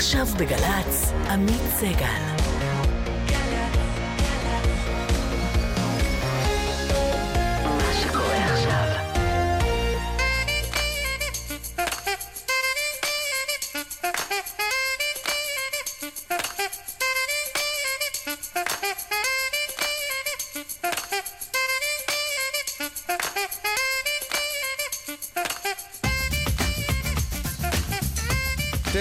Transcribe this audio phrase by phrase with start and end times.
[0.00, 2.49] עכשיו בגל"צ, עמית סגל.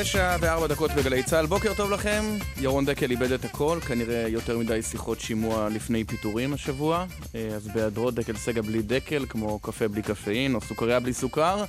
[0.02, 2.24] תשע וארבע דקות בגלי צה"ל, בוקר טוב לכם.
[2.58, 7.06] ירון דקל איבד את הכל, כנראה יותר מדי שיחות שימוע לפני פיטורים השבוע.
[7.36, 11.64] אה, אז בהיעדרו דקל סגה בלי דקל, כמו קפה בלי קפאין או סוכריה בלי סוכר.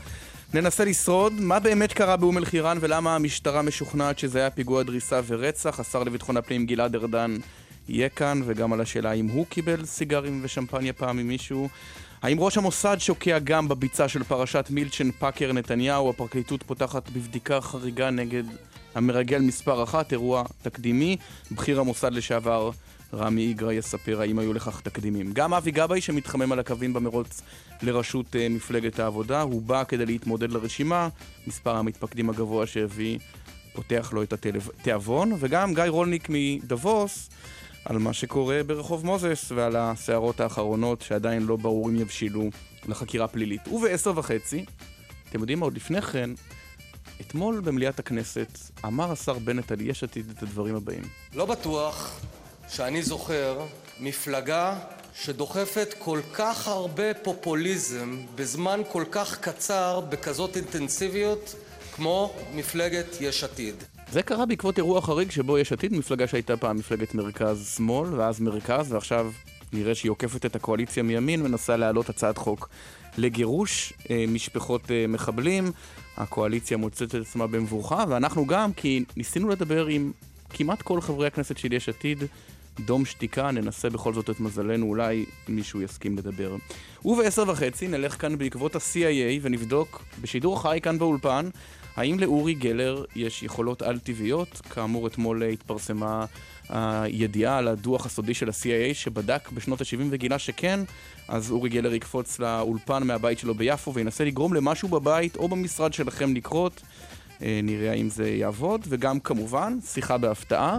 [0.54, 5.80] ננסה לשרוד מה באמת קרה באום אל-חיראן ולמה המשטרה משוכנעת שזה היה פיגוע דריסה ורצח.
[5.80, 7.36] השר לביטחון הפנים גלעד ארדן
[7.88, 11.68] יהיה כאן, וגם על השאלה אם הוא קיבל סיגרים ושמפניה פעם ממישהו.
[12.22, 16.10] האם ראש המוסד שוקע גם בביצה של פרשת מילצ'ן פאקר נתניהו?
[16.10, 18.42] הפרקליטות פותחת בבדיקה חריגה נגד
[18.94, 21.16] המרגל מספר אחת, אירוע תקדימי.
[21.52, 22.70] בכיר המוסד לשעבר
[23.14, 25.32] רמי איגרא יספר האם היו לכך תקדימים.
[25.32, 27.42] גם אבי גבאי שמתחמם על הקווים במרוץ
[27.82, 31.08] לראשות uh, מפלגת העבודה, הוא בא כדי להתמודד לרשימה,
[31.46, 33.18] מספר המתפקדים הגבוה שהביא
[33.72, 37.30] פותח לו את התיאבון, וגם גיא רולניק מדבוס
[37.84, 42.50] על מה שקורה ברחוב מוזס ועל הסערות האחרונות שעדיין לא ברור אם יבשילו
[42.88, 43.68] לחקירה פלילית.
[43.68, 44.64] ובעשר וחצי,
[45.28, 46.30] אתם יודעים מה, עוד לפני כן,
[47.20, 51.02] אתמול במליאת הכנסת אמר השר בנט על יש עתיד את הדברים הבאים.
[51.34, 52.20] לא בטוח
[52.68, 53.66] שאני זוכר
[54.00, 54.78] מפלגה
[55.14, 61.54] שדוחפת כל כך הרבה פופוליזם בזמן כל כך קצר בכזאת אינטנסיביות
[61.92, 63.74] כמו מפלגת יש עתיד.
[64.12, 68.92] זה קרה בעקבות אירוע חריג שבו יש עתיד, מפלגה שהייתה פעם מפלגת מרכז-שמאל, ואז מרכז,
[68.92, 69.32] ועכשיו
[69.72, 72.68] נראה שהיא עוקפת את הקואליציה מימין, מנסה להעלות הצעת חוק
[73.18, 75.72] לגירוש אה, משפחות אה, מחבלים.
[76.16, 80.12] הקואליציה מוצאת את עצמה במבוכה, ואנחנו גם, כי ניסינו לדבר עם
[80.50, 82.24] כמעט כל חברי הכנסת של יש עתיד,
[82.80, 86.56] דום שתיקה, ננסה בכל זאת את מזלנו, אולי מישהו יסכים לדבר.
[87.04, 91.48] ובעשר וחצי נלך כאן בעקבות ה-CIA ונבדוק בשידור חי כאן באולפן
[91.96, 94.60] האם לאורי גלר יש יכולות על-טבעיות?
[94.70, 96.24] כאמור, אתמול התפרסמה
[96.68, 100.80] הידיעה על הדוח הסודי של ה-CIA שבדק בשנות ה-70 וגילה שכן,
[101.28, 106.34] אז אורי גלר יקפוץ לאולפן מהבית שלו ביפו וינסה לגרום למשהו בבית או במשרד שלכם
[106.34, 106.82] לקרות.
[107.42, 110.78] אה, נראה האם זה יעבוד, וגם כמובן, שיחה בהפתעה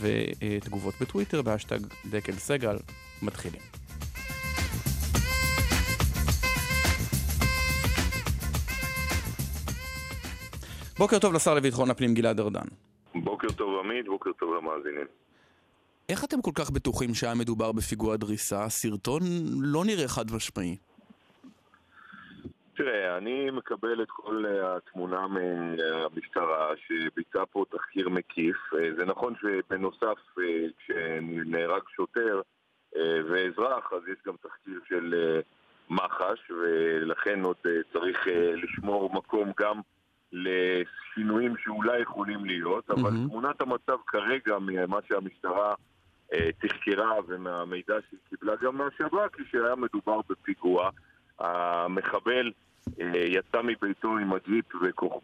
[0.00, 1.78] ותגובות בטוויטר והשטג
[2.10, 2.76] דקל סגל
[3.22, 3.69] מתחילים.
[11.00, 12.68] בוקר טוב לשר לביטחון הפנים גלעד ארדן.
[13.14, 15.06] בוקר טוב עמית, בוקר טוב למאזינים.
[16.08, 18.64] איך אתם כל כך בטוחים שהיה מדובר בפיגוע דריסה?
[18.64, 19.20] הסרטון
[19.62, 20.76] לא נראה חד משמעי.
[22.76, 28.56] תראה, אני מקבל את כל אה, התמונה מהמשטרה שביצעה פה תחקיר מקיף.
[28.74, 32.40] אה, זה נכון שבנוסף, אה, כשנהרג שוטר
[33.30, 35.14] ואזרח, אז יש גם תחקיר של
[35.90, 37.56] מח"ש, ולכן עוד
[37.92, 38.26] צריך
[38.62, 39.80] לשמור מקום גם
[40.32, 43.28] לשינויים שאולי יכולים להיות, אבל mm-hmm.
[43.28, 45.74] תמונת המצב כרגע ממה שהמשטרה
[46.32, 50.90] אה, תחקרה ומהמידע שהיא קיבלה גם מהשב"כ היא שהיה מדובר בפיגוע.
[51.38, 52.52] המחבל
[53.00, 54.64] אה, יצא מביתו עם הג'יפ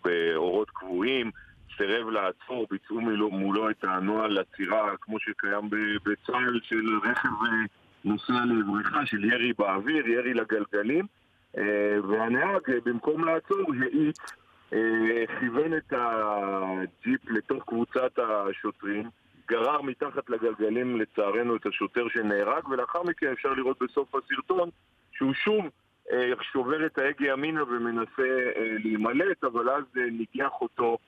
[0.05, 1.31] באורות קבועים,
[1.77, 5.71] סירב לעצור, ביצעו מולו, מולו את הנוהל עצירה כמו שקיים
[6.05, 7.65] בצה"ל של רכב אה,
[8.05, 11.07] נוסע לבריכה של ירי באוויר, ירי לגלגלים,
[11.59, 14.19] אה, והנהג אה, במקום לעצור האיץ
[15.41, 19.11] כיוון את הג'יפ לתוך קבוצת השוטרים,
[19.49, 24.71] גרר מתחת לגלגלים לצערנו את השוטר שנהרג, ולאחר מכן אפשר לראות בסוף הסרטון
[25.13, 25.65] שהוא שוב
[26.13, 28.23] אה, שובר את ההגה ימינה ומנסה
[28.57, 30.99] אה, להימלט, אבל אז ניגח אותו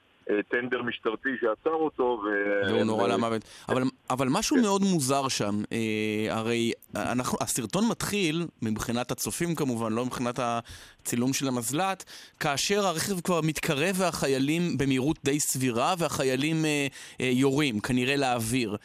[0.51, 2.23] טנדר משטרתי שעצר אותו.
[2.25, 2.29] ו...
[2.69, 3.43] והוא נורא למוות.
[3.69, 4.63] אבל, אבל משהו כן.
[4.63, 11.49] מאוד מוזר שם, אה, הרי אנחנו, הסרטון מתחיל, מבחינת הצופים כמובן, לא מבחינת הצילום של
[11.49, 12.05] המזל"ט,
[12.41, 16.87] כאשר הרכב כבר מתקרב והחיילים במהירות די סבירה והחיילים אה,
[17.21, 18.77] אה, יורים, כנראה לאוויר.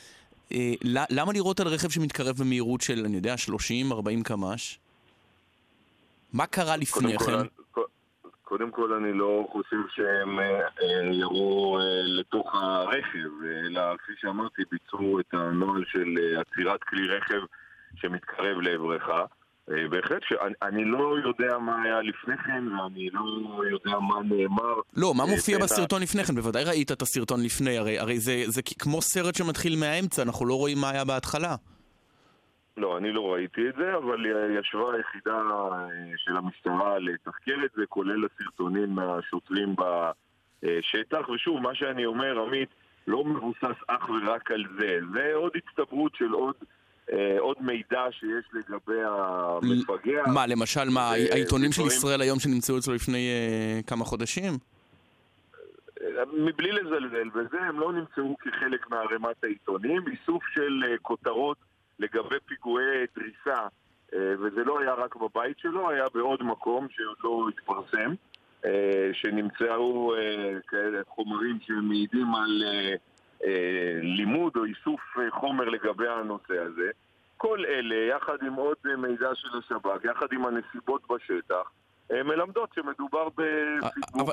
[0.52, 0.74] אה,
[1.10, 3.36] למה לראות על רכב שמתקרב במהירות של, אני יודע,
[3.92, 4.80] 30-40 קמ"ש?
[6.34, 7.63] מה קרה לפני כן?
[8.58, 11.84] קודם כל אני לא חושב שהם אה, אה, ירו אה,
[12.20, 13.30] לתוך הרכב,
[13.66, 17.40] אלא כפי שאמרתי, ביצעו את הנוהל של עצירת כלי רכב
[17.96, 19.04] שמתקרב לעברך.
[19.68, 24.76] בהחלט שאני לא יודע מה היה לפני כן, ואני לא יודע מה נאמר.
[24.98, 26.36] לא, מה מופיע בסרטון לפני כן?
[26.36, 30.54] בוודאי ראית את הסרטון לפני, הרי, הרי זה, זה כמו סרט שמתחיל מהאמצע, אנחנו לא
[30.54, 31.56] רואים מה היה בהתחלה.
[32.78, 34.26] לא, אני לא ראיתי את זה, אבל
[34.60, 35.42] ישבה היחידה
[35.72, 35.88] אה,
[36.18, 39.76] של המשטרה לתחקר את זה, כולל הסרטונים מהשוטרים
[40.82, 42.70] שטח, ושוב, מה שאני אומר, עמית,
[43.08, 45.00] לא מבוסס אך ורק על זה.
[45.14, 46.56] זה עוד הצטברות של עוד...
[47.12, 50.24] אה, עוד מידע שיש לגבי המפגע.
[50.34, 54.54] מה, למשל, מה, העיתונים של ישראל היום שנמצאו אצלו לפני אה, כמה חודשים?
[56.34, 60.02] מבלי לזלזל בזה, הם לא נמצאו כחלק מערימת העיתונים.
[60.08, 61.58] איסוף של אה, כותרות
[62.04, 63.68] לגבי פיגועי דריסה,
[64.14, 68.14] וזה לא היה רק בבית שלו, היה בעוד מקום שעוד לא התפרסם,
[69.14, 70.14] שנמצאו
[70.68, 72.64] כאלה חומרים שמעידים על...
[73.46, 76.90] אה, לימוד או איסוף אה, חומר לגבי הנושא הזה.
[77.38, 81.72] כל אלה, יחד עם עוד אה, מידע של השב"כ, יחד עם הנסיבות בשטח,
[82.12, 83.28] מלמדות שמדובר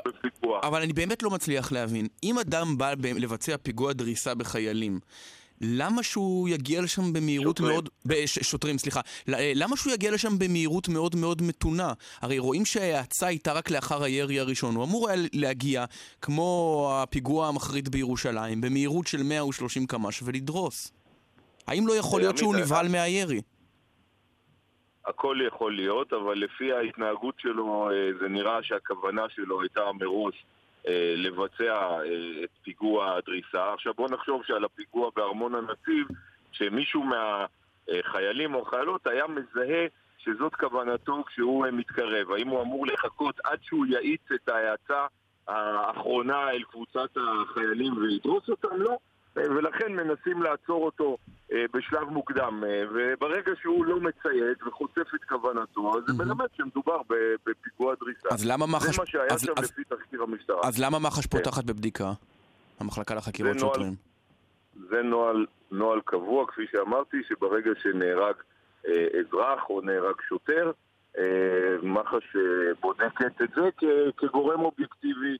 [0.05, 0.59] בפיגוע.
[0.63, 2.07] אבל אני באמת לא מצליח להבין.
[2.23, 4.99] אם אדם בא לבצע פיגוע דריסה בחיילים,
[5.61, 7.73] למה שהוא יגיע לשם במהירות שוטרים.
[7.73, 7.89] מאוד...
[8.25, 9.01] ש, שוטרים, סליחה.
[9.27, 11.93] למה שהוא יגיע לשם במהירות מאוד מאוד מתונה?
[12.21, 14.75] הרי רואים שההאצה הייתה רק לאחר הירי הראשון.
[14.75, 15.85] הוא אמור היה להגיע,
[16.21, 20.91] כמו הפיגוע המחריד בירושלים, במהירות של 130 קמ"ש ולדרוס.
[21.67, 23.41] האם לא יכול להיות שהוא נבהל מהירי?
[25.05, 30.50] הכל יכול להיות, אבל לפי ההתנהגות שלו אה, זה נראה שהכוונה שלו הייתה מראש אה,
[31.15, 33.73] לבצע אה, את פיגוע הדריסה.
[33.73, 36.07] עכשיו בואו נחשוב שעל הפיגוע בארמון הנציב,
[36.51, 39.85] שמישהו מהחיילים או החיילות היה מזהה
[40.17, 42.31] שזאת כוונתו כשהוא אה, מתקרב.
[42.31, 45.05] האם הוא אמור לחכות עד שהוא יאיץ את ההאצה
[45.47, 48.75] האחרונה אל קבוצת החיילים וידרוס אותם?
[48.75, 48.97] לא.
[49.35, 51.17] ולכן מנסים לעצור אותו
[51.51, 52.63] אה, בשלב מוקדם.
[52.67, 57.01] אה, וברגע שהוא לא מציית וחושף את כוונתו, אז זה מלמד שמדובר
[57.45, 58.29] בפיגוע דריסה.
[58.31, 58.95] אז למה מח"ש...
[58.95, 60.59] זה מה שהיה שם לפי תחקיר המשטרה.
[60.63, 61.37] אז למה מח"ש כן.
[61.37, 62.11] פותחת בבדיקה?
[62.79, 63.95] המחלקה לחקירות שוטרים.
[64.89, 68.35] זה נוהל, נוהל קבוע, כפי שאמרתי, שברגע שנהרג
[68.87, 70.71] אה, אזרח או נהרג שוטר,
[71.17, 71.23] אה,
[71.83, 73.69] מח"ש אה, בודקת את זה
[74.17, 75.37] כגורם אובייקטיבי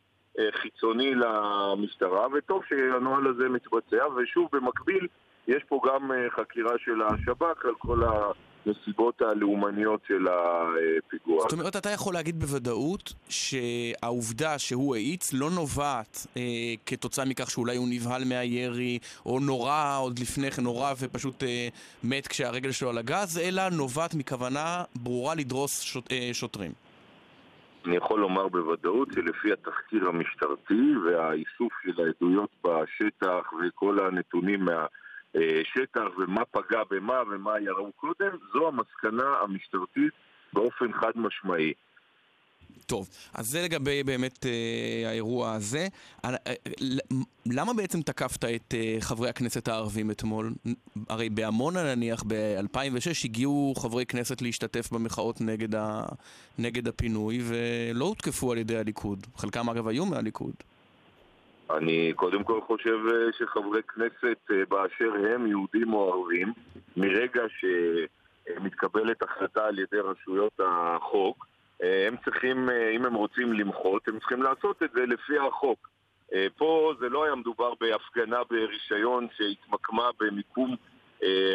[0.61, 5.07] חיצוני למשטרה, וטוב שהנוהל הזה מתבצע, ושוב, במקביל,
[5.47, 11.41] יש פה גם אה, חקירה של השב"כ על כל הנסיבות הלאומניות של הפיגוע.
[11.41, 16.41] זאת אומרת, אתה יכול להגיד בוודאות שהעובדה שהוא האיץ לא נובעת אה,
[16.85, 21.67] כתוצאה מכך שאולי הוא נבהל מהירי, או נורא עוד לפני כן, נורא ופשוט אה,
[22.03, 26.90] מת כשהרגל שלו על הגז, אלא נובעת מכוונה ברורה לדרוס שוט, אה, שוטרים.
[27.85, 36.45] אני יכול לומר בוודאות שלפי התחקיר המשטרתי והאיסוף של העדויות בשטח וכל הנתונים מהשטח ומה
[36.45, 40.13] פגע במה ומה יראו קודם, זו המסקנה המשטרתית
[40.53, 41.73] באופן חד משמעי.
[42.91, 45.87] טוב, אז זה לגבי באמת אה, האירוע הזה.
[46.25, 46.53] אה, אה,
[47.45, 50.51] למה בעצם תקפת את אה, חברי הכנסת הערבים אתמול?
[51.09, 56.01] הרי בעמונה נניח, ב-2006 הגיעו חברי כנסת להשתתף במחאות נגד, ה,
[56.59, 59.19] נגד הפינוי ולא הותקפו על ידי הליכוד.
[59.35, 60.53] חלקם אגב היו מהליכוד.
[61.77, 66.53] אני קודם כל חושב אה, שחברי כנסת אה, באשר הם, יהודים או ערבים,
[66.97, 71.50] מרגע שמתקבלת החלטה על ידי רשויות החוק,
[71.81, 75.89] הם צריכים, אה, אם הם רוצים למחות, הם צריכים לעשות את זה לפי החוק.
[76.33, 80.75] אה, פה זה לא היה מדובר בהפגנה ברישיון שהתמקמה במיקום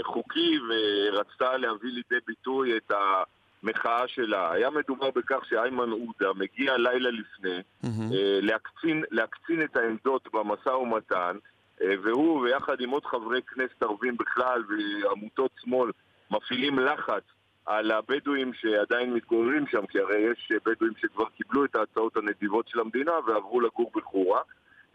[0.03, 4.53] חוקי ורצתה להביא לידי ביטוי את המחאה שלה.
[4.53, 8.15] היה מדובר בכך שאיימן עודה מגיע לילה לפני mm-hmm.
[8.43, 11.37] להקצין, להקצין את העמדות במשא ומתן
[11.81, 15.91] והוא ויחד עם עוד חברי כנסת ערבים בכלל ועמותות שמאל
[16.31, 17.23] מפעילים לחץ
[17.67, 22.81] על הבדואים שעדיין מתגוררים שם, כי הרי יש בדואים שכבר קיבלו את ההצעות הנדיבות של
[22.81, 24.41] המדינה ועברו לגור בחורה.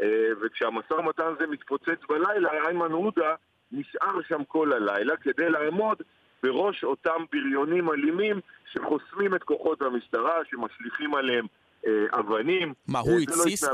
[0.01, 0.07] אה,
[0.41, 3.35] וכשהמשא ומתן הזה מתפוצץ בלילה, איימן עודה
[3.71, 5.97] נשאר שם כל הלילה כדי לעמוד
[6.43, 8.39] בראש אותם בריונים אלימים
[8.73, 11.45] שחוסמים את כוחות המשטרה, שמשליכים עליהם
[11.87, 12.73] אה, אבנים.
[12.87, 13.63] מה, הוא אה, לא התסיס?
[13.63, 13.69] לא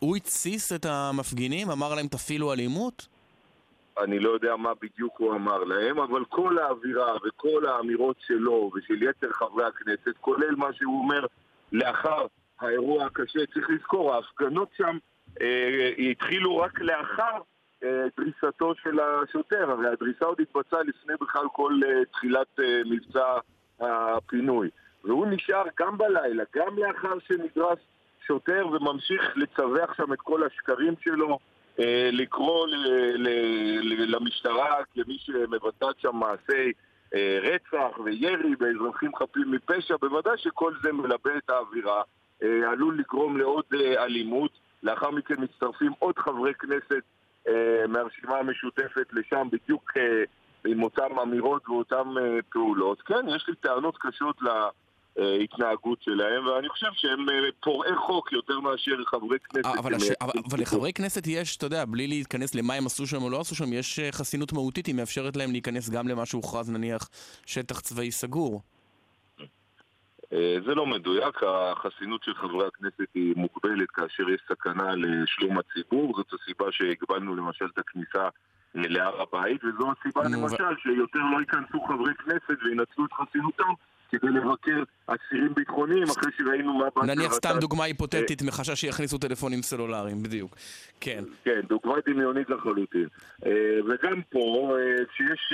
[0.00, 1.70] הוא התסיס את המפגינים?
[1.70, 3.19] אמר להם תפעילו אלימות?
[3.98, 9.02] אני לא יודע מה בדיוק הוא אמר להם, אבל כל האווירה וכל האמירות שלו ושל
[9.02, 11.26] יתר חברי הכנסת, כולל מה שהוא אומר
[11.72, 12.26] לאחר
[12.60, 14.98] האירוע הקשה, צריך לזכור, ההפגנות שם
[15.40, 17.38] אה, התחילו רק לאחר
[17.84, 23.38] אה, דריסתו של השוטר, הרי הדריסה עוד התבצעה לפני בכלל כל אה, תחילת אה, מבצע
[23.80, 24.68] הפינוי.
[25.04, 27.78] והוא נשאר גם בלילה, גם לאחר שנדרס
[28.26, 31.38] שוטר וממשיך לצווח שם את כל השקרים שלו
[32.12, 32.66] לקרוא
[34.06, 36.72] למשטרה כמי שמבצעת שם מעשי
[37.14, 42.02] אה, רצח וירי באזרחים חפים מפשע, בוודאי שכל זה מלבה את האווירה,
[42.42, 43.64] אה, עלול לגרום לעוד
[43.98, 44.50] אלימות.
[44.82, 47.02] לאחר מכן מצטרפים עוד חברי כנסת
[47.88, 49.92] מהרשימה המשותפת לשם בדיוק
[50.66, 52.04] עם אותן אמירות ואותן
[52.50, 53.02] פעולות.
[53.02, 54.36] כן, יש לי טענות קשות
[55.18, 57.26] ההתנהגות שלהם, ואני חושב שהם
[57.62, 59.78] פורעי חוק יותר מאשר חברי כנסת.
[59.78, 60.10] אבל, הש...
[60.20, 63.40] אבל, אבל לחברי כנסת יש, אתה יודע, בלי להתכנס למה הם עשו שם או לא
[63.40, 67.08] עשו שם, יש חסינות מהותית, היא מאפשרת להם להיכנס גם למה שהוכרז נניח
[67.46, 68.62] שטח צבאי סגור.
[70.66, 76.26] זה לא מדויק, החסינות של חברי הכנסת היא מוגבלת כאשר יש סכנה לשלום הציבור, זאת
[76.32, 78.28] הסיבה שהגבלנו למשל את הכניסה
[78.74, 83.72] להר הבית, וזו הסיבה למשל שיותר לא ייכנסו חברי כנסת וינצלו את חסינותם
[84.10, 87.06] כדי לבקר אסירים ביטחוניים אחרי שראינו מה...
[87.06, 90.56] נניח סתם דוגמה היפותטית מחשש שיכניסו טלפונים סלולריים, בדיוק.
[91.00, 91.24] כן.
[91.44, 93.08] כן, דוגמה דמיונית לחלוטין.
[93.88, 94.76] וגם פה,
[95.08, 95.52] כשיש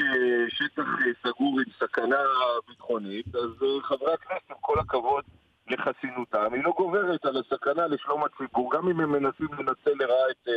[0.49, 0.87] שטח
[1.23, 2.21] סגור עם סכנה
[2.69, 3.51] ביטחונית, אז
[3.83, 5.25] חברי הכנסת, עם כל הכבוד
[5.71, 10.49] לחסינותם, היא לא גוברת על הסכנה לשלום הציבור, גם אם הם מנסים לנצל לרעה את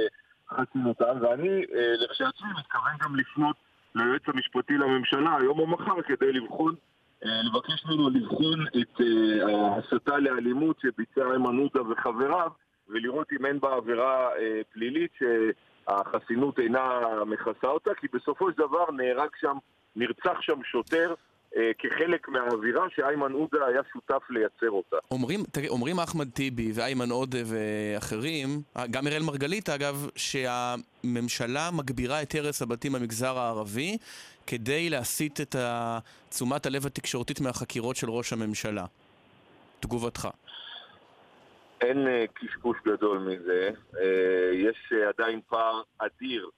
[0.50, 1.62] חסינותם, ואני
[1.98, 3.56] לכשעצמי מתכוון גם לפנות
[3.96, 6.76] ליועץ המשפטי לממשלה היום או מחר כדי לבחון
[7.24, 9.02] לבקש ממנו לבחון את
[9.44, 12.52] ההסתה לאלימות שביצע איימן עודה וחבריו
[12.88, 14.30] ולראות אם אין בה עבירה
[14.74, 19.58] פלילית שהחסינות אינה מכסה אותה כי בסופו של דבר נהרג שם,
[19.96, 21.14] נרצח שם שוטר
[21.78, 24.96] כחלק מהאווירה שאיימן עודה היה שותף לייצר אותה.
[25.12, 25.40] אומרים,
[25.70, 32.94] אומרים אחמד טיבי ואיימן עודה ואחרים, גם אראל מרגלית אגב, שהממשלה מגבירה את הרס הבתים
[32.94, 33.98] במגזר הערבי
[34.48, 35.56] כדי להסיט את
[36.30, 38.86] תשומת הלב התקשורתית מהחקירות של ראש הממשלה.
[39.80, 40.28] תגובתך.
[41.82, 43.70] אין קשקוש גדול מזה.
[44.54, 46.50] יש עדיין פער אדיר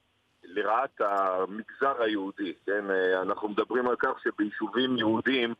[0.53, 2.85] לרעת המגזר היהודי, כן?
[3.21, 5.53] אנחנו מדברים על כך שביישובים יהודיים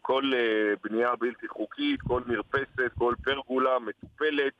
[0.00, 0.32] כל
[0.82, 4.52] בנייה בלתי חוקית, כל מרפסת, כל פרגולה מטופלת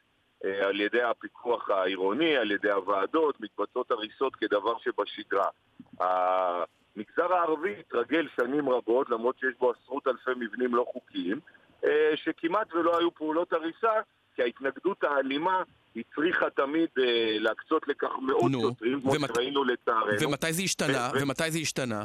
[0.45, 5.49] על ידי הפיקוח העירוני, על ידי הוועדות, מתבצעות הריסות כדבר שבשגרה.
[6.01, 11.41] המגזר הערבי התרגל שנים רבות, למרות שיש בו עשרות אלפי מבנים לא חוקיים,
[12.15, 13.93] שכמעט ולא היו פעולות הריסה,
[14.41, 15.63] כי ההתנגדות האלימה
[15.97, 19.31] הצריכה תמיד אה, להקצות לכך מאות שוטרים, כמו ומת...
[19.35, 20.13] שראינו לצערנו.
[20.21, 21.11] ומתי זה השתנה?
[21.15, 21.23] ו...
[21.23, 22.05] ומתי זה השתנה?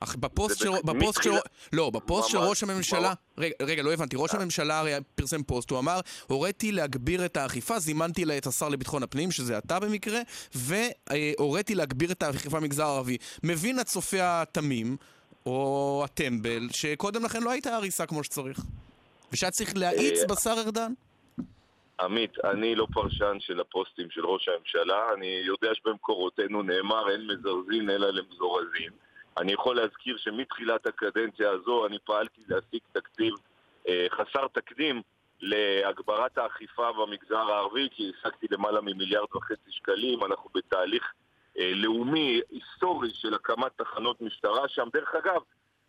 [0.00, 0.70] אבל בפוסט של...
[0.84, 1.30] בפוסט של...
[1.72, 3.14] לא, בפוסט של ראש הממשלה...
[3.38, 4.16] רגע, רגע, לא הבנתי.
[4.18, 8.68] ראש הממשלה הרי פרסם פוסט, הוא אמר, הוריתי להגביר את האכיפה, זימנתי לה את השר
[8.68, 10.20] לביטחון הפנים, שזה אתה במקרה,
[10.54, 13.16] והוריתי להגביר את האכיפה במגזר הערבי.
[13.42, 14.96] מבין הצופה התמים,
[15.46, 18.60] או הטמבל, שקודם לכן לא הייתה הריסה כמו שצריך.
[19.32, 20.92] ושהיה צריך להאיץ בשר ארדן?
[22.00, 27.90] עמית, אני לא פרשן של הפוסטים של ראש הממשלה, אני יודע שבמקורותינו נאמר אין מזרזין
[27.90, 28.90] אלא למזורזין.
[29.38, 33.34] אני יכול להזכיר שמתחילת הקדנציה הזו אני פעלתי להשיג תקציב
[33.88, 35.02] אה, חסר תקדים
[35.40, 41.12] להגברת האכיפה במגזר הערבי, כי השגתי למעלה ממיליארד וחצי שקלים, אנחנו בתהליך
[41.58, 44.88] אה, לאומי היסטורי של הקמת תחנות משטרה שם.
[44.92, 45.40] דרך אגב,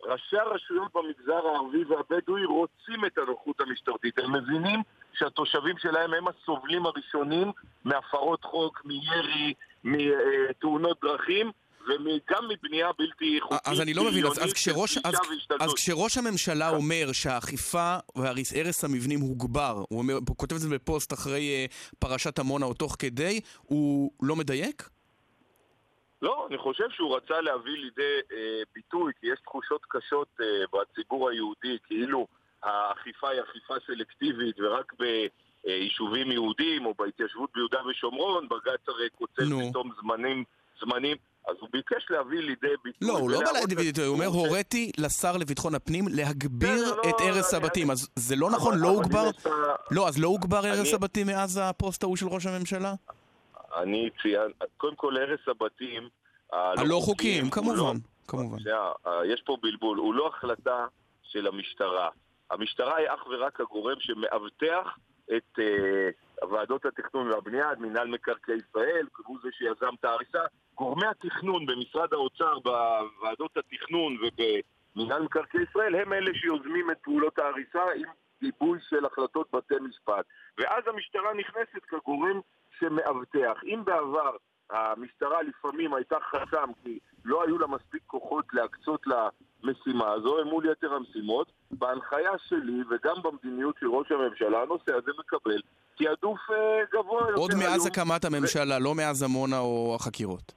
[0.02, 4.18] ראשי הרשויות במגזר הערבי והבדואי רוצים את הנוחות המשטרתית.
[4.18, 7.52] הם מבינים שהתושבים שלהם הם הסובלים הראשונים
[7.84, 11.50] מהפרות חוק, מירי, מתאונות דרכים.
[11.88, 13.58] וגם מבנייה בלתי חוקית.
[13.64, 15.14] אז אני לא מבין, אז, אז, כשראש, אז,
[15.60, 21.12] אז כשראש הממשלה אומר שהאכיפה והרס המבנים הוגבר, הוא, אומר, הוא כותב את זה בפוסט
[21.12, 24.88] אחרי uh, פרשת עמונה או תוך כדי, הוא לא מדייק?
[26.22, 31.30] לא, אני חושב שהוא רצה להביא לידי אה, ביטוי, כי יש תחושות קשות אה, בציבור
[31.30, 32.26] היהודי, כאילו
[32.62, 39.90] האכיפה היא אכיפה סלקטיבית ורק ביישובים יהודיים או בהתיישבות ביהודה ושומרון, בג"ץ הרי קוצר פתאום
[40.02, 40.44] זמנים,
[40.80, 41.16] זמנים,
[41.48, 43.08] אז הוא ביקש להביא לידי ביטוי...
[43.08, 47.54] לא, הוא לא בא לידי ביטוי, הוא אומר, הוריתי לשר לביטחון הפנים להגביר את הרס
[47.54, 49.30] הבתים, אז זה לא נכון, לא הוגבר?
[49.90, 52.94] לא, אז לא הוגבר הרס הבתים מאז הפוסט ההוא של ראש הממשלה?
[53.76, 56.08] אני ציין, קודם כל הרס הבתים
[56.52, 57.96] הלא חוקיים, כמובן,
[58.28, 58.58] כמובן.
[59.24, 60.86] יש פה בלבול, הוא לא החלטה
[61.22, 62.08] של המשטרה.
[62.50, 64.98] המשטרה היא אך ורק הגורם שמאבטח
[65.36, 70.42] את uh, ועדות התכנון והבנייה, את מינהל מקרקעי ישראל, הוא זה שיזם את ההריסה.
[70.74, 77.82] גורמי התכנון במשרד האוצר, בוועדות התכנון ובמינהל מקרקעי ישראל, הם אלה שיוזמים את פעולות ההריסה
[77.96, 78.08] עם
[78.40, 80.24] גיבוי של החלטות בתי משפט.
[80.58, 82.40] ואז המשטרה נכנסת כגורם
[82.78, 83.60] שמאבטח.
[83.64, 84.36] אם בעבר
[84.70, 90.70] המשטרה לפעמים הייתה חסם כי לא היו לה מספיק כוחות להקצות למשימה הזו, הם מול
[90.70, 91.52] יתר המשימות.
[91.70, 95.60] בהנחיה שלי וגם במדיניות של ראש הממשלה, הנושא הזה מקבל
[95.98, 97.40] תעדוף אה, גבוה יותר.
[97.40, 98.82] עוד מאז הקמת הממשלה, ו...
[98.82, 100.52] לא מאז עמונה או החקירות.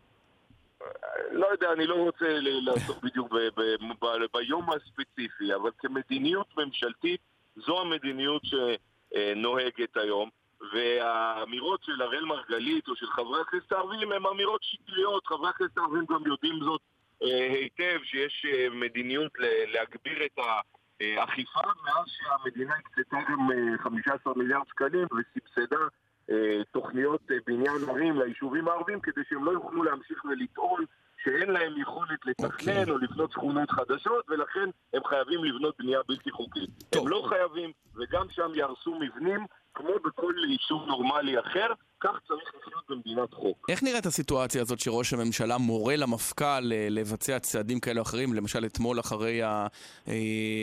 [1.32, 7.22] לא יודע, אני לא רוצה לעסוק בדיוק ב- ב- ב- ביום הספציפי, אבל כמדיניות ממשלתית,
[7.56, 10.30] זו המדיניות שנוהגת היום.
[10.74, 15.28] והאמירות של אראל מרגלית או של חברי הכנסת הערבים הן אמירות שקריות.
[15.28, 16.82] חברי הכנסת הערבים גם יודעים זאת
[17.24, 19.32] אה, היטב, שיש אה, מדיניות
[19.74, 25.86] להגביר את אה, אכיפה מאז שהמדינה הקצתה גם אה, 15 מיליארד שקלים וסבסדה
[26.30, 30.86] אה, תוכניות אה, בניין ערים ליישובים הערבים כדי שהם לא יוכלו להמשיך ולטעון
[31.24, 32.92] שאין להם יכולת לתכנן אוקיי.
[32.92, 36.70] או לבנות שכונות חדשות ולכן הם חייבים לבנות בנייה בלתי חוקית.
[36.90, 37.02] טוב.
[37.02, 41.68] הם לא חייבים וגם שם יהרסו מבנים כמו בכל יישוב נורמלי אחר,
[42.02, 43.66] כך צריך לחיות במדינת חוק.
[43.70, 48.34] איך נראית הסיטואציה הזאת שראש הממשלה מורה למפכ"ל אה, לבצע צעדים כאלה או אחרים?
[48.34, 49.68] למשל אתמול אחרי ה-
[50.08, 50.14] אה,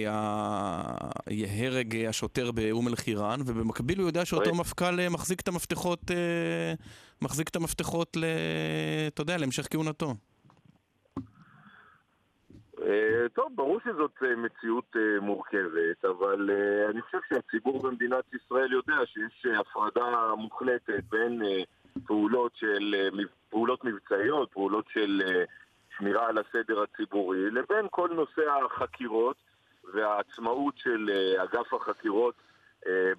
[0.08, 1.10] ה-
[1.60, 4.54] הרג השוטר באום אל-חיראן, ובמקביל הוא יודע שאותו.
[4.54, 6.00] מפכ"ל אה, מחזיק את המפתחות,
[7.22, 8.24] מחזיק את המפתחות ל...
[9.08, 10.14] אתה יודע, להמשך כהונתו.
[12.88, 16.50] אה, טוב, ברור שזאת אה, מציאות אה, מורכבת, אבל
[16.90, 21.42] אני חושב שהציבור במדינת ישראל יודע שיש הפרדה מוחלטת בין
[22.06, 22.94] פעולות של
[23.50, 25.22] פעולות מבצעיות, פעולות של
[25.98, 29.36] שמירה על הסדר הציבורי, לבין כל נושא החקירות
[29.94, 31.10] והעצמאות של
[31.42, 32.34] אגף החקירות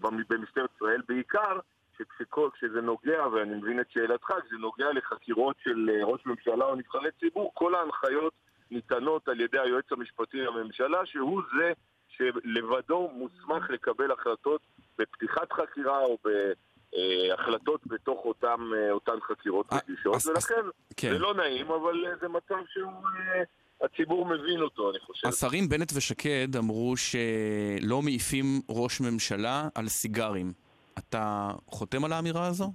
[0.02, 1.60] במ- במשטרת ישראל, בעיקר
[1.98, 7.10] שכשכל- כשזה נוגע, ואני מבין את שאלתך, כשזה נוגע לחקירות של ראש ממשלה או נבחרי
[7.20, 8.34] ציבור, כל ההנחיות
[8.72, 11.74] ניתנות על ידי היועץ המשפטי לממשלה, שהוא זה
[12.08, 14.62] שלבדו מוסמך לקבל החלטות
[14.98, 21.10] בפתיחת חקירה או בהחלטות בתוך אותם, אה, אותן חקירות אה, רגישות, ולכן כן.
[21.12, 22.92] זה לא נעים, אבל אה, זה מצב שהוא...
[22.92, 23.44] אה,
[23.82, 25.28] הציבור מבין אותו, אני חושב.
[25.28, 30.54] השרים בנט ושקד אמרו שלא מעיפים ראש ממשלה על סיגרים.
[30.98, 32.72] אתה חותם על האמירה הזו?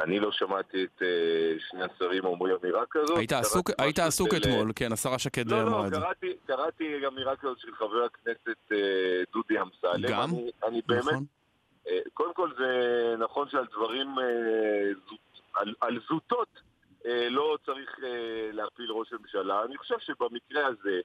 [0.00, 1.08] אני לא שמעתי את אה,
[1.70, 3.18] שני השרים אומרים אמירה כזאת.
[3.18, 6.00] היית עסוק, היית עסוק של, אתמול, כן, השרה שקד לא, אמרה לא, את זה.
[6.00, 10.10] קראתי, קראתי אמירה כזאת של חבר הכנסת אה, דודי אמסלם.
[10.10, 10.30] גם?
[10.30, 11.24] אני, אני באמת, נכון.
[11.88, 14.24] אה, קודם כל זה נכון שעל דברים, אה,
[15.08, 15.20] זוט,
[15.54, 16.48] על, על זוטות
[17.06, 19.64] אה, לא צריך אה, להפיל ראש ממשלה.
[19.64, 21.00] אני חושב שבמקרה הזה,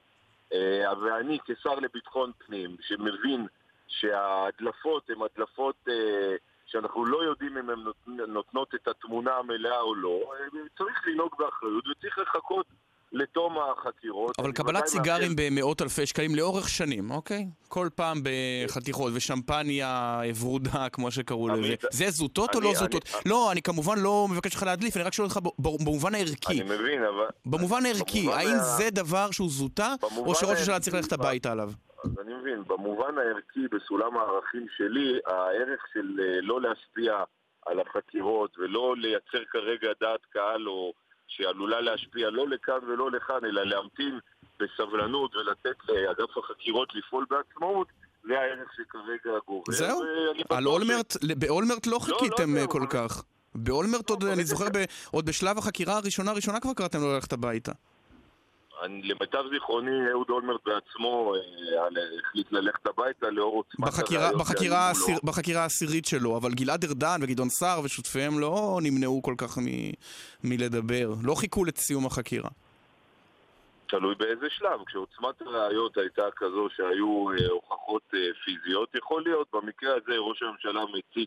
[0.52, 3.46] אה, ואני כשר לביטחון פנים, שמבין
[3.88, 6.36] שההדלפות הן הדלפות אה,
[6.66, 11.30] שאנחנו לא יודעים אם הן נות- נותנות את התמונה המלאה או לא, אה, צריך לנהוג
[11.38, 12.66] באחריות וצריך לחכות
[13.12, 14.32] לתום החקירות.
[14.38, 17.46] אבל אני קבלת סיגרים מאחל- במאות אלפי שקלים לאורך שנים, אוקיי?
[17.68, 21.74] כל פעם בחתיכות, ושמפניה ורודה, כמו שקראו לזה.
[21.90, 23.08] זה זוטות או אני- לא אני- זוטות?
[23.26, 26.60] לא, אני כמובן לא מבקש ממך להדליף, אני רק שואל אותך במובן הערכי.
[26.60, 27.26] אני מבין, אבל...
[27.46, 31.70] במובן הערכי, האם זה דבר שהוא זוטה, או שראש הממשלה צריך ללכת הביתה עליו?
[32.06, 37.24] אז אני מבין, במובן הערכי, בסולם הערכים שלי, הערך של אה, לא להשפיע
[37.66, 40.92] על החקירות ולא לייצר כרגע דעת קהל או
[41.28, 44.18] שעלולה להשפיע לא לכאן ולא לכאן, אלא להמתין
[44.60, 47.88] בסבלנות ולתת לאגף החקירות לפעול בעצמאות,
[48.24, 49.72] זה הערך שכרגע גובר.
[49.72, 50.02] זהו?
[50.50, 53.22] על אולמרט, באולמרט לא חיכיתם לא, אה, לא, כל אבל- כך.
[53.54, 57.14] באולמרט עוד, לא, אני אבל- זוכר, ב- עוד בשלב החקירה הראשונה הראשונה כבר קראתם לו
[57.14, 57.72] ללכת הביתה.
[58.82, 63.88] אני, למיטב זיכרוני, אהוד אולמרט בעצמו אה, על- החליט ללכת הביתה לאור עוצמת
[65.24, 69.64] בחקירה, העשירית שלו, אבל גלעד ארדן וגדעון סער ושותפיהם לא נמנעו כל כך מ,
[70.44, 72.48] מלדבר, לא חיכו לסיום החקירה.
[73.88, 74.84] תלוי באיזה שלב.
[74.86, 80.80] כשעוצמת הראיות הייתה כזו שהיו אה, הוכחות אה, פיזיות, יכול להיות במקרה הזה ראש הממשלה
[80.84, 81.26] מציג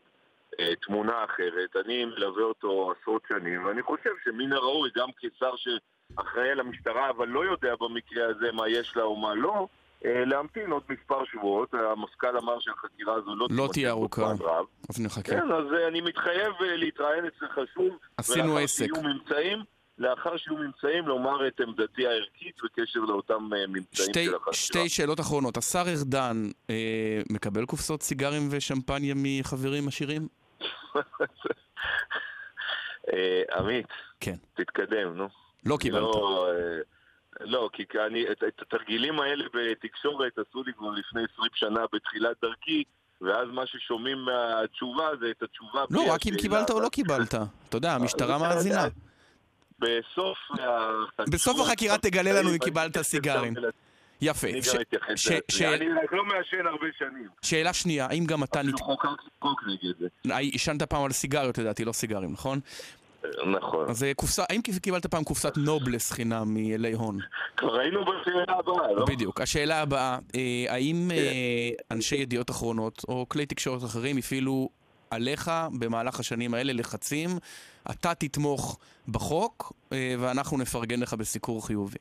[0.60, 1.86] אה, תמונה אחרת.
[1.86, 5.56] אני מלווה אותו עשרות שנים, ואני חושב שמן הראוי, גם כשר
[6.16, 9.68] שאחראי על המשטרה, אבל לא יודע במקרה הזה מה יש לה או מה לא,
[10.06, 11.74] אה, להמתין עוד מספר שבועות.
[11.74, 14.34] המפכ"ל אמר שהחקירה הזו לא, לא תהיה ארוכה.
[14.90, 15.32] אז נחכה.
[15.32, 17.98] כן, אז אה, אני מתחייב אה, להתראיין אצלך שוב.
[18.18, 18.86] עשינו ולאחר עסק.
[18.86, 19.60] שיהיו ממצאים,
[19.98, 24.54] לאחר שיהיו ממצאים, לומר את עמדתי הערכית בקשר לאותם ממצאים שתי, של החקירה.
[24.54, 25.58] שתי שאלות אחרונות.
[25.58, 30.28] השר ארדן אה, מקבל קופסות סיגרים ושמפניה מחברים עשירים?
[33.58, 33.88] עמית,
[34.20, 34.36] כן.
[34.54, 35.28] תתקדם, נו.
[35.66, 36.02] לא קיבלת.
[36.02, 36.80] לא, אה,
[37.46, 42.36] לא, כי אני, את, את התרגילים האלה בתקשורת עשו לי כבר לפני 20 שנה בתחילת
[42.42, 42.84] דרכי,
[43.22, 46.34] ואז מה ששומעים מהתשובה זה את התשובה לא, רק אם.
[46.38, 47.36] קיבלת או לא קיבלת.
[47.70, 48.88] אתה יודע, המשטרה אה, מאזינה.
[49.80, 53.54] בסוף ה- בסוף החקירה תגלה לנו אם קיבלת סיגרים.
[54.22, 54.48] יפה.
[54.50, 55.40] אני ש- גם אתייחס ש- לזה.
[55.52, 57.28] ש- אני רק לא מעשן הרבה שנים.
[57.42, 58.66] שאלה שנייה, האם גם אתה נת...
[58.74, 60.36] אפילו חוקקתי חוק נגד זה.
[60.38, 62.60] עישנת פעם על סיגריות לדעתי, לא סיגרים, נכון?
[63.52, 63.90] נכון.
[63.90, 67.20] אז אה, קופסה, האם קיבלת פעם קופסת נובלס חינם מאלי הון?
[67.58, 69.06] כבר היינו בשאלה הבאה, לא?
[69.06, 69.42] בדיוק.
[69.42, 74.70] השאלה הבאה, אה, האם אה, אנשי ידיעות אחרונות או כלי תקשורת אחרים הפעילו
[75.12, 77.30] עליך במהלך השנים האלה לחצים,
[77.92, 81.98] אתה תתמוך בחוק ואנחנו נפרגן לך בסיקור חיובי.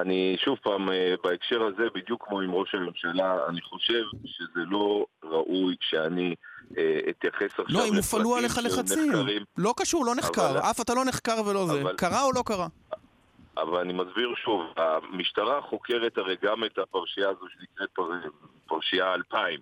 [0.00, 5.06] אני שוב פעם, אה, בהקשר הזה, בדיוק כמו עם ראש הממשלה, אני חושב שזה לא
[5.24, 6.34] ראוי שאני
[6.78, 9.10] אה, אתייחס עכשיו לא, אם הופעלו לפרטים עליך לחצים.
[9.12, 9.42] נחקרים.
[9.58, 10.50] לא קשור, לא נחקר.
[10.50, 11.82] אבל- אף אתה לא נחקר ולא זה.
[11.82, 12.66] אבל- קרה או לא קרה?
[13.56, 18.10] אבל אני מסביר שוב, המשטרה חוקרת הרי גם את הפרשייה הזו שנקראת פר...
[18.66, 19.60] פרשייה 2000.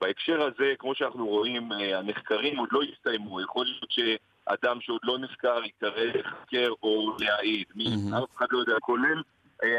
[0.00, 3.40] בהקשר הזה, כמו שאנחנו רואים, אה, הנחקרים עוד לא הסתיימו.
[3.40, 7.66] יכול להיות שאדם שעוד לא נחקר ייקרא לחקר או להעיד.
[7.76, 8.18] Mm-hmm.
[8.24, 9.22] אף אחד לא יודע, כולל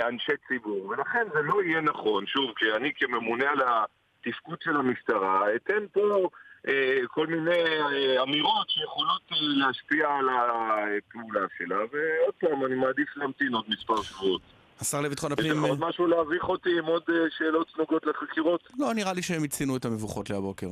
[0.08, 0.86] אנשי ציבור.
[0.86, 6.30] ולכן זה לא יהיה נכון, שוב, כשאני כממונה על התפקוד של המשטרה, אתן פה
[6.68, 13.18] אה, כל מיני אה, אמירות שיכולות אה, להשפיע על הפעולה שלה, ועוד פעם, אני מעדיף
[13.18, 14.42] להמתין עוד מספר שבועות.
[14.80, 15.52] השר לביטחון הפנים...
[15.52, 17.04] יש לך עוד משהו להביך אותי עם עוד
[17.38, 18.70] שאלות שנוגעות לחקירות?
[18.80, 20.68] לא, נראה לי שהם הציינו את המבוכות להבוקר.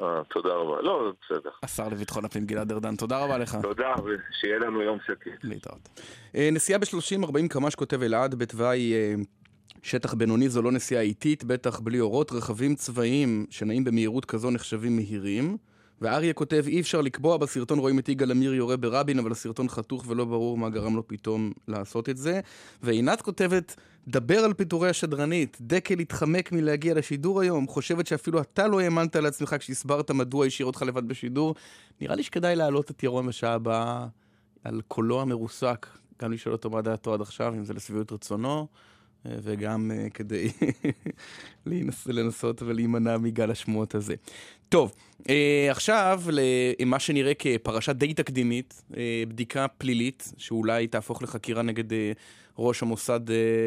[0.00, 0.82] אה, תודה רבה.
[0.82, 1.50] לא, בסדר.
[1.62, 3.58] השר לביטחון הפנים גלעד ארדן, תודה רבה לך.
[3.62, 5.44] תודה, ושיהיה לנו יום שקט.
[5.44, 6.00] להתראות.
[6.34, 8.92] נסיעה ב-30-40 קמ"ש כותב אלעד בתוואי
[9.82, 12.32] שטח בינוני זו לא נסיעה איטית, בטח בלי אורות.
[12.32, 15.56] רכבים צבאיים שנעים במהירות כזו נחשבים מהירים.
[16.00, 20.04] ואריה כותב, אי אפשר לקבוע, בסרטון רואים את יגאל עמיר יורה ברבין, אבל הסרטון חתוך
[20.08, 22.40] ולא ברור מה גרם לו פתאום לעשות את זה.
[22.82, 23.76] ועינת כותבת,
[24.08, 29.56] דבר על פיטורי השדרנית, דקל התחמק מלהגיע לשידור היום, חושבת שאפילו אתה לא האמנת לעצמך
[29.58, 31.54] כשהסברת מדוע השאיר אותך לבד בשידור.
[32.00, 34.06] נראה לי שכדאי להעלות את ירון בשעה הבאה
[34.64, 35.86] על קולו המרוסק,
[36.22, 38.66] גם לשאול אותו מה דעתו עד עכשיו, אם זה לשביעות רצונו.
[39.24, 40.48] וגם uh, כדי
[41.66, 44.14] לנס, לנסות ולהימנע מגל השמועות הזה.
[44.68, 45.24] טוב, uh,
[45.70, 46.22] עכשיו
[46.80, 48.94] למה שנראה כפרשה די תקדימית, uh,
[49.28, 51.84] בדיקה פלילית, שאולי תהפוך לחקירה נגד
[52.58, 53.20] ראש המוסד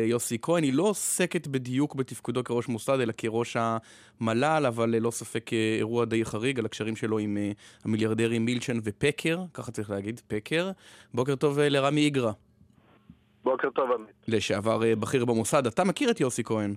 [0.06, 0.64] יוסי כהן.
[0.64, 6.26] היא לא עוסקת בדיוק בתפקודו כראש מוסד, אלא כראש המל"ל, אבל ללא ספק אירוע די
[6.26, 7.38] חריג על הקשרים שלו עם
[7.84, 10.72] המיליארדרים מילצ'ן ופקר, ככה צריך להגיד, פקר.
[11.14, 12.32] בוקר טוב לרמי איגרא.
[13.44, 14.26] בוקר טוב, עמית.
[14.28, 15.66] לשעבר אה, בכיר במוסד.
[15.66, 16.76] אתה מכיר את יוסי כהן?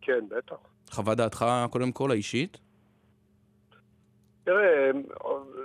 [0.00, 0.56] כן, בטח.
[0.90, 2.58] חוות דעתך קודם כל האישית?
[4.44, 4.90] תראה,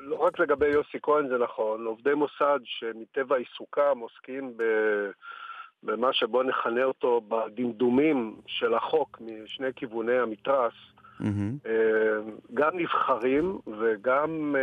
[0.01, 4.63] לא רק לגבי יוסי כהן זה נכון, עובדי מוסד שמטבע עיסוקם עוסקים ב...
[5.83, 10.73] במה שבוא נכנה אותו בדמדומים של החוק משני כיווני המתרס,
[11.21, 11.69] mm-hmm.
[12.53, 14.61] גם נבחרים וגם אה,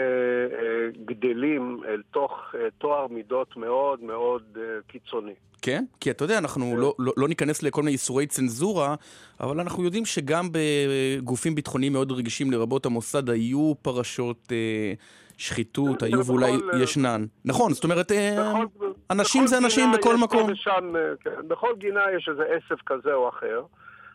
[0.59, 5.35] אה, גדלים אל תוך טוהר מידות מאוד מאוד קיצוני.
[5.63, 5.85] כן?
[6.01, 8.95] כי אתה יודע, אנחנו לא, לא, לא ניכנס לכל מיני איסורי צנזורה,
[9.41, 14.93] אבל אנחנו יודעים שגם בגופים ביטחוניים מאוד רגישים, לרבות המוסד, היו פרשות אה,
[15.37, 17.25] שחיתות, היו ואולי ישנן.
[17.45, 20.51] נכון, זאת אומרת, בכל, אנשים זה אנשים בכל מקום.
[20.53, 23.63] ושם, כן, בכל גינה יש איזה עשב כזה או אחר.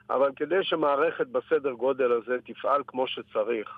[0.09, 3.69] אבל כדי שמערכת בסדר גודל הזה תפעל כמו שצריך,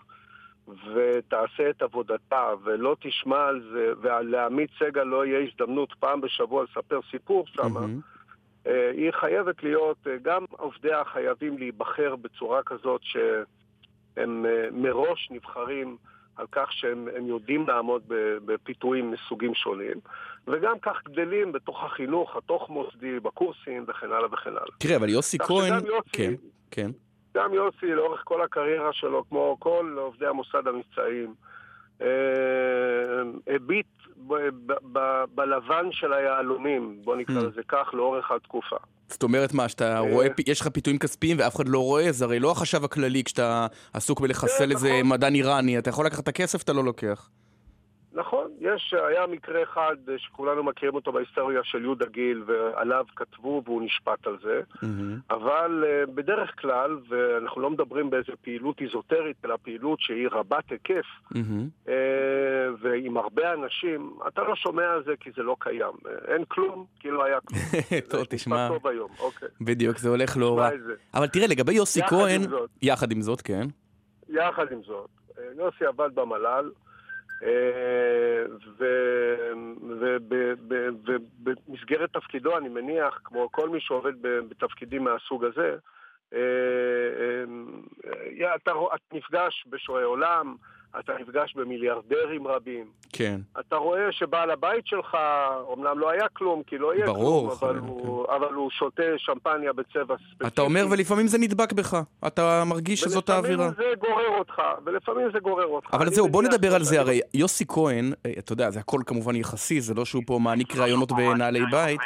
[0.68, 7.00] ותעשה את עבודתה, ולא תשמע על זה, ולעמית סגל לא יהיה הזדמנות פעם בשבוע לספר
[7.12, 8.70] סיפור שם, mm-hmm.
[8.94, 15.98] היא חייבת להיות, אה, גם עובדיה חייבים להיבחר בצורה כזאת שהם אה, מראש נבחרים
[16.38, 18.02] על כך שהם יודעים לעמוד
[18.46, 20.00] בפיתויים מסוגים שונים,
[20.48, 24.78] וגם כך גדלים בתוך החינוך התוך-מוסדי, בקורסים וכן הלאה וכן הלאה.
[24.78, 25.74] תראה, אבל יוסי כהן...
[25.74, 26.34] יוסי, כן,
[26.72, 26.92] כן.
[27.38, 31.34] גם יוסי, לאורך כל הקריירה שלו, כמו כל עובדי המוסד המבצעיים,
[32.02, 32.08] אה,
[33.48, 33.86] הביט
[35.36, 37.46] בלבן של היהלומים, בוא נקרא hmm.
[37.46, 38.76] לזה כך, לאורך התקופה.
[39.10, 40.00] זאת אומרת מה, שאתה אה.
[40.00, 43.68] רואה, יש לך פיתויים כספיים ואף אחד לא רואה, זה הרי לא החשב הכללי כשאתה
[43.94, 45.10] עסוק בלחסל כן, איזה נכון.
[45.10, 47.30] מדען איראני, אתה יכול לקחת את הכסף, אתה לא לוקח.
[48.18, 53.82] נכון, יש, היה מקרה אחד שכולנו מכירים אותו בהיסטוריה של יהודה גיל, ועליו כתבו והוא
[53.82, 54.86] נשפט על זה, mm-hmm.
[55.30, 61.06] אבל uh, בדרך כלל, ואנחנו לא מדברים באיזה פעילות איזוטרית, אלא פעילות שהיא רבת היקף,
[61.34, 61.86] mm-hmm.
[61.86, 61.90] uh,
[62.82, 65.94] ועם הרבה אנשים, אתה לא שומע על זה כי זה לא קיים.
[66.06, 67.62] Uh, אין כלום, כי לא היה כלום.
[68.12, 68.68] טוב, תשמע.
[68.68, 69.48] טוב היום, אוקיי.
[69.62, 70.70] בדיוק, זה הולך לא רע.
[71.14, 72.44] אבל תראה, לגבי יוסי כהן...
[72.44, 72.50] עם
[72.82, 73.68] יחד עם זאת, כן.
[74.30, 75.10] יחד עם זאת.
[75.58, 76.72] יוסי עבד במל"ל.
[81.44, 85.76] ובמסגרת תפקידו, אני מניח, כמו כל מי שעובד בתפקידים מהסוג הזה,
[86.34, 86.40] אה,
[88.42, 88.72] אה, אתה
[89.14, 90.56] נפגש בשועי עולם,
[91.00, 92.86] אתה נפגש במיליארדרים רבים.
[93.14, 93.42] כן.
[93.60, 95.18] אתה רואה שבעל הבית שלך,
[95.74, 97.88] אמנם לא היה כלום, כי לא יהיה ברור, כלום, אבל, כן.
[97.88, 100.48] הוא, אבל הוא שותה שמפניה בצבע ספציפי.
[100.48, 101.98] אתה אומר, ולפעמים זה נדבק בך.
[102.28, 103.66] אתה מרגיש שזאת האווירה.
[103.66, 105.90] ולפעמים זה גורר אותך, ולפעמים זה גורר אותך.
[105.94, 107.00] אבל זהו, בוא נדבר על זה.
[107.00, 110.76] הרי יוסי כהן, אה, אתה יודע, זה הכל כמובן יחסי, זה לא שהוא פה מעניק
[110.76, 112.00] ראיונות בנעלי בית,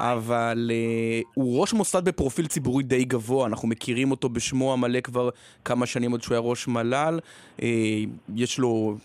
[0.00, 5.28] אבל uh, הוא ראש מוסד בפרופיל ציבורי די גבוה, אנחנו מכירים אותו בשמו המלא כבר
[5.64, 7.18] כמה שנים עוד שהוא היה ראש מל"ל.
[8.34, 8.96] יש לו,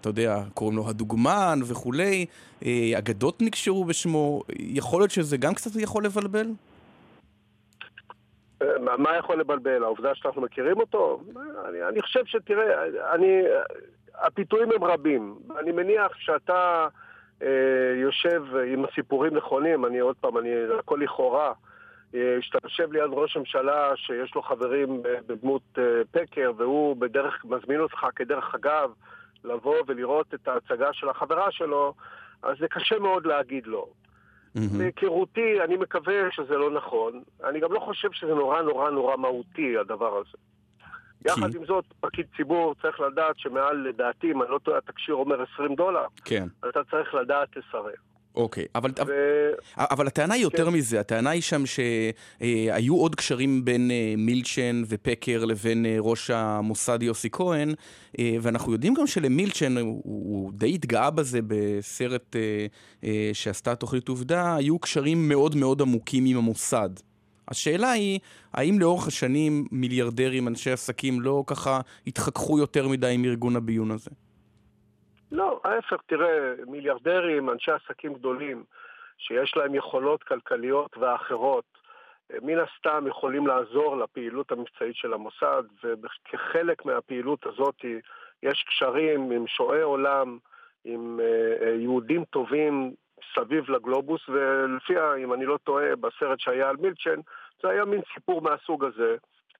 [0.00, 2.26] אתה יודע, קוראים לו הדוגמן וכולי,
[2.64, 6.46] אה, אגדות נקשרו בשמו, יכול להיות שזה גם קצת יכול לבלבל?
[8.62, 9.82] אה, מה יכול לבלבל?
[9.82, 11.22] העובדה שאנחנו מכירים אותו?
[11.68, 13.42] אני, אני חושב שתראה, אני,
[14.14, 15.38] הפיתויים הם רבים.
[15.60, 16.86] אני מניח שאתה
[17.96, 20.48] יושב עם הסיפורים נכונים, אני עוד פעם, אני,
[20.78, 21.52] הכל לכאורה.
[22.40, 25.78] שאתה יושב ליד ראש ממשלה שיש לו חברים בדמות
[26.10, 28.90] פקר, והוא בדרך, מזמין אותך כדרך אגב
[29.44, 31.94] לבוא ולראות את ההצגה של החברה שלו,
[32.42, 33.88] אז זה קשה מאוד להגיד לו.
[34.72, 37.22] מהיכרותי, אני מקווה שזה לא נכון.
[37.44, 40.38] אני גם לא חושב שזה נורא נורא נורא מהותי, הדבר הזה.
[41.26, 45.42] יחד עם זאת, פקיד ציבור צריך לדעת שמעל, לדעתי, אם אני לא טועה, התקשיר אומר
[45.54, 46.46] 20 דולר, כן.
[46.68, 48.15] אתה צריך לדעת לסרב.
[48.36, 49.12] אוקיי, אבל, ו...
[49.76, 50.72] אבל הטענה היא יותר כן.
[50.72, 57.02] מזה, הטענה היא שם שהיו עוד קשרים בין אה, מילצ'ן ופקר לבין אה, ראש המוסד
[57.02, 57.74] יוסי כהן,
[58.18, 62.36] אה, ואנחנו יודעים גם שלמילצ'ן, הוא, הוא די התגאה בזה בסרט
[63.32, 66.90] שעשתה תוכנית עובדה, היו קשרים מאוד מאוד עמוקים עם המוסד.
[67.48, 68.18] השאלה היא,
[68.52, 74.10] האם לאורך השנים מיליארדרים, אנשי עסקים, לא ככה התחככו יותר מדי עם ארגון הביון הזה?
[75.32, 78.64] לא, ההפך, תראה, מיליארדרים, אנשי עסקים גדולים,
[79.18, 81.64] שיש להם יכולות כלכליות ואחרות,
[82.42, 87.74] מן הסתם יכולים לעזור לפעילות המבצעית של המוסד, וכחלק מהפעילות הזאת
[88.42, 90.38] יש קשרים עם שועי עולם,
[90.84, 92.94] עם אה, אה, יהודים טובים
[93.34, 97.20] סביב לגלובוס, ולפיה, אם אני לא טועה, בסרט שהיה על מילצ'ן,
[97.62, 99.16] זה היה מין סיפור מהסוג הזה,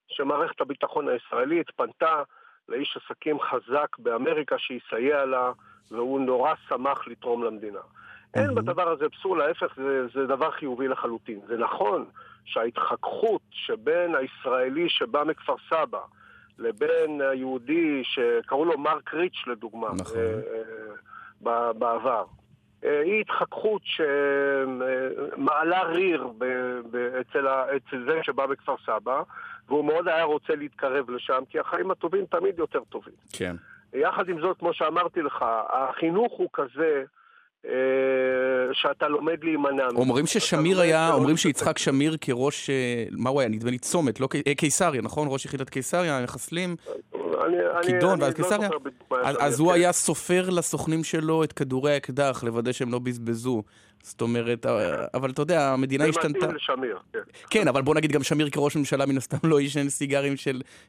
[0.09, 2.22] שמערכת הביטחון הישראלית פנתה
[2.68, 5.52] לאיש עסקים חזק באמריקה שיסייע לה,
[5.90, 7.79] והוא נורא שמח לתרום למדינה.
[7.79, 8.38] Mm-hmm.
[8.38, 11.40] אין בדבר הזה פסול, להפך, זה, זה דבר חיובי לחלוטין.
[11.46, 12.05] זה נכון
[12.44, 16.00] שההתחככות שבין הישראלי שבא מכפר סבא
[16.59, 20.16] לבין היהודי שקראו לו מרק ריץ' לדוגמה, נכון.
[20.16, 20.40] אה,
[21.46, 22.24] אה, בעבר,
[22.85, 26.26] אה, היא התחככות שמעלה ריר
[27.20, 29.22] אצל, אצל זה שבא מכפר סבא,
[29.68, 33.14] והוא מאוד היה רוצה להתקרב לשם, כי החיים הטובים תמיד יותר טובים.
[33.33, 33.57] כן.
[33.94, 37.05] יחד עם זאת, כמו שאמרתי לך, החינוך הוא כזה...
[37.68, 37.72] אה,
[38.72, 39.87] שאתה לומד להימנע.
[39.96, 43.48] אומרים ששמיר היה, אומרים שיצחק שמיר כראש, אה, מה הוא היה?
[43.48, 45.29] נדמה לי צומת, לא אה, קיסריה, נכון?
[45.31, 46.76] ראש יחידת קיסריה, מחסלים?
[47.83, 48.68] כידון ואז לא קיסריה?
[49.20, 53.62] אז הוא היה סופר לסוכנים שלו את כדורי האקדח, לוודא שהם לא בזבזו.
[54.07, 54.66] זאת אומרת,
[55.14, 56.29] אבל אתה יודע, המדינה השתנתה.
[56.29, 57.19] זה מתאים לשמיר, כן.
[57.51, 60.35] כן, אבל בוא נגיד גם שמיר כראש ממשלה מן הסתם לא עישן סיגרים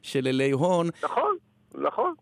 [0.02, 0.86] של אלי הון.
[1.02, 1.36] נכון,
[1.74, 2.14] נכון.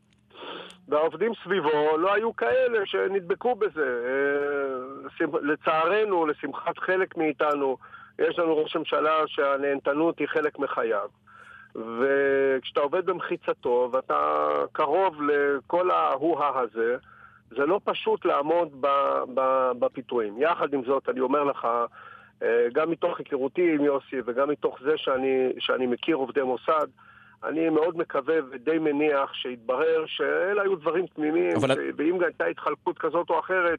[0.88, 4.00] והעובדים סביבו לא היו כאלה שנדבקו בזה.
[4.06, 7.76] אה, לצערנו, לשמחת חלק מאיתנו,
[8.18, 11.09] יש לנו ראש ממשלה שהנהנתנות היא חלק מחייו.
[11.74, 16.96] וכשאתה עובד במחיצתו ואתה קרוב לכל ההוא-הא הזה,
[17.50, 18.85] זה לא פשוט לעמוד
[19.78, 20.42] בפיתויים.
[20.42, 21.66] יחד עם זאת, אני אומר לך,
[22.42, 26.87] אה, גם מתוך היכרותי עם יוסי וגם מתוך זה שאני, שאני מכיר עובדי מוסד,
[27.44, 31.76] אני מאוד מקווה ודי מניח שיתברר שאלה היו דברים תמימים, אבל...
[31.96, 33.78] ואם הייתה התחלקות כזאת או אחרת,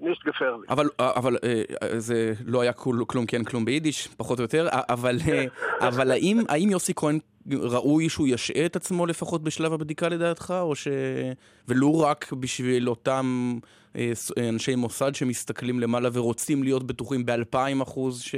[0.00, 0.66] נישט גפרלי.
[0.68, 5.44] אבל, אבל אה, זה לא היה כלום כן כלום ביידיש, פחות או יותר, אבל, אה,
[5.88, 10.74] אבל האם, האם יוסי כהן ראוי שהוא ישעה את עצמו לפחות בשלב הבדיקה לדעתך, או
[10.74, 10.88] ש...
[11.68, 13.58] ולו רק בשביל אותם
[13.96, 14.12] אה,
[14.48, 18.34] אנשי מוסד שמסתכלים למעלה ורוצים להיות בטוחים באלפיים אחוז ש...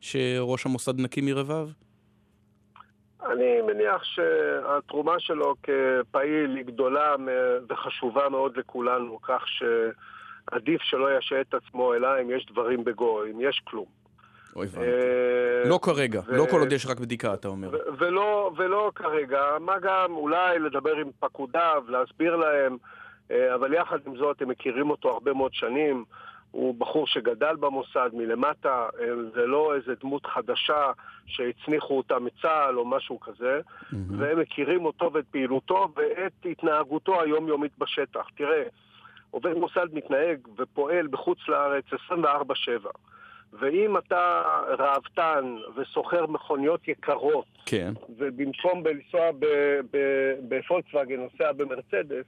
[0.00, 1.68] שראש המוסד נקי מרבב?
[3.30, 7.14] אני מניח שהתרומה שלו כפעיל היא גדולה
[7.68, 13.40] וחשובה מאוד לכולנו, כך שעדיף שלא ישעה את עצמו, אלא אם יש דברים בגו, אם
[13.40, 14.05] יש כלום.
[14.56, 14.86] אוי הבנתי.
[14.86, 16.36] אה, לא כרגע, ו...
[16.36, 17.70] לא כל עוד יש רק בדיקה, אתה אומר.
[17.98, 22.76] ולא, ולא כרגע, מה גם אולי לדבר עם פקודיו, להסביר להם,
[23.30, 26.04] אה, אבל יחד עם זאת הם מכירים אותו הרבה מאוד שנים.
[26.50, 30.92] הוא בחור שגדל במוסד מלמטה, אה, זה לא איזה דמות חדשה
[31.26, 33.96] שהצניחו אותה מצה"ל או משהו כזה, mm-hmm.
[34.18, 38.26] והם מכירים אותו ואת פעילותו ואת התנהגותו היומיומית בשטח.
[38.36, 38.62] תראה,
[39.30, 42.16] עובד מוסד מתנהג ופועל בחוץ לארץ 24-7.
[43.52, 44.42] ואם אתה
[44.78, 47.92] ראוותן וסוחר מכוניות יקרות, כן.
[48.18, 49.30] ובמקום לנסוע
[50.48, 52.24] בפולקסווגן נוסע במרצדס,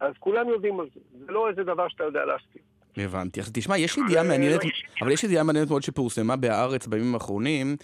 [0.00, 1.00] אז כולם יודעים על זה.
[1.26, 2.62] זה לא איזה דבר שאתה יודע להסכים.
[2.96, 3.40] הבנתי.
[3.40, 4.60] אז תשמע, יש ידיעה מעניינת,
[5.02, 7.76] אבל יש ידיעה מעניינת מאוד שפורסמה בהארץ בימים האחרונים,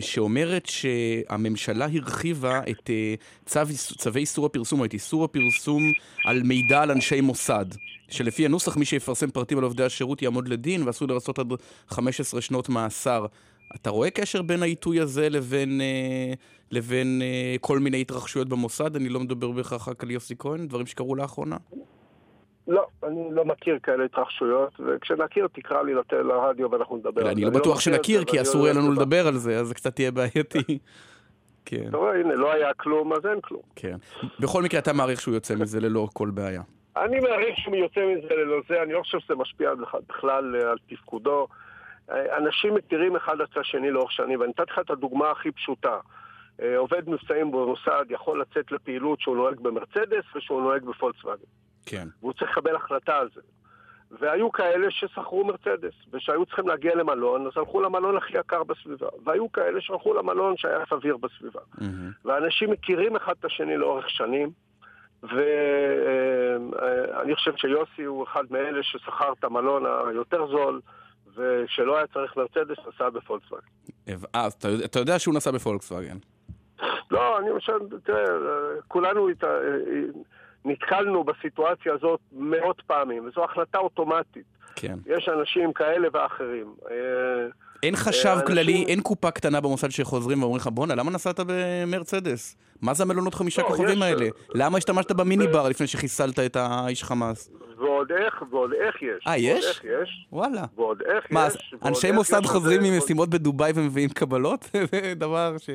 [0.00, 3.14] שאומרת שהממשלה הרחיבה את אה,
[3.46, 3.60] צו,
[3.98, 5.92] צווי איסור הפרסום, או את איסור הפרסום
[6.24, 7.66] על מידע על אנשי מוסד.
[8.10, 11.46] שלפי הנוסח מי שיפרסם פרטים על עובדי השירות יעמוד לדין ועשוי לרצות עד
[11.88, 13.26] 15 שנות מאסר.
[13.74, 16.32] אתה רואה קשר בין העיתוי הזה לבין, אה,
[16.70, 18.96] לבין אה, כל מיני התרחשויות במוסד?
[18.96, 21.56] אני לא מדבר בהכרח רק על יוסי כהן, דברים שקרו לאחרונה.
[22.68, 27.32] לא, אני לא מכיר כאלה התרחשויות, וכשנכיר תקרא לי לרדיו ואנחנו נדבר על זה.
[27.32, 30.10] אני לא בטוח שנכיר, כי אסור יהיה לנו לדבר על זה, אז זה קצת יהיה
[30.10, 30.78] בעייתי.
[31.64, 31.88] כן.
[31.88, 33.62] אתה רואה, הנה, לא היה כלום, אז אין כלום.
[33.76, 33.96] כן.
[34.40, 36.62] בכל מקרה, אתה מעריך שהוא יוצא מזה ללא כל בעיה.
[36.96, 39.70] אני מעריך שהוא יוצא מזה ללא זה, אני לא חושב שזה משפיע
[40.08, 41.46] בכלל על תפקודו.
[42.10, 45.98] אנשים מכירים אחד את השני לאורך שנים, ואני נתתי לך את הדוגמה הכי פשוטה.
[46.76, 51.44] עובד מבצעים במוסד יכול לצאת לפעילות שהוא נוהג במרצדס ושהוא נוהג בפולקסווגן.
[51.88, 52.08] כן.
[52.20, 53.40] והוא צריך לקבל החלטה על זה.
[54.10, 59.06] והיו כאלה ששכרו מרצדס, ושהיו צריכים להגיע למלון, אז הלכו למלון הכי יקר בסביבה.
[59.24, 61.60] והיו כאלה שהלכו למלון שהיה סביר בסביבה.
[61.60, 61.84] Mm-hmm.
[62.24, 64.50] ואנשים מכירים אחד את השני לאורך שנים,
[65.22, 70.80] ואני חושב שיוסי הוא אחד מאלה ששכר את המלון היותר זול,
[71.36, 73.66] ושלא היה צריך מרצדס, נסע בפולקסווגן.
[74.34, 74.48] אה,
[74.84, 76.16] אתה יודע שהוא נסע בפולקסווגן.
[77.10, 78.24] לא, אני חושב, תראה,
[78.88, 79.28] כולנו
[80.64, 84.46] נתקלנו בסיטואציה הזאת מאות פעמים, וזו החלטה אוטומטית.
[84.76, 84.96] כן.
[85.06, 86.74] יש אנשים כאלה ואחרים.
[87.82, 88.46] אין חשב אנשים...
[88.46, 92.56] כללי, אין קופה קטנה במוסד שחוזרים ואומרים לך, בואנה, למה נסעת במרצדס?
[92.82, 94.26] מה זה המלונות חמישה לא, כוכבים האלה?
[94.54, 97.50] למה השתמשת במיני בר לפני שחיסלת את האיש חמאס?
[97.78, 99.26] ועוד איך, ועוד איך יש.
[99.26, 99.64] אה, יש?
[99.64, 100.26] ועוד איך יש.
[100.32, 100.64] וואלה.
[100.76, 101.74] ועוד איך מה, יש.
[101.82, 104.70] מה, אנשי מוסד חוזרים ממשימות בדובאי ומביאים קבלות?
[104.92, 105.70] זה דבר ש...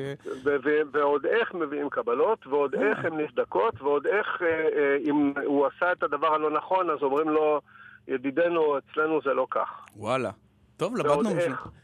[0.92, 5.92] ועוד איך מביאים קבלות, ועוד איך הן נבדקות, ועוד איך אה, אה, אם הוא עשה
[5.92, 7.60] את הדבר הלא נכון, אז אומרים לו,
[8.08, 9.86] ידידנו, אצלנו זה לא כך.
[9.96, 10.30] וואלה.
[10.76, 11.83] טוב, למדנו משהו.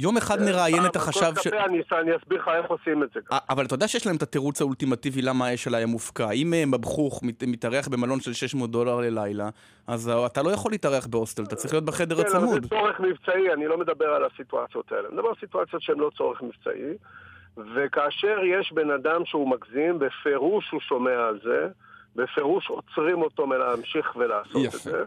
[0.00, 1.46] יום אחד נראיין את החשב ש...
[1.46, 3.20] אני אסביר לך איך עושים את זה.
[3.48, 6.30] אבל אתה יודע שיש להם את התירוץ האולטימטיבי למה האש היה מופקע.
[6.30, 9.48] אם אה, מבחוך מתארח במלון של 600 דולר ללילה,
[9.86, 12.42] אז אתה לא יכול להתארח בהוסטל, אתה צריך להיות בחדר הצמוד.
[12.42, 15.08] כן, אבל זה צורך מבצעי, אני לא מדבר על הסיטואציות האלה.
[15.08, 16.92] אני מדבר על סיטואציות שהן לא צורך מבצעי,
[17.56, 21.68] וכאשר יש בן אדם שהוא מגזים, בפירוש הוא שומע על זה,
[22.16, 25.04] בפירוש עוצרים אותו מלהמשיך ולעשות את זה.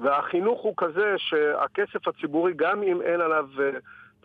[0.00, 3.70] והחינוך הוא כזה שהכסף הציבורי, גם אם אין עליו אה,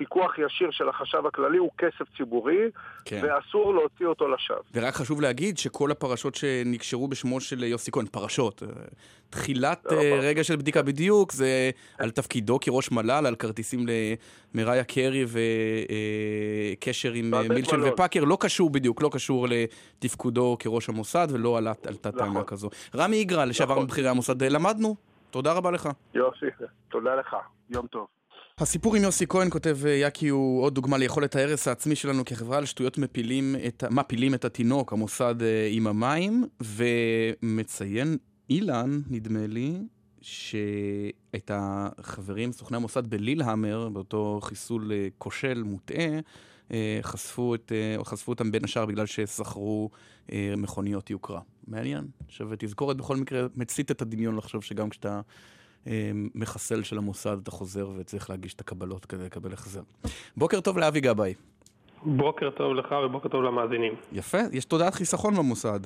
[0.01, 2.69] פיקוח ישיר של החשב הכללי, הוא כסף ציבורי,
[3.05, 3.21] כן.
[3.23, 4.59] ואסור להוציא אותו לשווא.
[4.73, 8.67] ורק חשוב להגיד שכל הפרשות שנקשרו בשמו של יוסי כהן, פרשות, אה,
[9.29, 13.85] תחילת לא, אה, רגע של בדיקה בדיוק, זה על תפקידו כראש מל"ל, על כרטיסים
[14.53, 15.25] למריה קרי
[16.77, 22.29] וקשר עם מילצ'ן ופאקר, לא קשור בדיוק, לא קשור לתפקודו כראש המוסד ולא על תת-טענה
[22.29, 22.43] נכון.
[22.43, 22.69] כזו.
[22.95, 23.83] רמי יגרל, לשעבר נכון.
[23.83, 25.10] מבכירי המוסד, למדנו.
[25.31, 25.89] תודה רבה לך.
[26.13, 26.45] יוסי,
[26.89, 27.35] תודה לך.
[27.69, 28.07] יום טוב.
[28.57, 32.57] הסיפור עם יוסי כהן, כותב אה, יאקי, הוא עוד דוגמה ליכולת ההרס העצמי שלנו כחברה
[32.57, 38.17] על שטויות מפילים את, מפילים את התינוק, המוסד אה, עם המים, ומציין
[38.49, 39.73] אילן, נדמה לי,
[40.21, 46.19] שאת החברים, סוכני המוסד בלילהמר, באותו חיסול אה, כושל, מוטעה,
[47.01, 47.71] חשפו, את,
[48.03, 49.89] חשפו אותם בין השאר בגלל ששכרו
[50.57, 51.39] מכוניות יוקרה.
[51.67, 52.97] מעניין, שווה תזכורת.
[52.97, 55.21] בכל מקרה, מצית את הדמיון לחשוב שגם כשאתה
[55.87, 59.81] אה, מחסל של המוסד, אתה חוזר וצריך להגיש את הקבלות כדי לקבל החזר.
[60.37, 61.33] בוקר טוב לאבי גבאי.
[62.03, 63.93] בוקר טוב לך ובוקר טוב למאזינים.
[64.11, 65.79] יפה, יש תודעת חיסכון במוסד.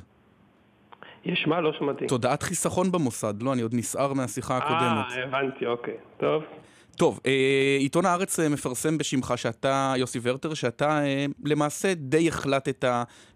[1.26, 1.62] יש מה?
[1.62, 2.08] לא שמעתי.
[2.08, 5.12] תודעת חיסכון במוסד, לא, אני עוד נסער מהשיחה הקודמת.
[5.12, 5.98] אה, הבנתי, אוקיי.
[6.18, 6.44] טוב.
[6.96, 12.86] טוב, אה, עיתון הארץ אה, מפרסם בשמך שאתה, יוסי ורטר, שאתה אה, למעשה די החלטת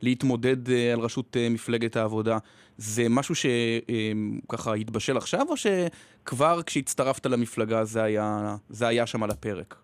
[0.01, 2.37] להתמודד על ראשות מפלגת העבודה.
[2.77, 9.31] זה משהו שככה התבשל עכשיו, או שכבר כשהצטרפת למפלגה זה היה, זה היה שם על
[9.31, 9.75] הפרק?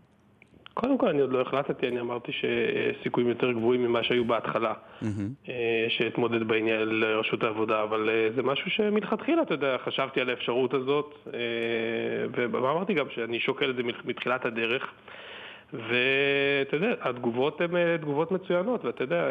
[0.76, 5.50] קודם כל, אני עוד לא החלטתי, אני אמרתי שסיכויים יותר גבוהים ממה שהיו בהתחלה, mm-hmm.
[5.90, 11.14] שאתמודד בעניין לרשות העבודה, אבל אה, זה משהו שמלכתחילה, אתה יודע, חשבתי על האפשרות הזאת,
[11.34, 11.40] אה,
[12.32, 14.94] ואמרתי גם שאני שוקל את זה מתחילת הדרך.
[15.74, 19.24] ואתה יודע, התגובות הן תגובות מצוינות, ואתה יודע,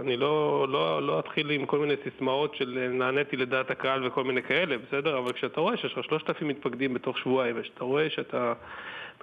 [0.00, 4.42] אני לא, לא, לא אתחיל עם כל מיני סיסמאות של נעניתי לדעת הקהל וכל מיני
[4.42, 5.18] כאלה, בסדר?
[5.18, 8.52] אבל כשאתה רואה שיש לך שלושת אלפים מתפקדים בתוך שבועיים, וכשאתה רואה שאתה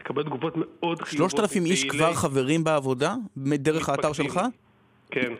[0.02, 1.32] מקבל תגובות מאוד חיובות.
[1.32, 3.16] שלושת אלפים איש כבר חברים בעבודה?
[3.38, 4.40] דרך האתר שלך?
[5.12, 5.34] כן.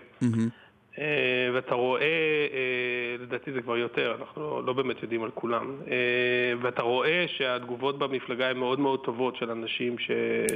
[1.00, 6.54] אה, ואתה רואה, אה, לדעתי זה כבר יותר, אנחנו לא, באמת יודעים על כולם, אה,
[6.62, 10.12] ואתה רואה שהתגובות במפלגה הן מאוד מאוד טובות של אנשים ש,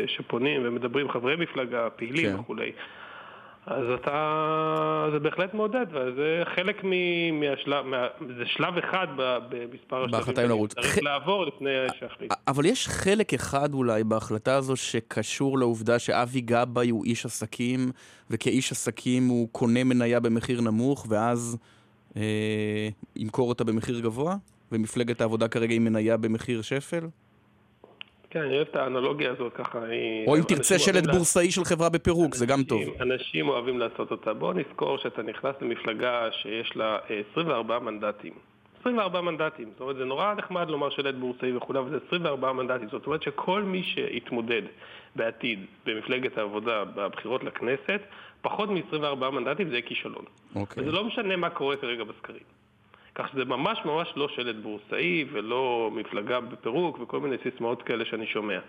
[0.07, 2.39] שפונים ומדברים, חברי מפלגה, פעילים כן.
[2.39, 2.71] וכולי.
[3.67, 6.83] אז אתה, זה בהחלט מעודד, וזה חלק
[7.33, 9.07] מהשלב, מה, זה שלב אחד
[9.49, 11.01] במספר השלבים שצריך ח...
[11.01, 12.33] לעבור לפני שיחליט.
[12.47, 17.91] אבל יש חלק אחד אולי בהחלטה הזו שקשור לעובדה שאבי גבאי הוא איש עסקים,
[18.29, 21.57] וכאיש עסקים הוא קונה מניה במחיר נמוך, ואז
[22.17, 24.35] אה, ימכור אותה במחיר גבוה,
[24.71, 27.07] ומפלגת העבודה כרגע היא מניה במחיר שפל?
[28.35, 29.79] כן, אני אוהב את האנלוגיה הזאת ככה.
[30.27, 32.81] או אם תרצה שלט בורסאי של חברה בפירוק, זה גם טוב.
[33.01, 34.33] אנשים אוהבים לעשות אותה.
[34.33, 36.97] בוא נזכור שאתה נכנס למפלגה שיש לה
[37.31, 38.33] 24 אה, מנדטים.
[38.81, 42.87] 24 מנדטים, זאת אומרת זה נורא נחמד לומר שלט בורסאי וכולי, אבל זה 24 מנדטים,
[42.91, 44.61] זאת אומרת שכל מי שיתמודד
[45.15, 48.01] בעתיד במפלגת העבודה בבחירות לכנסת,
[48.41, 50.25] פחות מ-24 מנדטים זה יהיה כישלון.
[50.55, 50.83] אוקיי.
[50.83, 52.43] וזה לא משנה מה קורה כרגע בסקרים.
[53.15, 58.27] כך שזה ממש ממש לא שלט בורסאי ולא מפלגה בפירוק וכל מיני סיסמאות כאלה שאני
[58.27, 58.59] שומע.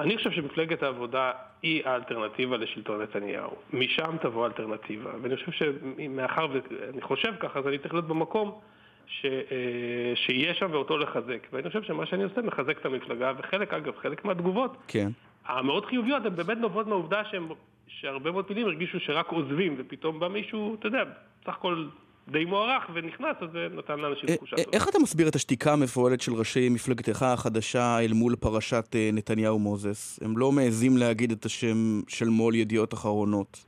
[0.00, 3.50] אני חושב שמפלגת העבודה היא האלטרנטיבה לשלטון נתניהו.
[3.72, 5.10] משם תבוא האלטרנטיבה.
[5.22, 8.58] ואני חושב שמאחר ואני חושב ככה, אז אני צריך להיות במקום
[9.06, 11.46] ש, אה, שיהיה שם ואותו לחזק.
[11.52, 15.10] ואני חושב שמה שאני עושה מחזק את המפלגה, וחלק, אגב, חלק מהתגובות, כן.
[15.46, 17.48] המאוד חיוביות, הן באמת נובעות מהעובדה שהם,
[17.88, 21.04] שהרבה מאוד פעילים הרגישו שרק עוזבים, ופתאום בא מישהו, אתה יודע,
[21.42, 21.84] בסך הכל
[22.30, 24.76] די מוערך ונכנס, אז זה נתן לאנשים אה, תחושה אה, טובה.
[24.76, 29.58] איך אתה מסביר את השתיקה המפואלת של ראשי מפלגתך החדשה אל מול פרשת אה, נתניהו
[29.58, 30.18] מוזס?
[30.22, 33.64] הם לא מעזים להגיד את השם של מו"ל ידיעות אחרונות.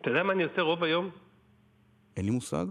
[0.00, 1.10] אתה יודע מה אני עושה רוב היום?
[2.16, 2.66] אין לי מושג.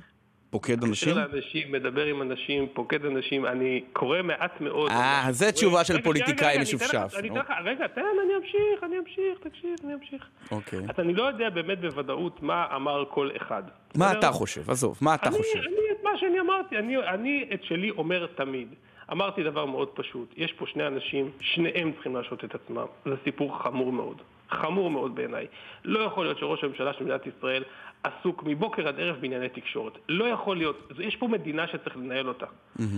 [0.49, 1.17] פוקד אנשים?
[1.17, 4.91] מתקשר לאנשים, מדבר עם אנשים, פוקד אנשים, אני קורא מעט מאוד.
[4.91, 5.51] אה, זה שקורה.
[5.51, 10.27] תשובה של פוליטיקאי משופשף, לך, רגע, תן, אני אמשיך, אני אמשיך, תקשיב, אני אמשיך.
[10.51, 10.79] אוקיי.
[10.79, 13.63] אז אני לא יודע באמת בוודאות מה אמר כל אחד.
[13.95, 14.11] מה?
[14.11, 14.69] אתה חושב?
[14.71, 15.59] עזוב, מה אתה חושב?
[15.59, 18.67] אני את מה שאני אמרתי, אני את שלי אומר תמיד.
[19.11, 22.85] אמרתי דבר מאוד פשוט, יש פה שני אנשים, שניהם צריכים להשעות את עצמם.
[23.05, 24.21] זה סיפור חמור מאוד.
[24.49, 25.47] חמור מאוד בעיניי.
[25.85, 27.63] לא יכול להיות שראש הממשלה של מדינת ישראל
[28.03, 29.97] עסוק מבוקר עד ערב בענייני תקשורת.
[30.09, 30.91] לא יכול להיות.
[30.99, 32.45] יש פה מדינה שצריך לנהל אותה.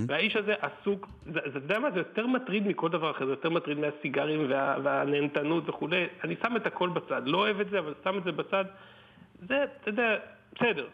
[0.07, 1.91] והאיש הזה עסוק, אתה יודע מה?
[1.91, 6.05] זה יותר מטריד מכל דבר אחר, זה יותר מטריד מהסיגרים וה, והנהנתנות וכולי.
[6.23, 7.21] אני שם את הכל בצד.
[7.25, 8.65] לא אוהב את זה, אבל שם את זה בצד.
[9.47, 10.17] זה, אתה יודע,
[10.55, 10.87] בסדר.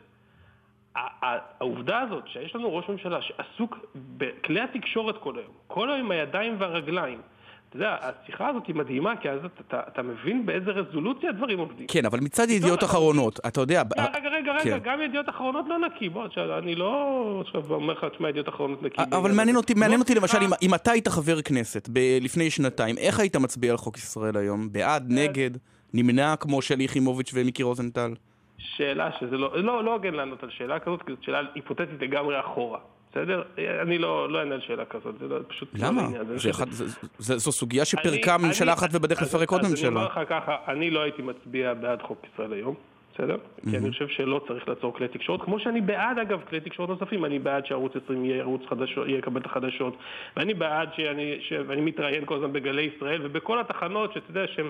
[0.96, 6.56] העובדה הזאת שיש לנו ראש ממשלה שעסוק בכלי התקשורת כל היום, כל היום עם הידיים
[6.60, 7.22] והרגליים,
[7.70, 11.60] אתה יודע, השיחה הזאת היא מדהימה, כי אז אתה, אתה, אתה מבין באיזה רזולוציה הדברים
[11.60, 11.88] עובדים.
[11.88, 13.84] כן, אבל מצד ידיעות אחרונות, אתה יודע...
[13.98, 14.80] רגע, רגע, רגע, כן.
[14.84, 17.04] גם ידיעות אחרונות לא נקי, בוא, עכשיו, אני לא
[17.46, 19.02] עכשיו אומר לך, תשמע, ידיעות אחרונות נקי.
[19.12, 19.56] אבל מעניין.
[19.58, 22.98] אותי, מעניין לא אותי למשל, שיחה- אם- אם אתה היית חבר כנסת ב- לפני שנתיים,
[22.98, 24.72] איך היית מצביע על חוק ישראל היום?
[24.72, 25.52] בעד, נגד,
[25.94, 28.14] נמנע כמו שלי יחימוביץ' ומיקי רוזנטל?
[28.58, 32.40] שאלה שזה לא, לא, לא הוגן לענות על שאלה כזאת, כי זו שאלה היפותטית לגמרי
[32.40, 32.80] אחורה,
[33.12, 33.44] בסדר?
[33.82, 36.02] אני לא, לא אענה על שאלה כזאת, זה לא, פשוט לא למה?
[36.08, 36.86] אני זה אחד- זה-
[37.18, 39.90] זה- זו סוגיה שפירקה אני- ממשלה אני- אחת ובדרך אז- לפרק עוד אז אני ממשלה.
[39.90, 42.76] אומר לך ככה, אני לא הייתי מצביע בעד חוק ישראל היום,
[43.14, 43.38] בסדר?
[43.70, 47.26] כי אני חושב שלא צריך לעצור כלי תקשורת, כמו שאני בעד אגב כלי תקשורת נוספים,
[47.26, 49.98] אני בעד שערוץ 20 יהיה ערוץ חדשות, יהיה יקבל את החדשות,
[50.38, 54.70] ואני בעד שאני, ש- ואני מתראיין כל הזמן בגלי ישראל, ובכל התחנות שאתה יודע שהם...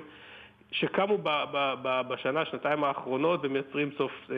[0.71, 4.35] שקמו ב, ב, ב, בשנה, שנתיים האחרונות ומייצרים סוף, אה,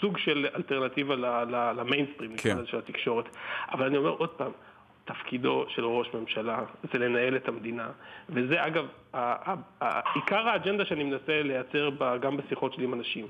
[0.00, 1.14] סוג- של אלטרנטיבה
[1.76, 2.66] למיינסטרים, כן.
[2.66, 3.36] של התקשורת.
[3.72, 4.50] אבל אני אומר עוד פעם,
[5.04, 6.58] תפקידו של ראש ממשלה
[6.92, 7.88] זה לנהל את המדינה,
[8.28, 8.86] וזה אגב,
[10.14, 13.26] עיקר האג'נדה שאני מנסה לייצר בה, גם בשיחות שלי עם אנשים.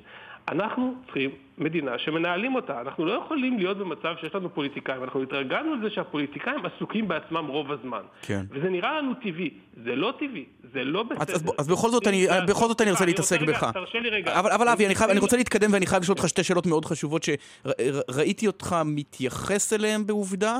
[0.48, 5.74] אנחנו צריכים מדינה שמנהלים אותה, אנחנו לא יכולים להיות במצב שיש לנו פוליטיקאים, אנחנו התרגלנו
[5.76, 8.02] לזה שהפוליטיקאים עסוקים בעצמם רוב הזמן.
[8.22, 8.44] כן.
[8.50, 9.50] וזה נראה לנו טבעי,
[9.84, 11.22] זה לא טבעי, זה לא בסדר.
[11.22, 13.70] אז- אז אז בכל זאת אני- בכל זאת אני רוצה להתעסק רגע, בך.
[13.74, 14.38] תרשה לי רגע.
[14.40, 15.36] אבל, אבל אבי, אני, חייב, אני רוצה.
[15.36, 20.58] להתקדם ואני חייב לשאול אותך שתי שאלות מאוד חשובות שראיתי אותך מתייחס אליהן בעובדה,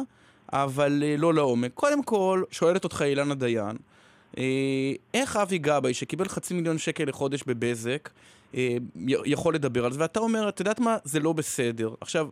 [0.53, 1.71] אבל אה, לא לעומק.
[1.75, 3.77] קודם כל, שואלת אותך אילנה דיין,
[4.39, 4.43] אה,
[5.15, 8.09] איך אבי גבאי, שקיבל חצי מיליון שקל לחודש בבזק,
[9.25, 10.97] יכול לדבר על זה, ואתה אומר, את יודעת מה?
[11.05, 11.95] זה לא בסדר.
[12.01, 12.29] עכשיו,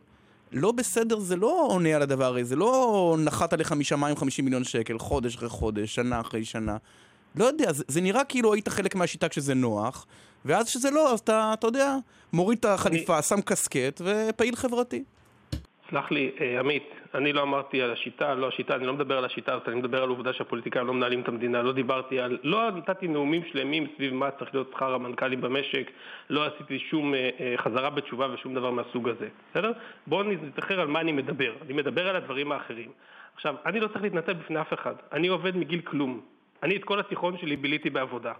[0.52, 4.64] לא בסדר זה לא עונה על הדבר הזה, זה לא נחת עליך משמיים 50 מיליון
[4.64, 6.76] שקל, חודש אחרי חודש, שנה אחרי שנה.
[7.36, 10.06] לא יודע, זה, זה נראה כאילו היית חלק מהשיטה כשזה נוח,
[10.44, 11.96] ואז כשזה לא, אז אתה, אתה יודע,
[12.32, 15.04] מוריד את החליפה, שם קסקט ופעיל חברתי.
[15.90, 19.24] סלח לי, אה, עמית, אני לא אמרתי על השיטה, לא השיטה, אני לא מדבר על
[19.24, 22.70] השיטה הזאת, אני מדבר על העובדה שהפוליטיקאים לא מנהלים את המדינה, לא דיברתי על, לא
[22.70, 25.90] נתתי נאומים שלמים סביב מה צריך להיות שכר המנכ"לים במשק,
[26.30, 29.72] לא עשיתי שום אה, אה, חזרה בתשובה ושום דבר מהסוג הזה, בסדר?
[30.06, 32.90] בואו נזכר על מה אני מדבר, אני מדבר על הדברים האחרים.
[33.34, 36.20] עכשיו, אני לא צריך להתנצל בפני אף אחד, אני עובד מגיל כלום,
[36.62, 38.32] אני את כל התיכון שלי ביליתי בעבודה.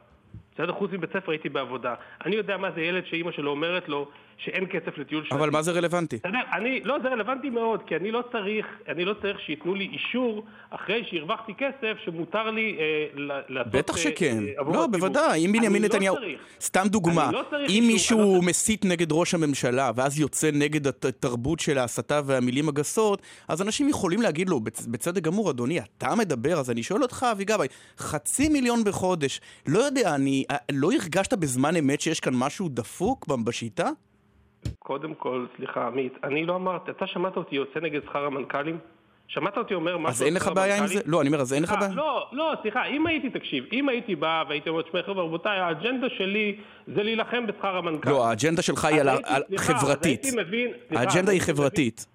[0.54, 0.72] בסדר?
[0.72, 1.94] חוץ מבית ספר הייתי בעבודה.
[2.26, 5.34] אני יודע מה זה ילד שאימא שלו אומרת לו שאין כסף לטיול שנתי.
[5.34, 6.18] אבל מה זה רלוונטי?
[6.26, 9.84] יודע, אני, לא, זה רלוונטי מאוד, כי אני לא צריך, אני לא צריך שייתנו לי
[9.92, 13.06] אישור אחרי שהרווחתי כסף שמותר לי אה,
[13.48, 13.72] לעשות...
[13.72, 14.36] בטח אה, שכן.
[14.38, 14.86] אה, לא, הציבור.
[14.86, 15.44] בוודאי.
[15.44, 16.14] אם אני בנימין לא נתניהו...
[16.16, 16.40] צריך.
[16.60, 20.86] סתם דוגמה, אני לא אם מישהו אני לא מסית נגד ראש הממשלה, ואז יוצא נגד
[20.86, 25.80] הת- התרבות של ההסתה והמילים הגסות, אז אנשים יכולים להגיד לו, בצ- בצדק גמור, אדוני,
[25.98, 30.43] אתה מדבר, אז אני שואל אותך, אבי גבאי, חצי מיליון בחודש, לא יודע, אני...
[30.50, 33.88] אה, לא הרגשת בזמן אמת שיש כאן משהו דפוק בשיטה?
[34.78, 38.78] קודם כל, סליחה, עמית, אני לא אמרתי, אתה שמעת אותי יוצא נגד שכר המנכ"לים?
[39.28, 41.02] שמעת אותי אומר משהו אז אין לך בעיה עם המנכ"לים?
[41.04, 41.10] זה?
[41.10, 41.94] לא, אני אומר, אז אין לך בעיה?
[41.94, 46.06] לא, לא, סליחה, אם הייתי, תקשיב, אם הייתי בא והייתי אומר, תשמע, חבר'ה, רבותיי, האג'נדה
[46.18, 48.10] שלי זה להילחם בשכר המנכ"ל.
[48.10, 49.02] לא, האג'נדה שלך היא
[49.56, 50.26] חברתית.
[50.90, 52.06] האג'נדה היא חברתית.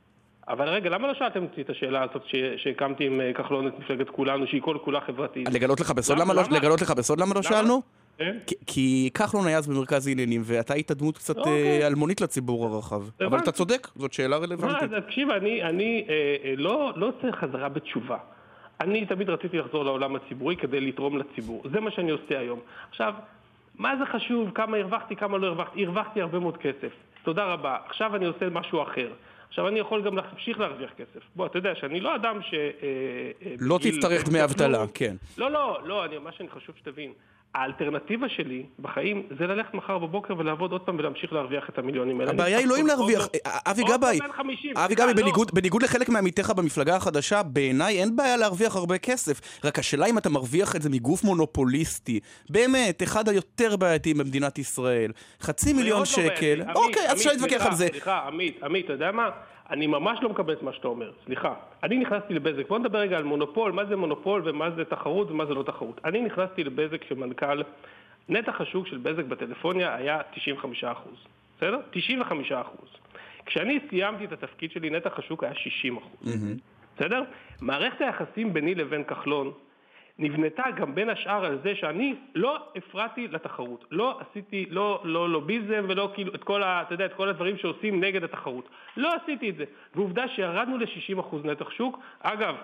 [0.48, 2.22] אבל רגע, למה לא שאלתם אותי את השאלה הזאת
[2.58, 5.48] שהקמתי עם אה, כחלון את מפלגת כולנו, שהיא כל כולה חברתית?
[5.50, 6.18] לגלות לך בסוד?
[6.20, 6.58] למה- לא- לא
[7.20, 7.44] למה?
[7.44, 7.82] שאלנו?
[8.20, 8.38] כן?
[8.68, 11.82] כי- כחלון היה אז במרכז העניינים, ואתה היית דמות קצת אוקיי.
[11.82, 13.02] אה, אלמונית לציבור הרחב.
[13.28, 13.40] אבל.
[13.40, 14.94] אתה צודק, זאת שאלה רלוונטית.
[14.94, 18.18] אז תקשיב, אני, אה, אה, לא, לא צריך חזרה בתשובה.
[18.82, 21.64] אני תמיד רציתי לחזור לעולם הציבורי כדי לתרום לציבור.
[21.74, 22.60] זה מה שאני עושה היום.
[22.90, 23.14] עכשיו,
[23.76, 24.52] מה זה חשוב?
[24.56, 25.86] כמה הרווחתי, כמה לא הרווחתי?
[25.86, 26.92] הרווחתי הרבה מאוד כסף.
[27.24, 27.78] תודה רבה.
[27.88, 29.12] עכשיו אני עושה משהו אחר.
[29.50, 31.20] עכשיו אני יכול גם להמשיך להרוויח כסף.
[31.36, 32.54] בוא, אתה יודע שאני לא אדם ש...
[33.60, 35.16] לא תצטרך דמי אבטלה, כן.
[35.38, 37.12] לא, לא, לא, מה שאני חשוב שתבין.
[37.56, 42.32] האלטרנטיבה שלי בחיים זה ללכת מחר בבוקר ולעבוד עוד פעם ולהמשיך להרוויח את המיליונים האלה.
[42.32, 45.24] הבעיה היא לא אם להרוויח, אבי גבאי, בן 50, אבי גבאי, לא.
[45.54, 49.42] בניגוד- לחלק מעמיתיך במפלגה החדשה, בעיניי אין בעיה להרוויח הרבה כסף.
[49.64, 52.20] רק השאלה אם אתה מרוויח את זה מגוף מונופוליסטי,
[52.50, 55.12] באמת, אחד היותר בעייתיים במדינת ישראל.
[55.42, 56.62] חצי מיליון לא שקל.
[56.76, 57.88] אוקיי, אז אפשר להתווכח על זה.
[57.92, 59.30] סליחה, עמית, עמית, אתה יודע מה?
[59.70, 61.54] אני ממש לא מקבל את מה שאתה אומר, סליחה.
[61.84, 65.46] אני נכנסתי לבזק, בוא נדבר רגע על מונופול, מה זה מונופול ומה זה תחרות ומה
[65.46, 66.02] זה לא תחרות.
[66.06, 67.62] אני נכנסתי לבזק כמנכ"ל,
[68.30, 70.22] נתח השוק של בזק בטלפוניה היה
[70.84, 70.86] 95%,
[71.58, 71.80] בסדר?
[72.52, 72.54] 95%.
[73.46, 75.54] כשאני סיימתי את התפקיד שלי, נתח השוק היה
[76.24, 76.28] 60%.
[76.98, 77.24] בסדר?
[77.62, 79.52] מערכת היחסים ביני לבין כחלון
[80.20, 83.86] נבנתה גם בין השאר על זה שאני לא הפרעתי לתחרות.
[83.92, 87.58] לא עשיתי, לא, לא לוביזם ולא כאילו את כל, ה, אתה יודע, את כל הדברים
[87.58, 88.70] שעושים נגד התחרות.
[88.98, 89.64] לא עשיתי את זה.
[89.96, 92.00] ועובדה שירדנו ל-60% נתח שוק.
[92.20, 92.56] אגב,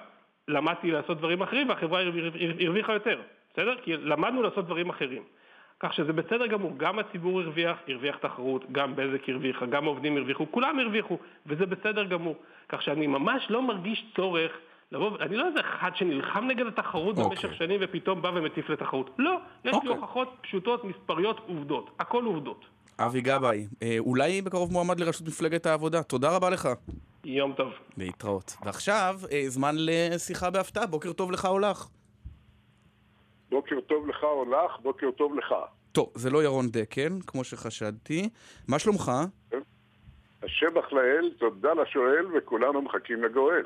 [0.47, 3.21] למדתי לעשות דברים אחרים והחברה הרו- הרו- הרוויחה יותר,
[3.53, 3.75] בסדר?
[3.83, 5.23] כי למדנו לעשות דברים אחרים.
[5.79, 10.51] כך שזה בסדר גמור, גם הציבור הרוויח, הרוויח תחרות, גם בזק הרוויחה, גם העובדים הרוויחו,
[10.51, 12.35] כולם הרוויחו, וזה בסדר גמור.
[12.69, 14.51] כך שאני ממש לא מרגיש צורך
[14.91, 17.29] לבוא, אני לא איזה אחד שנלחם נגד התחרות אוקיי.
[17.29, 19.09] במשך שנים ופתאום בא ומטיף לתחרות.
[19.17, 19.89] לא, יש לי אוקיי.
[19.89, 21.89] הוכחות פשוטות, מספריות, עובדות.
[21.99, 22.65] הכל עובדות.
[22.99, 26.03] אבי גבאי, אה, אולי בקרוב מועמד לראשות מפלגת העבודה.
[26.03, 26.69] תודה רבה לך.
[27.25, 27.73] יום טוב.
[27.97, 28.55] להתראות.
[28.65, 30.85] ועכשיו, אה, זמן לשיחה בהפתעה.
[30.85, 31.87] בוקר טוב לך או לך.
[33.49, 35.55] בוקר טוב לך או לך, בוקר טוב לך.
[35.91, 38.29] טוב, זה לא ירון דקל, כמו שחשדתי.
[38.67, 39.11] מה שלומך?
[40.43, 43.65] השבח לאל, תודה לשואל, וכולנו מחכים לגואל.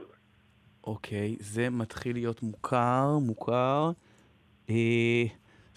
[0.84, 3.92] אוקיי, זה מתחיל להיות מוכר, מוכר.
[4.70, 5.24] אה,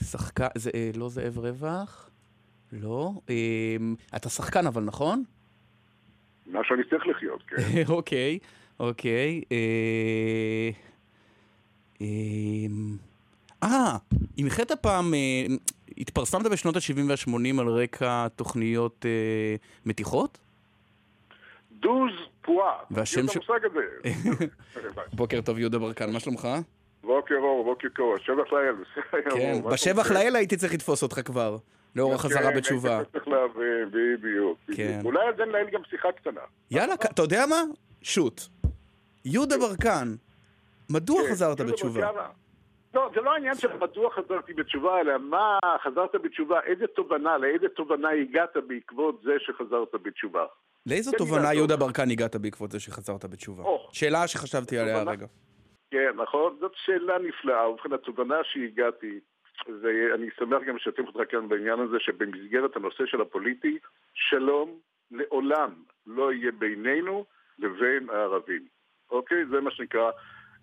[0.03, 2.11] שחקן, זה אה, לא זאב רווח?
[2.73, 3.13] לא.
[3.31, 3.77] אה,
[4.17, 5.25] אתה שחקן אבל, נכון?
[6.47, 7.57] מה שאני צריך לחיות, כן.
[7.95, 8.39] אוקיי,
[8.81, 9.43] אוקיי.
[9.53, 10.71] אה,
[12.01, 12.67] אה,
[13.63, 13.97] אה,
[14.39, 15.47] הנחית פעם, אה,
[15.99, 20.39] התפרסמת בשנות ה-70 וה-80 על רקע תוכניות אה, מתיחות?
[21.83, 22.13] דוז
[22.43, 22.79] פואה.
[22.91, 23.37] והשם ש...
[25.19, 26.49] בוקר טוב, יהודה ברקן, מה שלומך?
[27.03, 28.75] בוקר אור, בוקר קור, השבח לאל.
[29.31, 30.11] כן, בשבח?
[30.11, 31.57] לאל הייתי צריך לתפוס אותך כבר,
[31.97, 32.97] לאור החזרה כן, בתשובה.
[32.97, 34.59] היית צריך להבין, בדיוק.
[34.77, 35.01] כן.
[35.05, 36.41] אולי על זה ננהל גם שיחה קטנה.
[36.71, 37.63] יאללה, אתה יודע מה?
[38.03, 38.41] שוט.
[39.25, 40.15] יהודה ברקן,
[40.91, 42.01] מדוע כן, חזרת בתשובה?
[42.01, 42.31] ברקן,
[42.95, 47.69] לא, זה לא העניין של מדוע חזרתי בתשובה, אלא מה חזרת בתשובה, איזה תובנה, לאיזה
[47.69, 50.45] תובנה הגעת בעקבות זה שחזרת בתשובה.
[50.87, 51.55] לאיזו לי תובנה.
[51.55, 53.63] יהודה ברקן הגעת בעקבות זה שחזרת בתשובה?
[53.93, 55.27] שאלה שחשבתי עליה הרגע.
[55.91, 56.57] כן, נכון?
[56.61, 57.71] זאת שאלה נפלאה.
[57.71, 59.21] ובכן, התובנה שהגעתי,
[59.83, 63.79] ואני שמח גם לשתף אותך כאן בעניין הזה, שבמסגרת הנושא של הפוליטי,
[64.15, 64.79] שלום
[65.11, 65.75] לעולם
[66.07, 67.25] לא יהיה בינינו
[67.59, 68.67] לבין הערבים.
[69.11, 69.47] אוקיי?
[69.51, 70.11] זה מה שנקרא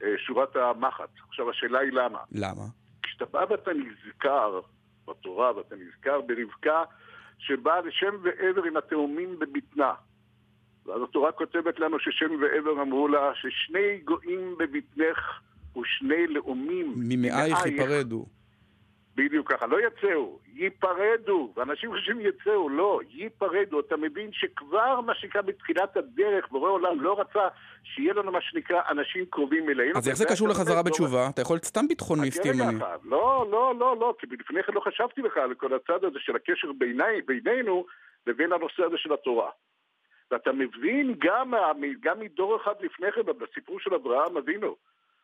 [0.03, 1.09] אה, שורת המחט.
[1.27, 2.19] עכשיו, השאלה היא למה.
[2.31, 2.63] למה?
[3.03, 4.59] כשאתה בא ואתה נזכר
[5.07, 6.83] בתורה, ואתה נזכר ברבקה
[7.37, 9.93] שבאה לשם ועבר עם התאומים בבטנה.
[10.85, 15.41] ואז התורה כותבת לנו ששם ועבר אמרו לה ששני גויים בבטנך
[15.77, 18.25] ושני לאומים ממאייך ייפרדו.
[19.15, 23.79] בדיוק ככה, לא יצאו, ייפרדו, ואנשים חושבים יצאו, לא, ייפרדו.
[23.79, 27.47] אתה מבין שכבר מה שנקרא בתחילת הדרך, בורא עולם לא רצה
[27.83, 29.97] שיהיה לנו מה שנקרא אנשים קרובים אלינו.
[29.97, 31.29] אז איך זה קשור לחזרה לא בתשובה?
[31.29, 32.77] אתה יכול להיות סתם ביטחוניסט ימני.
[32.77, 32.97] אחד.
[33.03, 36.35] לא, לא, לא, לא, כי לפני כן לא חשבתי בכלל על כל הצד הזה של
[36.35, 37.85] הקשר ביני, בינינו
[38.27, 39.49] לבין הנושא הזה של התורה.
[40.31, 41.53] ואתה מבין גם,
[41.99, 44.75] גם מדור אחד לפני כן, בסיפור של אברהם אבינו,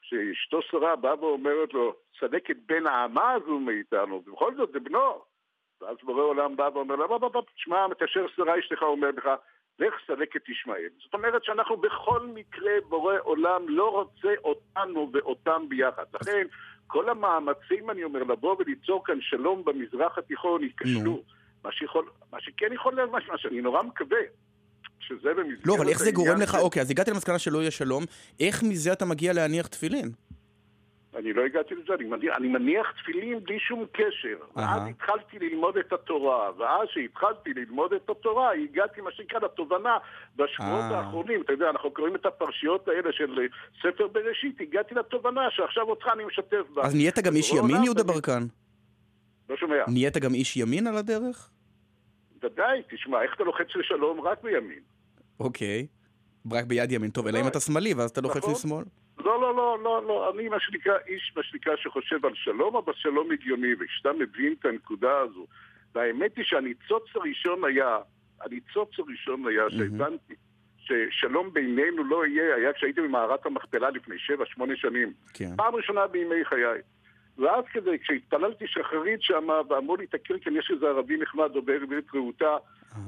[0.02, 5.22] שאשתו שרה באה ואומרת לו, צדק את בן האמה הזו מאיתנו, ובכל זאת זה בנו.
[5.82, 9.30] ואז בורא עולם בא ואומר "בוא, בוא, בוא, תשמע, מתאשר שרה אשתך אומרת לך,
[9.80, 10.90] לך סלק את ישמעאל.
[11.04, 16.04] זאת אומרת שאנחנו בכל מקרה, בורא עולם לא רוצה אותנו ואותם ביחד.
[16.14, 16.48] לכן,
[16.88, 21.22] כל המאמצים, אני אומר, לבוא וליצור כאן שלום במזרח התיכון, ייכשלו.
[21.64, 24.20] מה, שיכול, מה שכן יכול להיות, מה שאני נורא מקווה,
[25.00, 25.68] שזה במסגרת...
[25.68, 26.52] לא, אבל איך זה גורם לך?
[26.52, 28.04] של- אוקיי, אז הגעתי למסקנה שלא יהיה שלום.
[28.40, 30.12] איך מזה אתה מגיע להניח תפילין?
[31.16, 34.38] אני לא הגעתי לזה, אני מניח, אני מניח תפילין בלי שום קשר.
[34.56, 34.90] ואז אהה.
[34.90, 39.98] התחלתי ללמוד את התורה, ואז שהתחלתי ללמוד את התורה, הגעתי, מה שנקרא, לתובנה
[40.36, 41.00] בשבועות אה.
[41.00, 41.42] האחרונים.
[41.42, 43.46] אתה יודע, אנחנו קוראים את הפרשיות האלה של אה,
[43.82, 46.82] ספר בראשית, הגעתי לתובנה שעכשיו אותך אני משתף בה.
[46.84, 48.44] אז נהיית גם איש ימין, יהודה ברקן?
[49.50, 49.76] לא שומע.
[49.88, 51.50] נהיית גם איש ימין על הדרך?
[52.46, 54.80] ודאי, תשמע, איך אתה לוחץ לשלום רק בימין?
[55.40, 55.88] אוקיי.
[56.52, 57.12] רק ביד ימין.
[57.12, 58.52] טוב, אלא אם אתה שמאלי, ואז אתה לוחץ נכון.
[58.54, 58.84] לשמאל.
[59.18, 62.94] לא, לא, לא, לא, לא, אני מה שנקרא איש, מה שנקרא, שחושב על שלום, אבל
[62.96, 65.46] שלום הגיוני, וכשאתה מבין את הנקודה הזו,
[65.96, 67.98] והאמת היא שהניצוץ הראשון היה,
[68.42, 70.34] הניצוץ הראשון היה שהבנתי
[70.78, 75.14] ששלום בינינו לא יהיה, היה כשהייתי במערת המכפלה לפני שבע, שמונה שנים.
[75.34, 75.56] כן.
[75.56, 76.82] פעם ראשונה בימי חיי.
[77.38, 82.16] ואז כזה, כשהתפללתי שחרית שם, ואמרו לי, תכיר, כן, יש איזה ערבי נחמד דובר עברית
[82.16, 82.58] רהוטה,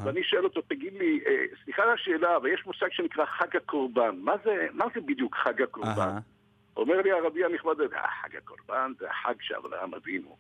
[0.04, 4.16] ואני שואל אותו, תגיד לי, אה, סליחה על השאלה, אבל יש מושג שנקרא חג הקורבן.
[4.22, 6.18] מה זה, מה זה בדיוק חג הקורבן?
[6.78, 10.38] אומר לי הערבי הנכבד הזה, "אה, חג הקורבן זה החג שאברהם אבינו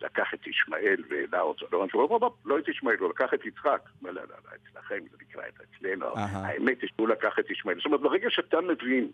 [0.00, 1.66] לקח את ישמעאל והעלה אותו.
[1.72, 3.80] לא, לא, לא, לא את ישמעאל, הוא לקח את יצחק.
[4.02, 6.06] לא, לא, לא, לא, אצלכם זה נקרא את אצלנו.
[6.16, 7.76] האמת היא שהוא לקח את ישמעאל.
[7.76, 9.10] זאת אומרת, ברגע שאתה מבין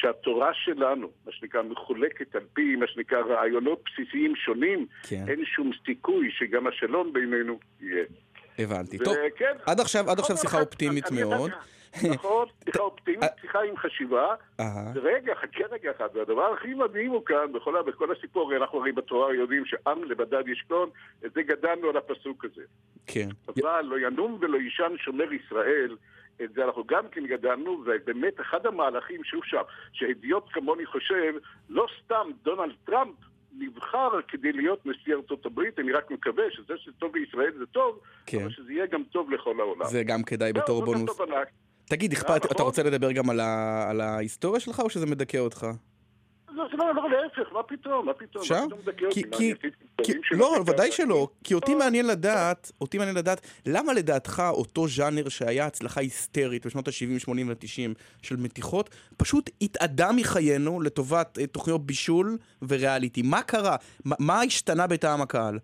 [0.00, 5.24] שהתורה שלנו, מה שנקרא, מחולקת על פי, מה שנקרא, רעיונות בסיסיים שונים, כן.
[5.28, 8.04] אין שום סיכוי שגם השלום בינינו יהיה.
[8.58, 8.98] הבנתי.
[8.98, 11.50] טוב, וכן, עד עכשיו, עד עכשיו נכון, שיחה אופטימית מאוד.
[12.10, 14.34] נכון, שיחה אופטימית, שיחה עם חשיבה.
[14.94, 17.52] רגע, חכה רגע אחד, והדבר הכי מדהים הוא כאן,
[17.86, 20.90] בכל, הסיפור, הרי אנחנו הרי בתורה יודעים שעם לבדד ישכון,
[21.26, 22.62] את זה גדלנו על הפסוק הזה.
[23.06, 23.28] כן.
[23.48, 25.96] אבל לא ינום ולא יישן שומר ישראל,
[26.44, 29.62] את זה אנחנו גם כן גדלנו, ובאמת אחד המהלכים שהוא שם,
[29.92, 31.32] שהדיוט כמוני חושב,
[31.68, 33.14] לא סתם דונלד טראמפ
[33.58, 38.40] נבחר כדי להיות נשיא ארצות הברית, אני רק מקווה שזה שטוב לישראל זה טוב, כן.
[38.42, 39.86] אבל שזה יהיה גם טוב לכל העולם.
[39.86, 41.18] זה גם כדאי זהו, בתור בונוס.
[41.84, 42.50] תגיד, אכפת, נכון.
[42.54, 45.66] אתה רוצה לדבר גם על ה- על ההיסטוריה שלך, או שזה מדכא אותך?
[46.54, 48.64] לא, לא, לא, להפך, מה פתאום, מה פתאום, אפשר?
[50.04, 50.58] אני לא?
[50.66, 51.28] ודאי שלא.
[51.44, 51.78] כי אותי לא.
[51.78, 57.48] מעניין לדעת, אותי מעניין לדעת, למה לדעתך אותו ז'אנר שהיה הצלחה היסטרית בשנות ה-70, 80
[57.48, 62.38] ו-90 של מתיחות, פשוט התאדה מחיינו לטובת אה, תוכניות בישול
[62.68, 63.22] וריאליטי.
[63.22, 63.76] מה קרה?
[64.04, 65.58] מה- מה השתנה בטעם הקהל?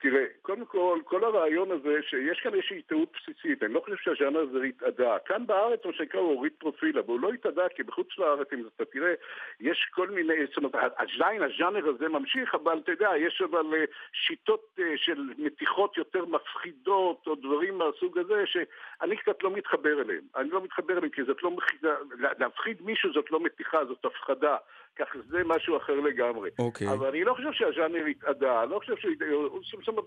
[0.00, 4.40] תראה, קודם כל, כל הרעיון הזה שיש כאן איזושהי טעות בסיסית, אני לא חושב שהז'אנר
[4.40, 5.18] הזה התאדה.
[5.18, 8.68] כאן בארץ, מה שנקרא, הוא הוריד פרופיל, אבל הוא לא התאדה, כי בחוץ לארץ, אם
[8.76, 9.14] אתה תראה,
[9.60, 13.84] יש כל מיני, זאת אומרת, עדיין הז'אנר הזה ממשיך, אבל אתה יודע, יש אבל אה,
[14.12, 20.24] שיטות אה, של מתיחות יותר מפחידות, או דברים מהסוג הזה, שאני קצת לא מתחבר אליהם.
[20.36, 21.94] אני לא מתחבר אליהם, כי זאת לא מחידה,
[22.38, 24.56] להפחיד מישהו זאת לא מתיחה, זאת הפחדה.
[24.98, 26.50] כך זה משהו אחר לגמרי.
[26.58, 26.88] אוקיי.
[26.92, 29.12] אבל אני לא חושב שהז'אנר התאדה, לא חושב שהוא...
[29.80, 30.04] זאת אומרת,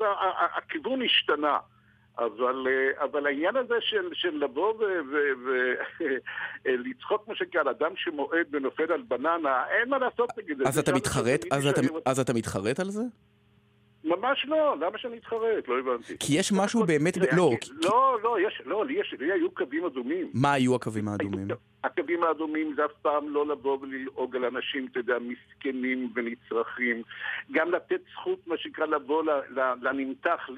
[0.57, 1.57] הכיוון השתנה.
[2.17, 4.73] אבל, אה, אבל העניין הזה של, של לבוא
[6.65, 10.63] ולצחוק, מה שנקרא, על אדם שמועד ונופל על בננה, אין מה לעשות נגד זה.
[10.67, 11.45] אז אתה מתחרט?
[11.51, 13.01] אז אתה- אז אתה מתחרט על זה?
[14.03, 15.67] ממש לא, למה שאני אתחרט?
[15.67, 16.13] לא הבנתי.
[16.19, 17.17] כי יש משהו באמת...
[17.17, 17.23] לא,
[17.83, 19.01] לא, לא, לא, לי
[19.33, 20.31] היו קווים אדומים.
[20.33, 21.47] מה היו הקווים האדומים?
[21.83, 27.01] הקווים האדומים זה אף פעם לא לבוא וללעוג על אנשים, אתה יודע, מסכנים ונצרכים.
[27.51, 29.23] גם לתת זכות, מה שנקרא, לבוא
[29.81, 30.49] לנמתח,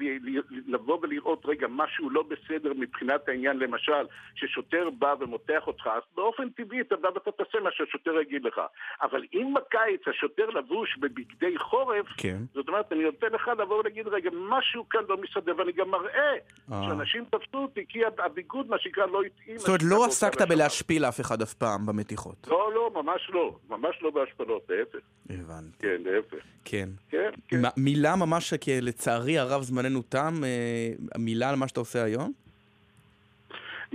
[0.66, 6.48] לבוא ולראות, רגע, משהו לא בסדר מבחינת העניין, למשל, ששוטר בא ומותח אותך, אז באופן
[6.48, 8.60] טבעי אתה בא ואתה תעשה מה שהשוטר יגיד לך.
[9.02, 12.38] אבל אם בקיץ השוטר לבוש בבגדי חורף, כן.
[12.54, 16.32] זאת אומרת, אני נותן לך לבוא ולהגיד, רגע, משהו כאן לא מסתדר, ואני גם מראה
[16.72, 16.82] אה.
[16.88, 19.58] שאנשים תפסו אותי, כי הביגוד, מה שנקרא, לא התאים.
[19.58, 20.46] זאת אומרת, לא עסקת.
[20.48, 22.46] בלהשפיל אף אחד אף פעם במתיחות.
[22.50, 23.58] לא, לא, ממש לא.
[23.68, 25.06] ממש לא בהשפלות, להפך.
[25.30, 25.76] הבנתי.
[25.78, 26.44] כן, להפך.
[26.64, 26.88] כן.
[27.08, 27.60] כן, כן.
[27.76, 32.32] מילה ממש, לצערי הרב זמננו תם, אה, מילה על מה שאתה עושה היום?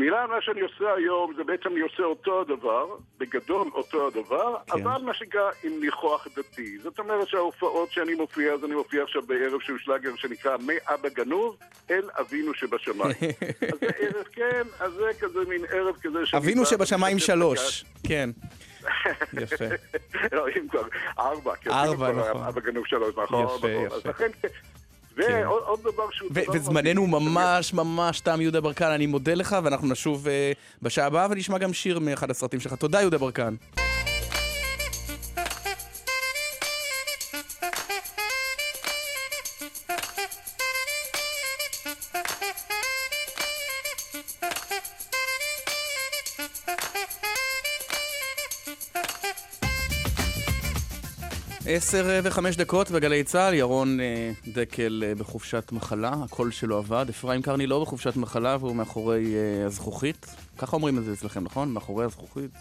[0.01, 2.85] מילה, מה שאני עושה היום, זה בעצם אני עושה אותו הדבר,
[3.17, 4.71] בגדול אותו הדבר, כן.
[4.71, 6.77] אבל מה שנקרא עם ניחוח דתי.
[6.77, 11.57] זאת אומרת שההופעות שאני מופיע, אז אני מופיע עכשיו בערב שהוא שלאגר שנקרא מאבא גנוב
[11.91, 13.11] אל אבינו שבשמיים.
[13.71, 17.85] אז זה ערב, כן, אז זה כזה מין ערב כזה שאני אבינו שבשמיים שלוש.
[18.07, 18.29] כן.
[19.41, 19.65] יפה.
[20.31, 20.83] לא, אם כבר,
[21.19, 21.55] ארבע.
[21.55, 22.43] כי ארבע, נכון.
[22.43, 23.69] אבא גנוב שלוש, נכון, יפה.
[23.69, 23.95] יפה.
[23.95, 24.29] אז לכן,
[25.17, 26.29] ועוד עוד דבר שהוא...
[26.53, 30.51] וזמננו ממש ממש תם, יהודה ברקן, אני מודה לך, ואנחנו נשוב אה,
[30.81, 32.73] בשעה הבאה ונשמע גם שיר מאחד הסרטים שלך.
[32.73, 33.55] תודה, יהודה ברקן.
[51.75, 57.05] עשר אה, וחמש דקות בגלי צה"ל, ירון אה, דקל אה, בחופשת מחלה, הקול שלו עבד,
[57.09, 60.35] אפרים קרני לא בחופשת מחלה והוא מאחורי הזכוכית.
[60.57, 61.71] ככה אומרים את זה אצלכם, נכון?
[61.71, 62.51] מאחורי הזכוכית?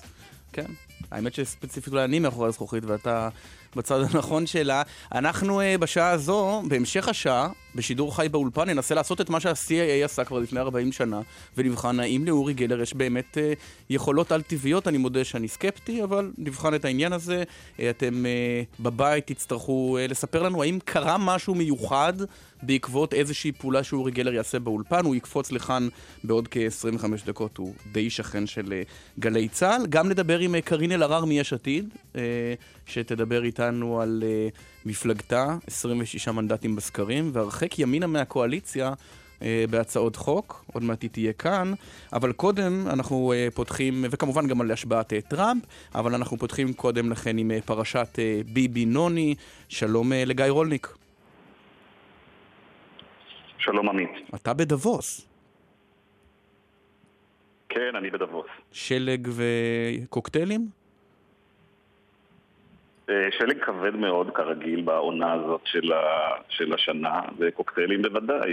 [0.53, 0.67] כן.
[1.11, 3.29] האמת שספציפית אולי אני מאחורי הזכוכית ואתה
[3.77, 4.83] בצד הנכון שלה.
[5.13, 10.25] אנחנו uh, בשעה הזו, בהמשך השעה, בשידור חי באולפן, ננסה לעשות את מה שה-CIA עשה
[10.25, 11.21] כבר לפני 40 שנה,
[11.57, 13.59] ונבחן האם לאורי גלר יש באמת uh,
[13.91, 14.89] יכולות על-טבעיות.
[14.89, 17.43] אני מודה שאני סקפטי, אבל נבחן את העניין הזה.
[17.77, 22.13] Uh, אתם uh, בבית תצטרכו uh, לספר לנו האם קרה משהו מיוחד
[22.63, 25.05] בעקבות איזושהי פעולה שאורי גלר יעשה באולפן.
[25.05, 25.89] הוא יקפוץ לכאן
[26.25, 29.87] בעוד כ-25 דקות, הוא די שכן של uh, גלי צה"ל.
[29.87, 32.17] גם נדבר עם uh, קארין אלהרר מיש עתיד, uh,
[32.87, 33.60] שתדבר איתנו
[34.01, 38.93] על uh, מפלגתה, 26 מנדטים בסקרים, והרחק ימינה מהקואליציה.
[39.71, 41.73] בהצעות חוק, עוד מעט היא תהיה כאן,
[42.13, 45.63] אבל קודם אנחנו פותחים, וכמובן גם על השבעת טראמפ,
[45.95, 48.19] אבל אנחנו פותחים קודם לכן עם פרשת
[48.53, 49.35] ביבי נוני.
[49.69, 50.89] שלום לגיא רולניק.
[53.59, 54.11] שלום עמית.
[54.35, 55.27] אתה בדבוס.
[57.69, 58.47] כן, אני בדבוס.
[58.73, 60.80] שלג וקוקטיילים?
[63.11, 66.01] אה, שלג כבד מאוד, כרגיל, בעונה הזאת של, ה...
[66.49, 68.51] של השנה, וקוקטיילים בוודאי.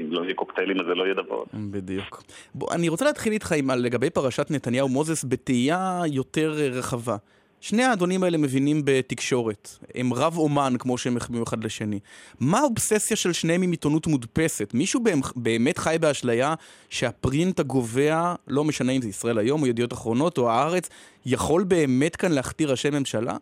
[0.00, 1.48] אם לא יהיה קוקטיילים אז זה לא יהיה דבוס.
[1.70, 2.22] בדיוק.
[2.54, 7.16] בוא, אני רוצה להתחיל איתך עם לגבי פרשת נתניהו-מוזס בתהייה יותר רחבה.
[7.60, 9.68] שני האדונים האלה מבינים בתקשורת.
[9.94, 11.98] הם רב אומן, כמו שהם מחמיאים אחד לשני.
[12.40, 14.70] מה האובססיה של שניהם עם עיתונות מודפסת?
[14.74, 15.00] מישהו
[15.36, 16.54] באמת חי באשליה
[16.88, 20.88] שהפרינט הגובע, לא משנה אם זה ישראל היום או ידיעות אחרונות או הארץ,
[21.26, 23.36] יכול באמת כאן להכתיר ראשי ממשלה?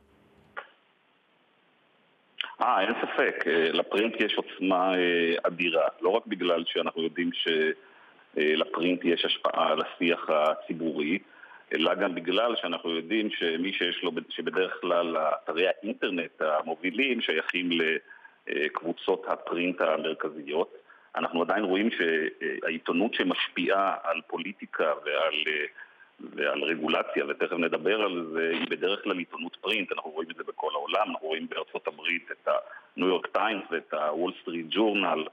[2.60, 3.44] אה, אין ספק.
[3.46, 5.88] אה, לפרינט יש עוצמה אה, אדירה.
[6.00, 11.18] לא רק בגלל שאנחנו יודעים שלפרינט יש השפעה על השיח הציבורי,
[11.74, 17.70] אלא גם בגלל שאנחנו יודעים שמי שיש לו, שבדרך כלל אתרי האינטרנט המובילים שייכים
[18.46, 20.76] לקבוצות הפרינט המרכזיות.
[21.16, 25.34] אנחנו עדיין רואים שהעיתונות שמשפיעה על פוליטיקה ועל,
[26.20, 30.42] ועל רגולציה, ותכף נדבר על זה, היא בדרך כלל עיתונות פרינט, אנחנו רואים את זה
[30.48, 32.48] בכל העולם, אנחנו רואים בארצות הברית את
[32.96, 35.24] הניו יורק טיימס ואת הוול סטריט ג'ורנל,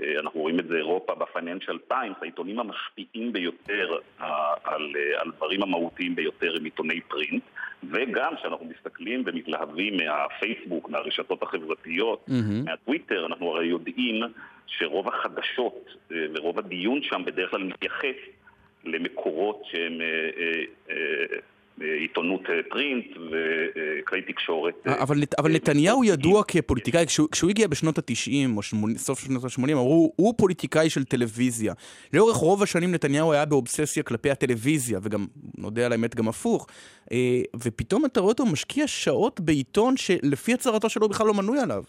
[0.00, 5.30] אה, אנחנו רואים את זה אירופה בפייננשל טיימס, העיתונים המשפיעים ביותר אה, על, אה, על
[5.36, 7.42] דברים המהותיים ביותר הם עיתוני פרינט,
[7.90, 12.64] וגם כשאנחנו מסתכלים ומתלהבים מהפייסבוק, מהרשתות החברתיות, mm-hmm.
[12.64, 14.22] מהטוויטר, אנחנו הרי יודעים
[14.66, 18.16] שרוב החדשות ורוב הדיון שם בדרך כלל מתייחס
[18.84, 20.00] למקורות שהם
[21.80, 24.74] עיתונות אה, פרינט וכלי תקשורת.
[24.86, 29.18] אה, אבל, אבל אה, נתניהו ידוע כפוליטיקאי, כשהוא, כשהוא הגיע בשנות ה-90 או 80, סוף
[29.18, 31.74] שנות ה-80, אמרו, הוא פוליטיקאי של טלוויזיה.
[32.14, 35.26] לאורך רוב השנים נתניהו היה באובססיה כלפי הטלוויזיה, וגם,
[35.58, 36.66] נודה על האמת, גם הפוך.
[37.64, 41.82] ופתאום אתה רואה אותו משקיע שעות בעיתון שלפי הצהרתו שלו בכלל לא מנוי עליו.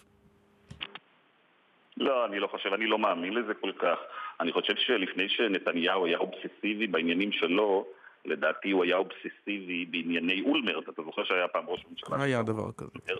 [1.97, 3.97] לא, אני לא חושב, אני לא מאמין לזה כל כך.
[4.39, 7.85] אני חושב שלפני שנתניהו היה אובססיבי בעניינים שלו,
[8.25, 12.23] לדעתי הוא היה אובססיבי בענייני אולמרט, אתה זוכר שהיה פעם ראש ממשלה?
[12.23, 13.13] היה דבר כזה.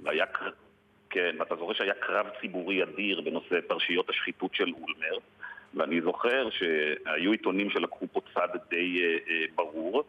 [0.00, 0.26] והיה,
[1.10, 5.22] כן, ואתה זוכר שהיה קרב ציבורי אדיר בנושא פרשיות השחיתות של אולמרט,
[5.74, 10.04] ואני זוכר שהיו עיתונים שלקחו פה צד די אה, אה, ברור,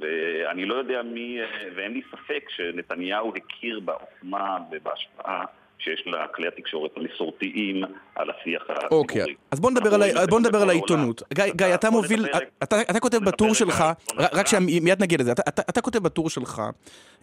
[0.00, 5.44] ואני לא יודע מי, אה, ואין לי ספק שנתניהו הכיר בעוצמה ובהשפעה
[5.84, 8.88] שיש לה כלי התקשורת המסורתיים על השיח הציבורי.
[8.90, 11.22] אוקיי, אז בוא נדבר, על, בוא נדבר על העיתונות.
[11.34, 12.26] גיא, גיא, אתה מוביל,
[12.62, 13.84] אתה, אתה כותב בטור שלך,
[14.16, 16.62] רק שמיד נגיע לזה, אתה, אתה, אתה כותב בטור שלך,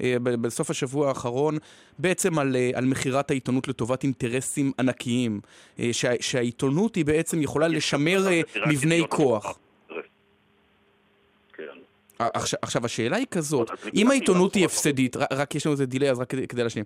[0.01, 1.57] אה, בסוף השבוע האחרון,
[1.99, 5.39] בעצם על, אה, על מכירת העיתונות לטובת אינטרסים ענקיים,
[5.80, 8.28] אה, שה, שהעיתונות היא בעצם יכולה לשמר
[8.68, 9.57] מבני כוח.
[12.34, 16.19] עכשיו, עכשיו, השאלה היא כזאת, אם העיתונות היא הפסדית, רק יש לנו איזה דיליי, אז
[16.19, 16.86] רק כדי, כדי להשלים.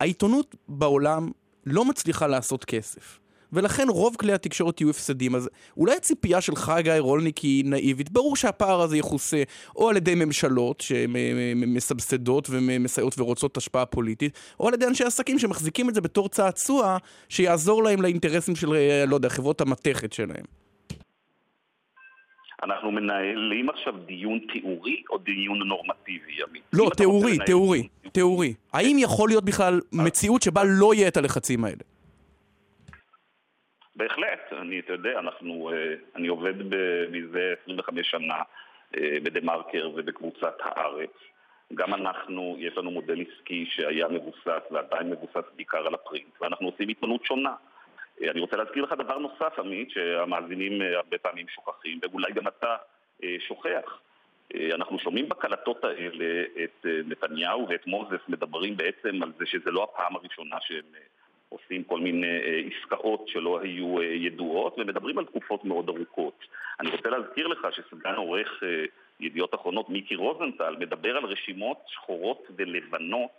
[0.00, 1.30] העיתונות בעולם
[1.66, 3.18] לא מצליחה לעשות כסף.
[3.52, 5.34] ולכן רוב כלי התקשורת יהיו הפסדים.
[5.34, 8.10] אז אולי הציפייה שלך, גיא רולניק, היא נאיבית.
[8.10, 9.42] ברור שהפער הזה יכוסה
[9.76, 15.88] או על ידי ממשלות שמסבסדות ומסייעות ורוצות השפעה פוליטית, או על ידי אנשי עסקים שמחזיקים
[15.88, 16.96] את זה בתור צעצוע
[17.28, 18.74] שיעזור להם לאינטרסים של,
[19.06, 20.44] לא יודע, חברות המתכת שלהם.
[22.62, 26.60] אנחנו מנהלים עכשיו דיון תיאורי או דיון נורמטיבי, ימי?
[26.72, 28.54] לא, תיאורי, תיאורי, תיאורי.
[28.72, 31.82] האם יכול להיות בכלל מציאות שבה לא יהיה את הלחצים האלה?
[33.96, 36.54] בהחלט, אני, אתה יודע, אנחנו, אה, אני עובד
[37.10, 38.42] מזה 25 שנה
[38.96, 41.10] אה, בדה מרקר ובקבוצת הארץ.
[41.74, 46.88] גם אנחנו, יש לנו מודל עסקי שהיה מבוסס ועדיין מבוסס בעיקר על הפרינט, ואנחנו עושים
[46.88, 47.54] עיתונות שונה.
[48.22, 52.76] אני רוצה להזכיר לך דבר נוסף, עמית, שהמאזינים אה, הרבה פעמים שוכחים, ואולי גם אתה
[53.24, 54.00] אה, שוכח.
[54.54, 59.82] אה, אנחנו שומעים בקלטות האלה את נתניהו ואת מוזס מדברים בעצם על זה שזה לא
[59.82, 60.84] הפעם הראשונה שהם
[61.48, 62.26] עושים כל מיני
[62.70, 66.44] עסקאות שלא היו ידועות, ומדברים על תקופות מאוד ארוכות.
[66.80, 68.62] אני רוצה להזכיר לך שסגן עורך
[69.20, 73.30] ידיעות אחרונות מיקי רוזנטל מדבר על רשימות שחורות ולבנות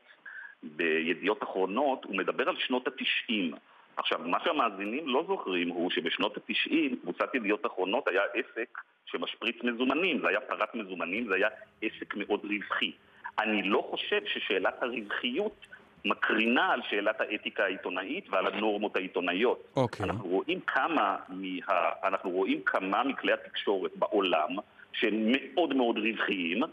[0.64, 3.54] בידיעות אחרונות, הוא מדבר על שנות התשעים.
[3.98, 10.20] עכשיו, מה שהמאזינים לא זוכרים הוא שבשנות התשעים קבוצת ידיעות אחרונות היה עסק שמשפריץ מזומנים,
[10.22, 11.48] זה היה פרת מזומנים, זה היה
[11.82, 12.92] עסק מאוד רווחי.
[13.40, 15.66] אני לא חושב ששאלת הרווחיות
[16.06, 19.64] מקרינה על שאלת האתיקה העיתונאית ועל הנורמות העיתונאיות.
[19.76, 20.06] אוקיי.
[20.06, 24.50] אנחנו רואים כמה, מה, אנחנו רואים כמה מכלי התקשורת בעולם
[24.94, 26.64] שהם מאוד מאוד רווחיים,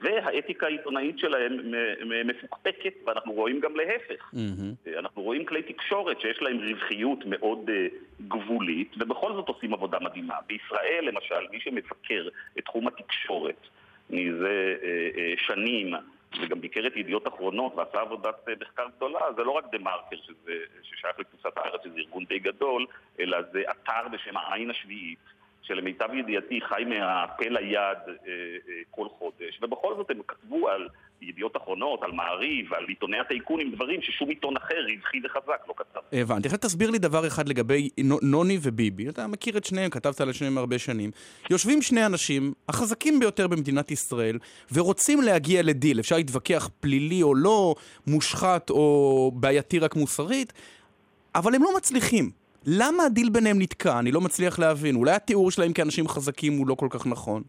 [0.00, 1.72] והאתיקה העיתונאית שלהם
[2.24, 4.30] מפוקפקת, ואנחנו רואים גם להפך.
[4.34, 4.98] Mm-hmm.
[4.98, 10.34] אנחנו רואים כלי תקשורת שיש להם רווחיות מאוד uh, גבולית, ובכל זאת עושים עבודה מדהימה.
[10.46, 12.28] בישראל, למשל, מי שמבקר
[12.58, 13.66] את תחום התקשורת
[14.10, 15.94] מזה uh, uh, שנים,
[16.42, 20.52] וגם ביקר את ידיעות אחרונות ועשה עבודת מחקר גדולה, זה לא רק דה מרקר שזה,
[20.82, 22.86] ששייך לקבוצת הארץ, שזה ארגון די גדול,
[23.20, 25.18] אלא זה אתר בשם העין השביעית.
[25.66, 30.88] שלמיטב ידיעתי חי מהפה ליד אה, אה, כל חודש, ובכל זאת הם כתבו על
[31.22, 36.00] ידיעות אחרונות, על מעריב, על עיתוני הטייקונים, דברים ששום עיתון אחר רווחי וחזק לא כתב.
[36.12, 36.48] הבנתי.
[36.48, 37.88] עכשיו תסביר לי דבר אחד לגבי
[38.22, 39.08] נוני וביבי.
[39.08, 41.10] אתה מכיר את שניהם, כתבת על שניהם הרבה שנים.
[41.50, 44.38] יושבים שני אנשים, החזקים ביותר במדינת ישראל,
[44.72, 46.00] ורוצים להגיע לדיל.
[46.00, 47.74] אפשר להתווכח פלילי או לא,
[48.06, 50.52] מושחת או בעייתי רק מוסרית,
[51.34, 52.43] אבל הם לא מצליחים.
[52.66, 53.98] למה הדיל ביניהם נתקע?
[53.98, 54.94] אני לא מצליח להבין.
[54.96, 57.42] אולי התיאור שלהם כאנשים חזקים הוא לא כל כך נכון.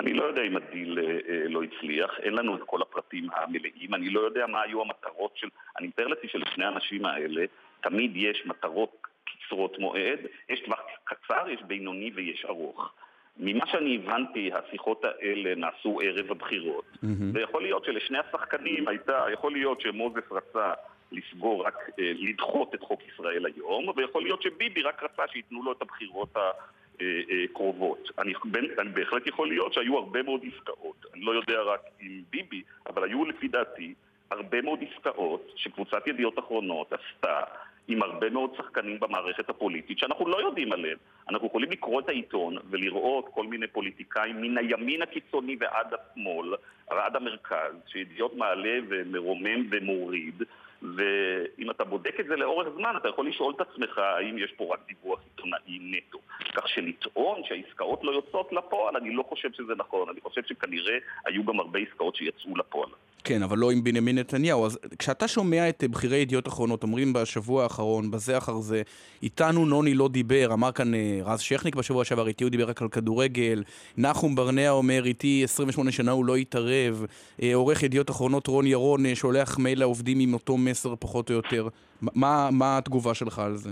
[0.00, 3.94] אני לא יודע אם הדיל אה, אה, לא הצליח, אין לנו את כל הפרטים המלאים,
[3.94, 5.48] אני לא יודע מה היו המטרות של...
[5.78, 7.44] אני מתאר לעצמי שלשני האנשים האלה
[7.80, 10.18] תמיד יש מטרות קצרות מועד,
[10.48, 12.92] יש טווח קצר, יש בינוני ויש ארוך.
[13.36, 17.06] ממה שאני הבנתי, השיחות האלה נעשו ערב הבחירות, mm-hmm.
[17.32, 20.72] ויכול להיות שלשני השחקנים הייתה, יכול להיות שמוזס רצה
[21.12, 25.72] לסגור רק, אה, לדחות את חוק ישראל היום, ויכול להיות שביבי רק רצה שייתנו לו
[25.72, 28.10] את הבחירות הקרובות.
[28.18, 28.32] אני,
[28.78, 31.06] אני בהחלט יכול להיות שהיו הרבה מאוד עסקאות.
[31.14, 33.94] אני לא יודע רק עם ביבי, אבל היו לפי דעתי
[34.30, 37.40] הרבה מאוד עסקאות שקבוצת ידיעות אחרונות עשתה
[37.88, 40.98] עם הרבה מאוד שחקנים במערכת הפוליטית שאנחנו לא יודעים עליהם.
[41.28, 46.54] אנחנו יכולים לקרוא את העיתון ולראות כל מיני פוליטיקאים מן הימין הקיצוני ועד השמאל,
[46.90, 50.42] ועד המרכז, שידיעות מעלה ומרומם ומוריד,
[50.82, 54.74] ואם אתה בודק את זה לאורך זמן, אתה יכול לשאול את עצמך האם יש פה
[54.74, 56.18] רק דיווח עיתונאי נטו.
[56.54, 60.08] כך שלטעון שהעסקאות לא יוצאות לפועל, אני לא חושב שזה נכון.
[60.08, 62.90] אני חושב שכנראה היו גם הרבה עסקאות שיצאו לפועל.
[63.24, 64.66] כן, אבל לא עם בנימין נתניהו.
[64.66, 68.82] אז כשאתה שומע את בכירי ידיעות אחרונות אומרים בשבוע האחרון, בזה אחר זה,
[69.22, 72.82] איתנו נוני לא דיבר, אמר כאן אה, רז שכניק בשבוע שעבר, איתי הוא דיבר רק
[72.82, 73.62] על כדורגל,
[73.98, 77.06] נחום ברנע אומר, איתי 28 שנה הוא לא התערב,
[77.42, 81.34] אה, עורך ידיעות אחרונות רון ירון אה, שולח מייל לעובדים עם אותו מסר פחות או
[81.34, 81.68] יותר.
[82.02, 83.70] מה, מה התגובה שלך על זה?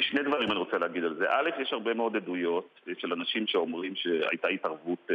[0.00, 1.24] שני דברים אני רוצה להגיד על זה.
[1.28, 5.10] א', יש הרבה מאוד עדויות של אנשים שאומרים שהייתה התערבות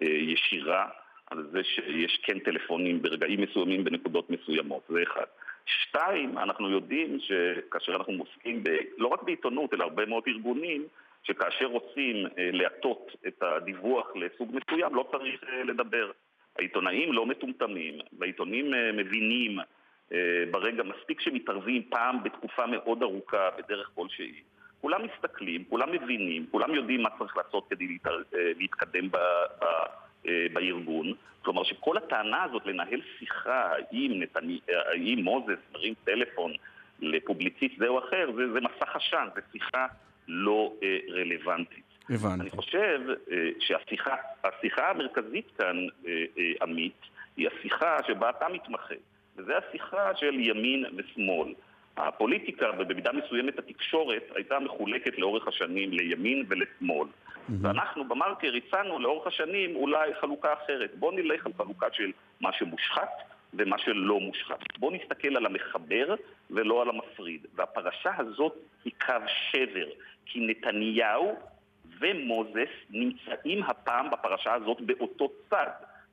[0.00, 0.86] ישירה
[1.32, 5.24] על זה שיש כן טלפונים ברגעים מסוימים בנקודות מסוימות, זה אחד.
[5.66, 8.68] שתיים, אנחנו יודעים שכאשר אנחנו עוסקים ב,
[8.98, 10.84] לא רק בעיתונות, אלא הרבה מאוד ארגונים,
[11.22, 16.10] שכאשר רוצים אה, להטות את הדיווח לסוג מסוים, לא צריך אה, לדבר.
[16.58, 19.58] העיתונאים לא מטומטמים, והעיתונים אה, מבינים
[20.12, 24.42] אה, ברגע, מספיק שמתערבים פעם בתקופה מאוד ארוכה בדרך כלשהי.
[24.80, 27.98] כולם מסתכלים, כולם מבינים, כולם יודעים מה צריך לעשות כדי.
[28.06, 29.08] אה, להתקדם.
[30.28, 31.12] אה, בארגון.
[31.42, 34.60] כלומר שכל הטענה הזאת לנהל שיחה, האם, נתני,
[34.90, 36.52] האם מוזס מרים טלפון
[37.00, 39.86] לפובליציסט זה או אחר, זה, זה מסך עשן, זה שיחה
[40.28, 41.92] לא אה, רלוונטית.
[42.10, 42.40] הבנתי.
[42.40, 43.00] אני חושב
[43.30, 47.00] אה, שהשיחה המרכזית כאן, אה, אה, עמית,
[47.36, 48.94] היא השיחה שבה אתה מתמחה,
[49.36, 51.54] וזה השיחה של ימין ושמאל.
[51.96, 57.08] הפוליטיקה ובמידה מסוימת התקשורת הייתה מחולקת לאורך השנים לימין ולשמאל.
[57.08, 57.52] Mm-hmm.
[57.60, 60.90] ואנחנו במרקר הצענו לאורך השנים אולי חלוקה אחרת.
[60.94, 63.10] בואו נלך על חלוקה של מה שמושחת
[63.54, 64.78] ומה שלא מושחת.
[64.78, 66.14] בואו נסתכל על המחבר
[66.50, 67.46] ולא על המפריד.
[67.54, 69.14] והפרשה הזאת היא קו
[69.50, 69.86] שבר,
[70.26, 71.36] כי נתניהו
[72.00, 75.70] ומוזס נמצאים הפעם בפרשה הזאת באותו צד.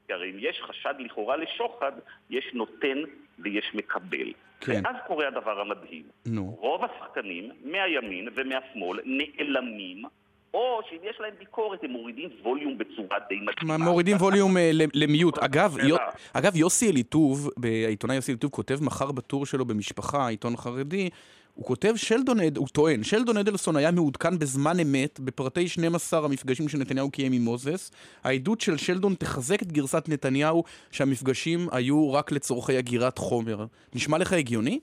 [0.07, 1.91] כי הרי אם יש חשד לכאורה לשוחד,
[2.29, 2.97] יש נותן
[3.43, 4.33] ויש מקבל.
[4.59, 4.81] כן.
[4.83, 6.03] ואז קורה הדבר המדהים.
[6.25, 6.57] נו.
[6.59, 10.03] רוב השחקנים, מהימין ומהשמאל, נעלמים
[10.53, 13.77] או שאם יש להם ביקורת, הם מורידים ווליום בצורה די מדהימה.
[13.77, 15.37] מורידים ווליום אה, למיוט.
[15.45, 15.75] אגב,
[16.33, 17.49] אגב, יוסי אליטוב,
[17.85, 21.09] העיתונאי יוסי אליטוב, כותב מחר בטור שלו במשפחה, עיתון חרדי,
[21.53, 27.11] הוא כותב, שלדון, הוא טוען, שלדון אדלסון היה מעודכן בזמן אמת בפרטי 12 המפגשים שנתניהו
[27.11, 27.91] קיים עם מוזס.
[28.23, 33.65] העדות של שלדון תחזק את גרסת נתניהו שהמפגשים היו רק לצורכי אגירת חומר.
[33.95, 34.79] נשמע לך הגיוני?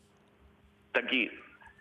[0.92, 1.28] תגיד,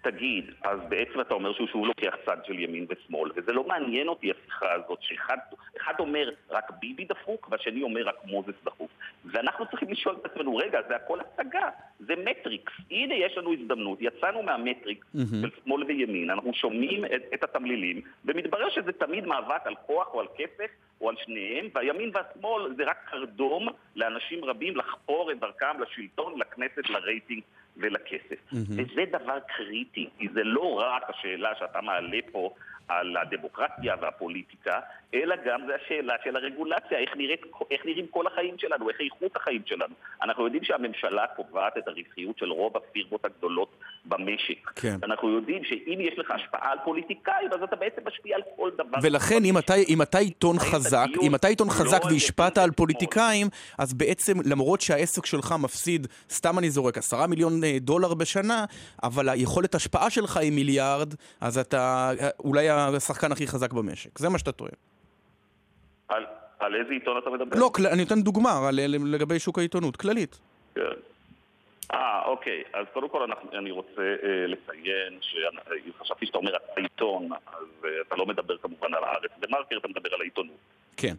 [0.06, 4.08] תגיד, אז בעצם אתה אומר שהוא, שהוא לוקח צד של ימין ושמאל, וזה לא מעניין
[4.08, 8.92] אותי השיחה הזאת, שאחד אומר רק ביבי דפוק, והשני אומר רק מוזס דפוק.
[9.26, 12.74] ואנחנו צריכים לשאול את עצמנו, רגע, זה הכל הצגה, זה מטריקס.
[12.92, 15.42] הנה יש לנו הזדמנות, יצאנו מהמטריקס mm-hmm.
[15.42, 20.20] של שמאל וימין, אנחנו שומעים את, את התמלילים, ומתברר שזה תמיד מאבק על כוח או
[20.20, 25.82] על כסף או על שניהם, והימין והשמאל זה רק קרדום לאנשים רבים לחפור את דרכם
[25.82, 27.42] לשלטון, לכנסת, לרייטינג
[27.78, 28.40] ולכסף.
[28.54, 28.72] Mm-hmm.
[28.72, 32.54] וזה דבר קריטי, כי זה לא רק השאלה שאתה מעלה פה
[32.88, 34.80] על הדמוקרטיה והפוליטיקה,
[35.24, 37.42] אלא גם זה השאלה של הרגולציה, איך, נראית,
[37.72, 39.96] איך נראים כל החיים שלנו, איך איכות החיים שלנו.
[40.22, 44.72] אנחנו יודעים שהממשלה קובעת את הרווחיות של רוב הפירמות הגדולות במשק.
[44.76, 44.98] כן.
[45.04, 48.98] אנחנו יודעים שאם יש לך השפעה על פוליטיקאים, אז אתה בעצם משפיע על כל דבר.
[49.04, 53.48] ולכן אם אתה, אם אתה עיתון חזק, אם אתה עיתון חזק לא והשפעת על פוליטיקאים,
[53.78, 58.66] אז בעצם למרות שהעסק שלך מפסיד, סתם אני זורק, עשרה מיליון אה, דולר בשנה,
[59.04, 64.20] אבל היכולת השפעה שלך היא מיליארד, אז אתה אה, אולי השחקן הכי חזק במשק.
[64.20, 64.72] זה מה שאתה טוען.
[66.08, 66.26] על,
[66.60, 67.60] על איזה עיתון אתה מדבר?
[67.60, 70.40] לא, אני נותן דוגמה על, לגבי שוק העיתונות, כללית.
[70.76, 70.82] כן.
[71.94, 72.64] אה, אוקיי.
[72.74, 78.16] אז קודם כל אנחנו, אני רוצה אה, לציין שחשבתי שאתה אומר העיתון, אז אה, אתה
[78.16, 80.58] לא מדבר כמובן על הארץ דה-מרקר, אתה מדבר על העיתונות.
[80.98, 81.16] כן.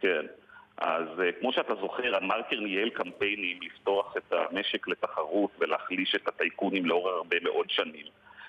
[0.00, 0.26] כן.
[0.78, 6.86] אז אה, כמו שאתה זוכר, המרקר ניהל קמפיינים לפתוח את המשק לתחרות ולהחליש את הטייקונים
[6.86, 8.06] לאור הרבה מאוד שנים.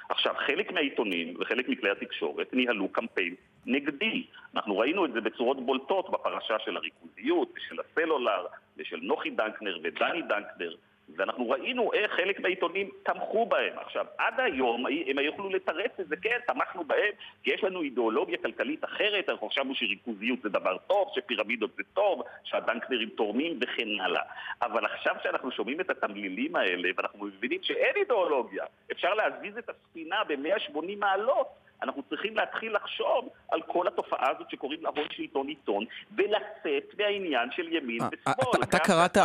[0.10, 3.36] עכשיו, חלק מהעיתונים וחלק מכלי התקשורת ניהלו קמפיין
[3.66, 4.24] נגדי.
[4.56, 8.46] אנחנו ראינו את זה בצורות בולטות בפרשה של הריכוזיות, ושל הסלולר,
[8.78, 10.76] ושל נוחי דנקנר ודני דנקנר,
[11.16, 13.80] ואנחנו ראינו איך חלק מהעיתונים תמכו בהם.
[13.80, 17.12] עכשיו, עד היום הם יוכלו לתרץ את זה, כן, תמכנו בהם,
[17.44, 22.24] כי יש לנו אידיאולוגיה כלכלית אחרת, אנחנו חשבנו שריכוזיות זה דבר טוב, שפירמידות זה טוב,
[22.44, 24.24] שהדנקנרים תורמים וכן הלאה.
[24.62, 30.24] אבל עכשיו שאנחנו שומעים את התמלילים האלה, ואנחנו מבינים שאין אידיאולוגיה, אפשר להזיז את הספינה
[30.24, 31.48] ב-180 מעלות,
[31.84, 37.50] אנחנו צריכים להתחיל לחשוב על כל התופעה הזאת שקוראים לה הון שלטון עיתון, ולצאת מהעניין
[37.56, 38.64] של ימין אה, ושמאל.
[38.64, 39.18] אתה קראת,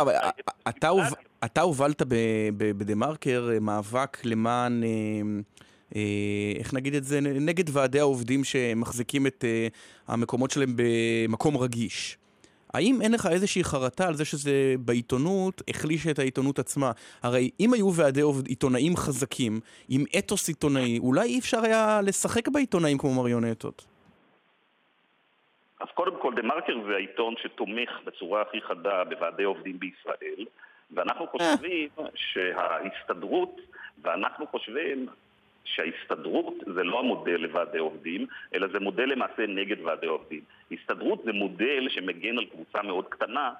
[1.45, 2.01] אתה הובלת
[2.57, 4.83] בדה מרקר אה, מאבק למען...
[5.95, 6.01] אה,
[6.59, 7.21] איך נגיד את זה?
[7.21, 9.45] נגד ועדי העובדים שמחזיקים את
[10.07, 12.17] המקומות שלהם במקום רגיש.
[12.73, 16.91] האם אין לך איזושהי חרטה על זה שזה בעיתונות החליש את העיתונות עצמה?
[17.23, 19.59] הרי אם היו ועדי עיתונאים חזקים,
[19.89, 23.85] עם אתוס עיתונאי, אולי אי אפשר היה לשחק בעיתונאים כמו מריונטות.
[25.81, 30.45] אז קודם כל, דה מרקר זה העיתון שתומך בצורה הכי חדה בוועדי עובדים בישראל,
[30.91, 33.61] ואנחנו חושבים שההסתדרות,
[34.01, 35.07] ואנחנו חושבים
[35.63, 40.41] שההסתדרות זה לא המודל לוועדי עובדים, אלא זה מודל למעשה נגד ועדי עובדים.
[40.71, 43.51] הסתדרות זה מודל שמגן על קבוצה מאוד קטנה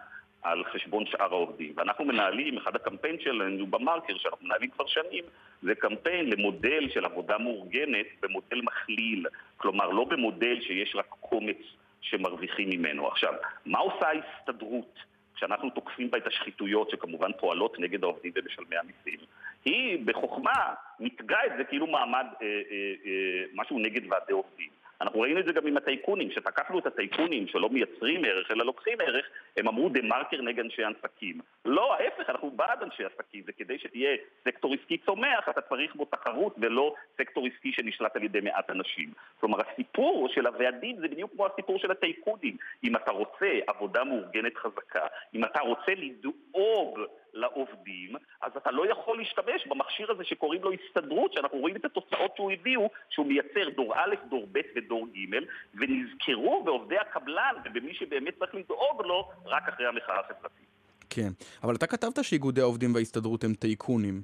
[0.43, 1.73] על חשבון שאר העובדים.
[1.75, 5.23] ואנחנו מנהלים, אחד הקמפיין שלנו במרקר, שאנחנו מנהלים כבר שנים,
[5.61, 9.25] זה קמפיין למודל של עבודה מאורגנת במודל מכליל.
[9.57, 11.57] כלומר, לא במודל שיש רק קומץ
[12.01, 13.07] שמרוויחים ממנו.
[13.07, 13.33] עכשיו,
[13.65, 14.99] מה עושה ההסתדרות?
[15.35, 19.19] כשאנחנו תוקפים בה את השחיתויות שכמובן פועלות נגד העובדים ומשלמי המיסים,
[19.65, 24.69] היא בחוכמה מתגה את זה כאילו מעמד, אה, אה, אה, משהו נגד ועדי עובדים.
[25.03, 28.97] אנחנו ראינו את זה גם עם הטייקונים, כשתקפנו את הטייקונים שלא מייצרים ערך אלא לוקחים
[29.01, 29.25] ערך,
[29.57, 31.39] הם אמרו דה מרקר נגד אנשי עסקים.
[31.65, 36.55] לא, ההפך, אנחנו בעד אנשי עסקים, וכדי שתהיה סקטור עסקי צומח, אתה צריך בו תחרות
[36.57, 39.13] ולא סקטור עסקי שנשלט על ידי מעט אנשים.
[39.39, 42.57] כלומר, הסיפור של הוועדים זה בדיוק כמו הסיפור של הטייקונים.
[42.83, 46.99] אם אתה רוצה עבודה מאורגנת חזקה, אם אתה רוצה לדאוג
[47.33, 52.31] לעובדים, אז אתה לא יכול להשתמש במכשיר הזה שקוראים לו הסתדרות, שאנחנו רואים את התוצאות
[52.35, 55.35] שהוא הביאו, שהוא מייצר דור א', דור ב' ודור ג',
[55.73, 60.67] ונזכרו בעובדי הקבלן ובמי שבאמת צריך לדאוג לו רק אחרי המחאה החברתית.
[61.09, 61.29] כן,
[61.63, 64.21] אבל אתה כתבת שאיגודי העובדים וההסתדרות הם טייקונים.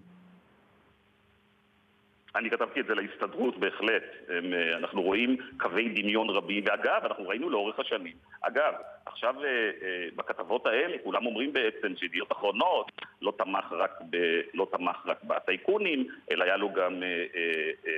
[2.36, 4.04] אני כתבתי את זה להסתדרות, בהחלט.
[4.30, 8.14] הם, אה, אנחנו רואים קווי דמיון רבים, ואגב, אנחנו ראינו לאורך השנים.
[8.42, 8.74] אגב,
[9.06, 9.50] עכשיו אה,
[9.82, 14.18] אה, בכתבות האלה כולם אומרים בעצם שידיעות אחרונות לא תמך רק, ב,
[14.54, 17.04] לא תמך רק בטייקונים, אלא היה לו גם,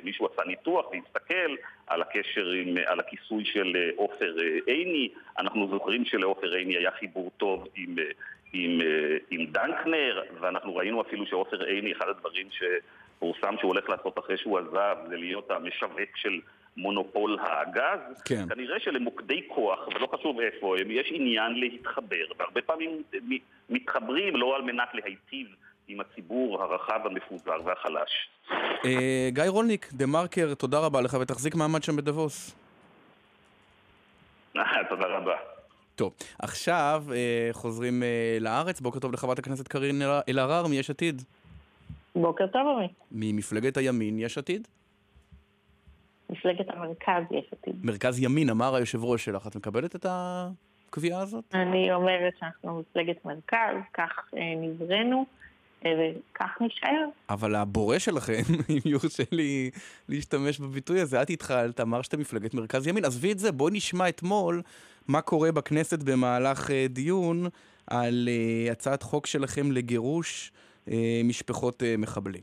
[0.04, 1.56] מישהו עשה ניתוח והסתכל
[1.88, 5.10] על הקשר, עם, על הכיסוי של עופר עיני.
[5.40, 7.96] אנחנו זוכרים שלעופר עיני היה חיבור טוב עם...
[8.54, 8.80] עם,
[9.30, 12.64] עם דנקנר, ואנחנו ראינו אפילו שעופר עיני, אחד הדברים ש...
[13.22, 16.40] פורסם שהוא הולך לעשות אחרי שהוא עזב, זה להיות המשווק של
[16.78, 18.22] מונופול הגז.
[18.26, 18.46] כן.
[18.50, 23.04] כנראה שלמוקדי כוח, ולא חשוב איפה הם, יש עניין להתחבר, והרבה פעמים
[23.70, 25.48] מתחברים לא על מנת להיטיב
[25.88, 28.30] עם הציבור הרחב, המפוזר והחלש.
[28.86, 32.56] אה, גיא רולניק, דה מרקר, תודה רבה לך ותחזיק מעמד שם בדבוס.
[34.90, 35.36] תודה רבה.
[35.96, 38.82] טוב, עכשיו אה, חוזרים אה, לארץ.
[38.82, 41.22] בוקר טוב לחברת הכנסת קארין אלהרר מיש עתיד.
[42.16, 42.92] בוקר טוב, עמית.
[43.12, 44.68] ממפלגת הימין, יש עתיד?
[46.30, 47.86] מפלגת המרכז יש עתיד.
[47.86, 49.48] מרכז ימין, אמר היושב ראש שלך.
[49.48, 51.44] את מקבלת את הקביעה הזאת?
[51.54, 55.26] אני אומרת שאנחנו מפלגת מרכז, כך אה, נבראנו.
[55.82, 57.06] וכך נשאר.
[57.30, 59.72] אבל הבורא שלכם, אם יורשה לי
[60.10, 63.06] להשתמש בביטוי הזה, את התחלת, אמר שאתם מפלגת מרכז ימין.
[63.06, 64.62] עזבי את זה, בואי נשמע אתמול
[65.08, 67.46] מה קורה בכנסת במהלך אה, דיון
[67.88, 68.30] על
[68.72, 70.52] הצעת חוק שלכם לגירוש
[71.24, 72.42] משפחות uh, מחבלים.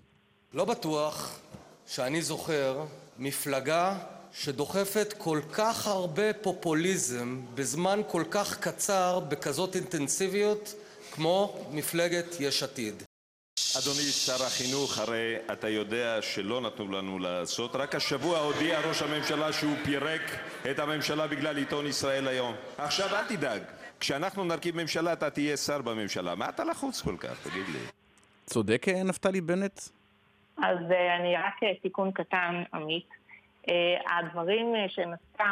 [0.53, 1.41] לא בטוח
[1.87, 2.85] שאני זוכר
[3.19, 3.99] מפלגה
[4.33, 10.75] שדוחפת כל כך הרבה פופוליזם בזמן כל כך קצר בכזאת אינטנסיביות
[11.13, 13.03] כמו מפלגת יש עתיד.
[13.79, 17.77] אדוני שר החינוך, הרי אתה יודע שלא נתנו לנו לעשות.
[17.77, 20.23] רק השבוע הודיע ראש הממשלה שהוא פירק
[20.71, 22.55] את הממשלה בגלל עיתון ישראל היום.
[22.79, 23.63] עכשיו אל תדאג,
[24.01, 26.35] כשאנחנו נרכיב ממשלה אתה תהיה שר בממשלה.
[26.35, 27.98] מה אתה לחוץ כל כך, תגיד לי?
[28.49, 29.81] צודק אה, נפתלי בנט?
[30.59, 33.09] אז אה, אני רק אה, תיקון קטן, עמית.
[34.11, 35.45] הדברים שנשא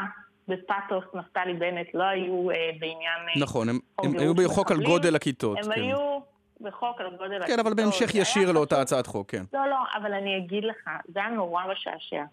[0.48, 2.46] בפתוס נפתלי בנט לא היו
[2.80, 3.42] בעניין...
[3.42, 5.58] נכון, הם, הם היו בחוק על גודל הכיתות.
[5.58, 5.70] הם כן.
[5.70, 6.18] היו
[6.60, 7.46] בחוק על גודל הכיתות.
[7.46, 9.42] כן, אבל בהמשך ישיר לאותה הצעת חוק, כן.
[9.52, 12.24] לא, לא, אבל אני אגיד לך, זה היה נורא משעשע.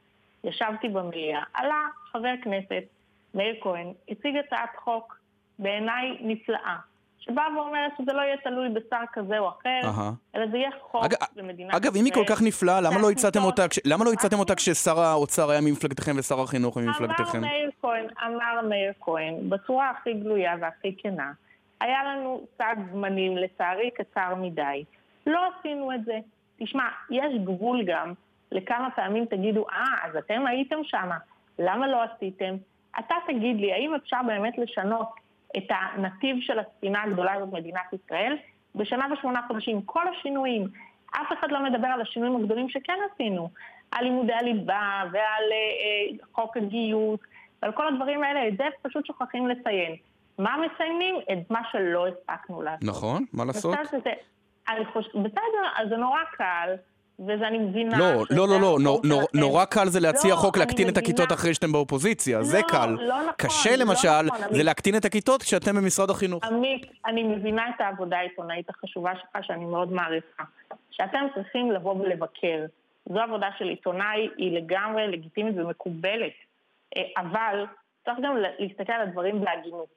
[0.43, 2.83] ישבתי במליאה, עלה חבר כנסת,
[3.33, 5.17] מאיר כהן, הציג הצעת חוק
[5.59, 6.77] בעיניי נפלאה.
[7.25, 10.35] שבאה ואומרת שזה לא יהיה תלוי בשר כזה או אחר, uh-huh.
[10.35, 11.13] אלא זה יהיה חוק אג...
[11.35, 11.83] במדינת ישראל.
[11.83, 13.79] אגב, אם היא כל כך נפלאה, למה לא הצעתם אותה, כש...
[13.85, 17.37] למה לא הצעתם אותה כששר האוצר היה ממפלגתכם ושר החינוך ממפלגתכם?
[17.37, 21.31] אמר מאיר כהן, אמר מאיר כהן, בצורה הכי גלויה והכי כנה,
[21.81, 24.83] היה לנו סד זמנים, לצערי קצר מדי.
[25.27, 26.19] לא עשינו את זה.
[26.59, 28.13] תשמע, יש גבול גם
[28.51, 31.09] לכמה פעמים תגידו, אה, אז אתם הייתם שם,
[31.59, 32.55] למה לא עשיתם?
[32.99, 35.22] אתה תגיד לי, האם אפשר באמת לשנות
[35.57, 38.37] את הנתיב של הספינה הגדולה הזאת, מדינת ישראל,
[38.75, 39.81] בשנה ושמונה חודשים?
[39.81, 40.67] כל השינויים.
[41.11, 43.49] אף אחד לא מדבר על השינויים הגדולים שכן עשינו,
[43.91, 47.19] על לימודי הליבה ועל אה, אה חוק הגיוס
[47.61, 49.95] ועל כל הדברים האלה, את זה פשוט שוכחים לציין.
[50.37, 51.15] מה מסיימים?
[51.31, 52.89] את מה שלא הספקנו לעשות.
[52.89, 53.77] נכון, מה לעשות?
[53.91, 54.13] שזה,
[54.69, 56.75] אני חושב, בסדר, אז זה נורא קל.
[57.19, 57.97] וזה אני מבינה...
[57.97, 61.31] לא, לא, לא, לא, נור, נור, נורא קל זה להציע לא, חוק להקטין את הכיתות
[61.31, 62.89] אחרי שאתם באופוזיציה, לא, זה קל.
[62.99, 64.63] לא נכון, קשה לא למשל, נכון, זה.
[64.63, 66.43] להקטין את הכיתות כשאתם במשרד החינוך.
[66.43, 70.43] עמית, אני מבינה את העבודה העיתונאית החשובה שלך, שאני מאוד מעריכה.
[70.91, 72.65] שאתם צריכים לבוא ולבקר.
[73.09, 76.33] זו עבודה של עיתונאי, היא לגמרי לגיטימית ומקובלת.
[76.97, 77.65] אה, אבל
[78.05, 79.87] צריך גם להסתכל על הדברים בהגינות.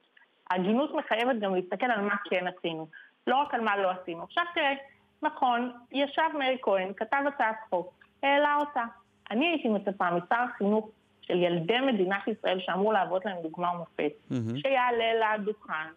[0.49, 2.87] ההגינות מחייבת גם להסתכל על מה כן עשינו,
[3.27, 4.23] לא רק על מה לא עשינו.
[4.23, 4.73] עכשיו תראה,
[5.21, 7.93] נכון, ישב מאיר כהן, כתב הצעת חוק,
[8.23, 8.83] העלה אותה.
[9.31, 10.89] אני הייתי מצפה משר החינוך
[11.21, 14.61] של ילדי מדינת ישראל שאמור להוות להם דוגמה ומופת, mm-hmm.
[14.61, 15.87] שיעלה לדוכן,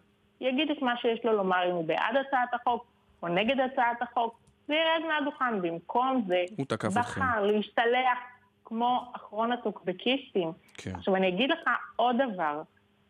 [0.41, 2.85] יגיד את מה שיש לו לומר אם הוא בעד הצעת החוק
[3.23, 5.61] או נגד הצעת החוק, וירד מהדוכן.
[5.61, 6.43] במקום זה,
[6.95, 8.17] בחר להשתלח
[8.65, 10.51] כמו אחרון הטוקבקיסטים.
[10.73, 10.95] כן.
[10.95, 12.61] עכשיו אני אגיד לך עוד דבר,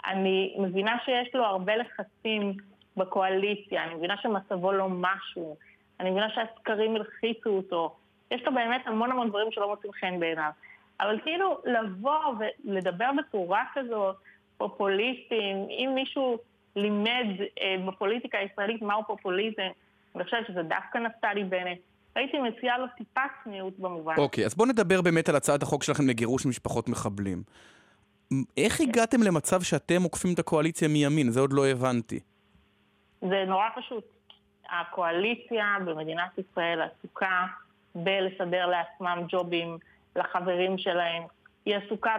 [0.05, 2.53] אני מבינה שיש לו הרבה לחצים
[2.97, 5.57] בקואליציה, אני מבינה שמצבו לא משהו,
[6.01, 7.95] אני מבינה שהסקרים הלחיצו אותו,
[8.31, 10.51] יש לו באמת המון המון דברים שלא מוצאים חן בעיניו.
[10.99, 12.35] אבל כאילו לבוא
[12.65, 14.15] ולדבר בצורה כזאת,
[14.57, 16.37] פופוליסטים, אם מישהו
[16.75, 17.27] לימד
[17.61, 19.69] אה, בפוליטיקה הישראלית מהו פופוליזם,
[20.15, 21.77] אני חושבת שזה דווקא נפתלי בנט.
[22.15, 24.15] הייתי מציעה לו טיפה צניעות במובן.
[24.17, 27.43] אוקיי, okay, אז בואו נדבר באמת על הצעת החוק שלכם לגירוש משפחות מחבלים.
[28.57, 31.29] איך הגעתם למצב שאתם עוקפים את הקואליציה מימין?
[31.29, 32.19] זה עוד לא הבנתי.
[33.21, 34.03] זה נורא פשוט.
[34.71, 37.45] הקואליציה במדינת ישראל עסוקה
[37.95, 39.77] בלסדר לעצמם ג'ובים
[40.15, 41.23] לחברים שלהם.
[41.65, 42.15] היא עסוקה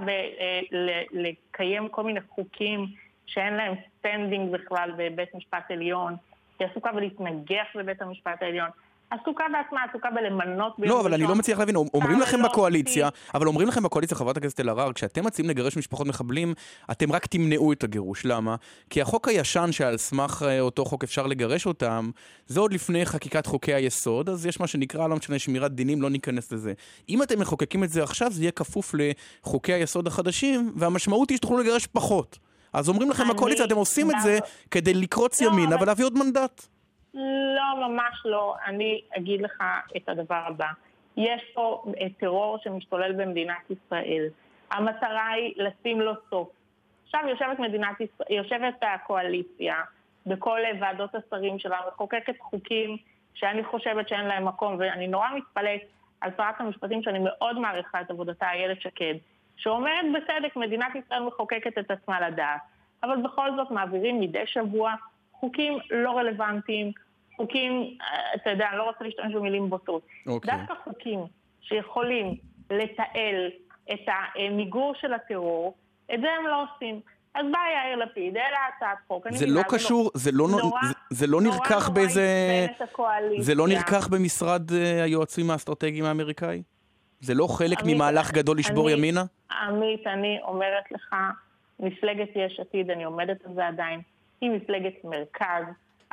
[1.13, 2.87] בלקיים כל מיני חוקים
[3.27, 6.17] שאין להם standing בכלל בבית משפט עליון.
[6.59, 8.69] היא עסוקה בלהתנגח בבית המשפט העליון.
[9.13, 10.91] עסוקה בעצמה, עסוקה בלמנות ביום.
[10.91, 14.61] לא, אבל אני לא מצליח להבין, אומרים לכם בקואליציה, אבל אומרים לכם בקואליציה, חברת הכנסת
[14.61, 16.55] אלהרר, כשאתם מציעים לגרש משפחות מחבלים,
[16.91, 18.27] אתם רק תמנעו את הגירוש.
[18.27, 18.57] למה?
[18.91, 22.11] כי החוק הישן שעל סמך אה, אותו חוק אפשר לגרש אותם,
[22.47, 26.11] זה עוד לפני חקיקת חוקי היסוד, אז יש מה שנקרא, לא משנה, שמירת דינים, לא
[26.11, 26.73] ניכנס לזה.
[27.09, 31.59] אם אתם מחוקקים את זה עכשיו, זה יהיה כפוף לחוקי היסוד החדשים, והמשמעות היא שתוכלו
[31.59, 32.39] לגרש פחות.
[32.73, 34.39] אז אומרים לכם בקואליציה, אתם עושים את זה
[34.71, 36.67] כדי לקרוץ לא, ימינה ולהביא עוד מנדט.
[37.15, 38.57] לא, ממש לא.
[38.67, 39.63] אני אגיד לך
[39.97, 40.69] את הדבר הבא.
[41.17, 41.85] יש פה
[42.19, 44.27] טרור שמשתולל במדינת ישראל.
[44.71, 46.49] המטרה היא לשים לו סוף.
[47.05, 49.77] עכשיו יושבת מדינת ישראל, יושבת הקואליציה
[50.27, 52.97] בכל ועדות השרים שלה, מחוקקת חוקים
[53.35, 55.81] שאני חושבת שאין להם מקום, ואני נורא מתפלאת
[56.21, 59.15] על שרת המשפטים שאני מאוד מעריכה את עבודתה, איילת שקד,
[59.57, 62.61] שאומרת בצדק, מדינת ישראל מחוקקת את עצמה לדעת,
[63.03, 64.95] אבל בכל זאת מעבירים מדי שבוע
[65.43, 66.93] חוקים לא רלוונטיים,
[67.37, 70.03] חוקים, אה, אתה יודע, אני לא רוצה להשתמש במילים בוטות.
[70.27, 70.57] אוקיי.
[70.57, 71.19] דווקא חוקים
[71.61, 72.35] שיכולים
[72.71, 73.51] לתעל
[73.93, 74.01] את
[74.37, 75.75] המיגור של הטרור,
[76.15, 77.01] את זה הם לא עושים.
[77.35, 79.27] אז בא יאיר לפיד, העלה הצעת חוק.
[79.27, 82.27] אני זה לא קשור, זה לא, נורא- זה, זה לא נורא נרקח נורא באיזה...
[83.39, 86.63] זה לא נרקח במשרד אה, היועצים האסטרטגיים האמריקאי?
[87.21, 89.25] זה לא חלק עמית, ממהלך גדול לשבור אני- ימינה?
[89.67, 91.15] עמית, אני אומרת לך,
[91.81, 94.01] מפלגת יש עתיד, אני עומדת על זה עדיין,
[94.43, 95.65] היא מפלגת מרכז.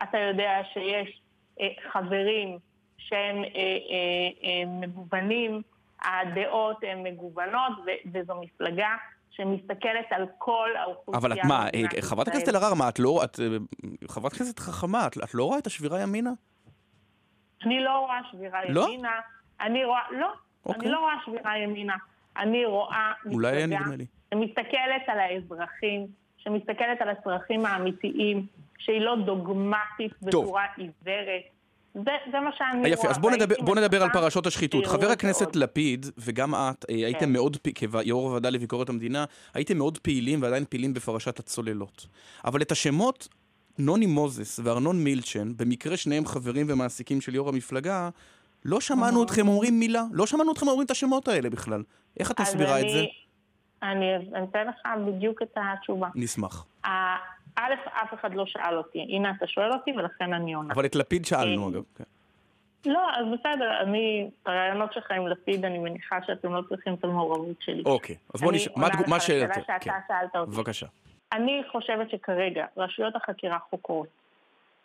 [0.03, 1.21] אתה יודע שיש
[1.61, 2.57] אה, חברים
[2.97, 5.61] שהם אה, אה, אה, מגוונים,
[6.01, 7.71] הדעות הן מגוונות,
[8.13, 8.95] וזו מפלגה
[9.31, 11.17] שמסתכלת על כל האוכלוסייה.
[11.17, 12.27] אבל את מה, אה, חברת.
[12.27, 13.21] הכנסת אלהרר, מה, את לא...
[13.23, 13.45] את אה,
[14.07, 16.31] חברת כנסת חכמה, את, את לא רואה את השבירה ימינה?
[17.65, 18.87] אני לא רואה שבירה לא?
[18.87, 19.19] ימינה.
[19.61, 20.33] אני רואה, לא,
[20.65, 20.81] אוקיי.
[20.81, 21.95] אני לא רואה שבירה ימינה.
[22.37, 23.79] אני רואה מפלגה.
[24.33, 26.07] שמסתכלת על האזרחים,
[26.43, 28.45] שמסתכלת על הצרכים האמיתיים,
[28.77, 30.11] שהיא לא דוגמטית.
[30.21, 31.41] בצורה עיוורת.
[31.93, 32.01] זה,
[32.31, 32.89] זה מה שאני רואה.
[32.89, 34.85] יפה, אז בוא נדבר, בוא נדבר על פרשות השחיתות.
[34.87, 35.55] חבר את הכנסת עוד.
[35.55, 37.33] לפיד, וגם את, אה, הייתם כן.
[37.33, 42.07] מאוד, פ- כיו"ר הוועדה לביקורת המדינה, הייתם מאוד פעילים ועדיין פעילים בפרשת הצוללות.
[42.45, 43.27] אבל את השמות
[43.79, 48.09] נוני מוזס וארנון מילצ'ן, במקרה שניהם חברים ומעסיקים של יו"ר המפלגה,
[48.65, 51.83] לא שמענו אתכם אומרים מילה, לא שמענו אתכם אומרים את השמות האלה בכלל.
[52.19, 53.03] איך את מסבירה את אני- זה?
[53.83, 54.75] אני אני אתן לך
[55.07, 56.07] בדיוק את התשובה.
[56.15, 56.65] נשמח.
[56.83, 58.99] א', אף אחד לא שאל אותי.
[59.09, 60.73] הנה, אתה שואל אותי ולכן אני עונה.
[60.73, 61.83] אבל את לפיד שאלנו אה, אגב.
[61.97, 62.03] כן.
[62.85, 67.61] לא, אז בסדר, אני, הרעיונות שלך עם לפיד, אני מניחה שאתם לא צריכים את המעורבות
[67.61, 67.83] שלי.
[67.85, 69.45] אוקיי, אז בוא אני נשאל, מה עונה התגו- לך מה על השאלה?
[69.51, 69.91] השאלה שאתה כן.
[70.07, 70.51] שאלת אותי.
[70.51, 70.85] בבקשה.
[71.33, 74.07] אני חושבת שכרגע רשויות החקירה חוקרות.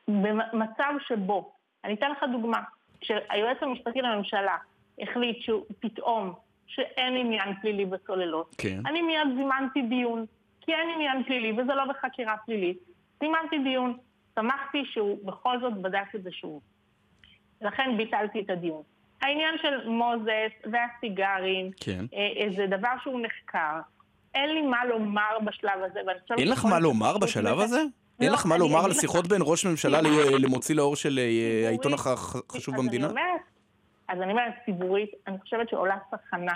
[0.09, 1.53] במצב שבו,
[1.85, 2.59] אני אתן לך דוגמה,
[3.01, 4.57] כשהיועץ המשפטי לממשלה
[5.03, 6.35] החליט שהוא פתאום
[6.67, 8.81] שאין עניין פלילי בצוללות, כן.
[8.87, 10.25] אני מיד זימנתי דיון,
[10.61, 12.79] כי אין עניין פלילי וזה לא בחקירה פלילית.
[13.21, 13.97] זימנתי דיון,
[14.35, 16.61] שמחתי שהוא בכל זאת בדק את זה שוב.
[17.61, 18.83] לכן ביטלתי את הדיון.
[19.23, 22.05] העניין של מוזס והסיגרים, כן.
[22.15, 23.81] אה, אה, זה דבר שהוא נחקר.
[24.35, 27.83] אין לי מה לומר בשלב הזה, ואני חושבת אין לך מה לומר בשלב הזה?
[28.21, 28.93] לא, אין לך מה לומר על.
[28.93, 30.01] שיחות בין ראש ממשלה
[30.39, 33.07] למוציא לאור של אה, העיתון החשוב אז במדינה?
[33.07, 33.41] אני אומרת,
[34.09, 36.53] אז אני אומרת, ציבורית, אני חושבת שעולה סכנה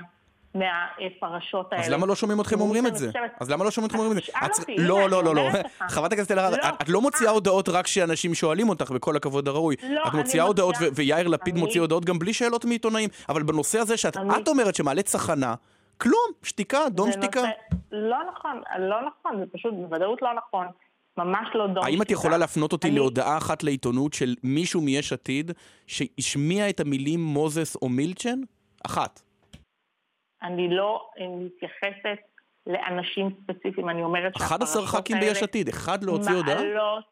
[0.55, 1.85] מהפרשות האלה.
[1.85, 3.11] אז למה לא שומעים אתכם אומרים את זה?
[3.41, 4.33] אז למה לא שומעים אתכם אומרים את זה?
[4.79, 5.43] לא, לא, לא, לא.
[5.95, 9.77] חברת הכנסת אלהרר, לא, את- לא מוציאה הודעות רק כשאנשים שואלים אותך, בכל הכבוד הראוי.
[9.91, 13.09] לא, את מוציאה הודעות, ויאיר לפיד מוציא הודעות גם בלי שאלות מעיתונאים.
[13.29, 14.17] אבל בנושא הזה שאת
[14.49, 15.55] אומרת שמעלה צחנה,
[15.99, 17.43] כלום, שתיקה, דום שתיקה.
[17.93, 20.67] לא נכון, לא נכון, זה פשוט בוודאות לא נכון.
[21.19, 22.11] ממש לא דום האם את.
[22.11, 25.51] יכולה להפנות אותי אני- להודעה אחת לעיתונות של מישהו מיש עתיד
[25.87, 28.39] שהשמיע את המילים מוזס או מילצ'ן?
[28.87, 29.21] אחת.
[30.43, 32.19] אני לא מתייחסת
[32.67, 36.55] לאנשים ספציפיים, אני אומרת 11 שהפרשות ח"כים ביש עתיד, אחד להוציא הודעה?
[36.55, 37.05] מעלות,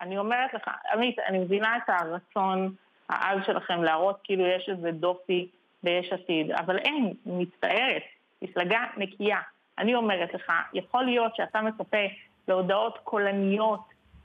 [0.00, 0.62] אני אומרת לך,
[0.92, 2.74] עמית, אני מבינה את הרצון
[3.08, 5.48] העז שלכם להראות כאילו יש איזה דופי
[5.82, 8.02] ביש עתיד, אבל אין, מצטערת,
[8.42, 9.38] מפלגה נקייה.
[9.78, 11.96] אני אומרת לך, יכול להיות שאתה מצפה
[12.48, 13.80] להודעות קולניות,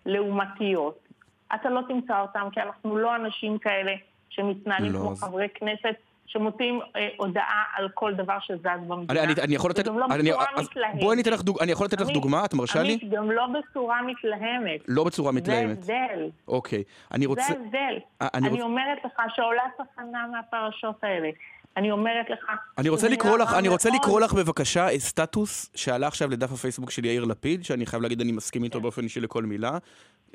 [0.05, 0.99] לעומתיות.
[1.55, 3.91] אתה לא תמצא אותם, כי אנחנו לא אנשים כאלה
[4.29, 5.95] שמתנהלים לא, כמו אז- חברי כנסת.
[6.25, 9.23] שמוציאים אה, הודעה על כל דבר שזז במדינה.
[9.23, 9.87] אני, אני, אני יכול לתת...
[9.87, 10.99] וגם לא אני, בצורה אז מתלהמת.
[11.01, 12.45] בואי אני אתן לך, דוג, אני יכול לתת לך עמית, דוגמה?
[12.45, 12.91] את מרשה לי?
[13.01, 14.79] עמית, גם לא בצורה מתלהמת.
[14.87, 15.83] לא בצורה מתלהמת.
[15.83, 16.29] זה הבדל.
[16.47, 16.83] אוקיי.
[17.13, 17.43] אני רוצה...
[17.71, 17.77] זה.
[18.21, 21.29] אה, אני אני רוצ- אומרת לך שעולה סכנה מהפרשות האלה.
[21.77, 22.39] אני אומרת לך...
[22.77, 27.05] אני רוצה לקרוא לך, אני רוצה לקרוא לך בבקשה סטטוס שעלה עכשיו לדף הפייסבוק של
[27.05, 29.77] יאיר לפיד, שאני חייב להגיד אני מסכים איתו באופן אישי לכל מילה.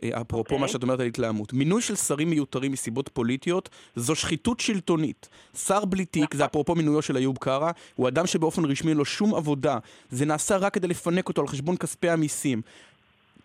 [0.02, 0.54] אה, אפרופו כן.
[0.54, 0.58] אוקיי.
[0.58, 1.52] מה שאת אומרת על התלהמות.
[1.52, 5.28] מינוי של שרים מיותרים מסיבות פוליטיות זו שחיתות שלטונית.
[5.54, 6.38] שר בלי תיק, נכון.
[6.38, 9.78] זה אפרופו מינויו של איוב קרא, הוא אדם שבאופן רשמי אין לו שום עבודה.
[10.10, 12.62] זה נעשה רק כדי לפנק אותו על חשבון כספי המיסים.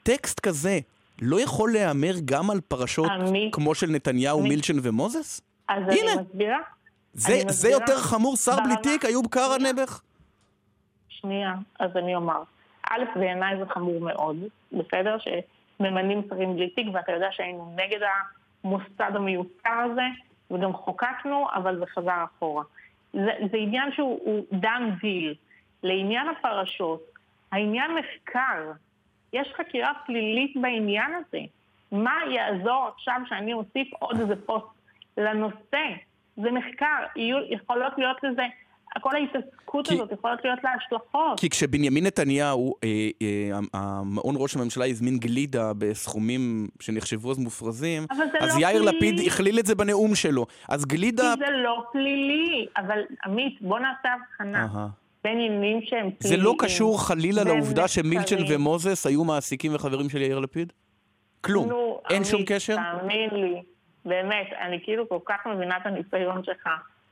[0.03, 0.80] טקסט כזה
[1.22, 4.49] לא יכול להיאמר גם על פרשות עמית, כמו של נתניהו, עמית.
[4.51, 5.41] מילצ'ן ומוזס?
[5.69, 6.13] אז הנה.
[6.13, 6.57] אני מסבירה.
[7.13, 7.69] זה, זה.
[7.69, 9.57] יותר חמור שר בלי תיק, איוב קרא.
[9.57, 10.01] נעבך?
[11.09, 12.43] שנייה, אז אני אומר.
[12.89, 14.38] א', בעיניי זה חמור מאוד,
[14.71, 15.17] בסדר?
[15.19, 17.99] שממנים שרים בלי תיק, ואתה יודע שהיינו נגד
[18.63, 20.05] המוסד המיותר הזה,
[20.51, 22.63] וגם חוקקנו, אבל זה חזר אחורה.
[23.13, 25.35] זה, זה עניין שהוא הוא דן דיל.
[25.83, 27.01] לעניין הפרשות,
[27.51, 28.71] העניין נחקר.
[29.33, 31.39] יש חקירה פלילית בעניין הזה.
[31.91, 34.65] מה יעזור עכשיו שאני אוסיף עוד איזה פוסט
[35.17, 35.85] לנושא?
[36.37, 36.85] זה מחקר,
[37.15, 38.41] יהיו, יכולות להיות לזה,
[39.01, 41.39] כל ההתעסקות כי- הזאת יכולות להיות לה השלכות.
[41.39, 48.23] כי כשבנימין נתניהו, אה, אה, המעון ראש הממשלה הזמין גלידה בסכומים שנחשבו אז מופרזים, זה
[48.39, 48.97] אז לא יאיר פלילי.
[48.97, 50.45] לפיד הכליל את זה בנאום שלו.
[50.69, 51.33] אז גלידה...
[51.39, 52.65] כי זה לא פלילי.
[52.77, 54.87] אבל עמית, בוא נעשה הבחנה אהה.
[55.23, 56.43] בין עניינים שהם זה פליליים.
[56.43, 58.35] לא קשור חלילה לעובדה שמילצ'ן.
[58.49, 60.73] ומוזס היו מעסיקים וחברים של יאיר לפיד?
[61.41, 61.69] כלום.
[61.69, 62.75] נו, אין שום עמית, קשר?
[62.75, 63.61] תאמין לי,
[64.06, 66.69] באמת, אני כאילו כל כך מבינה את הניסיון שלך.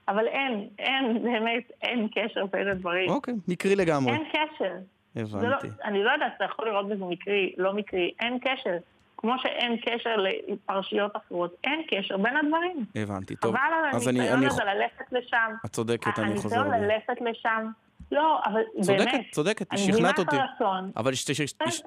[0.08, 3.10] אבל אין, אין, באמת, אין קשר בין הדברים.
[3.10, 4.14] אוקיי, מקרי לגמרי.
[4.14, 4.74] אין קשר.
[5.16, 5.48] הבנתי.
[5.48, 8.78] לא, אני לא יודעת, אתה יכול לראות בזה מקרי, לא מקרי, אין קשר.
[9.18, 10.16] כמו שאין קשר
[10.48, 12.86] לפרשיות אחרות, אין קשר בין הדברים.
[12.96, 13.56] הבנתי, טוב.
[13.56, 15.54] חבל על הניסיון הזה ללכת לשם.
[15.66, 17.68] את צודקת, אני חוזר הניסיון ללכת לשם.
[18.12, 19.26] לא, אבל צודקת, באמת.
[19.32, 20.36] צודקת, שכנעת אותי.
[20.36, 20.92] אני מבינה את הרצון.
[20.96, 21.12] אבל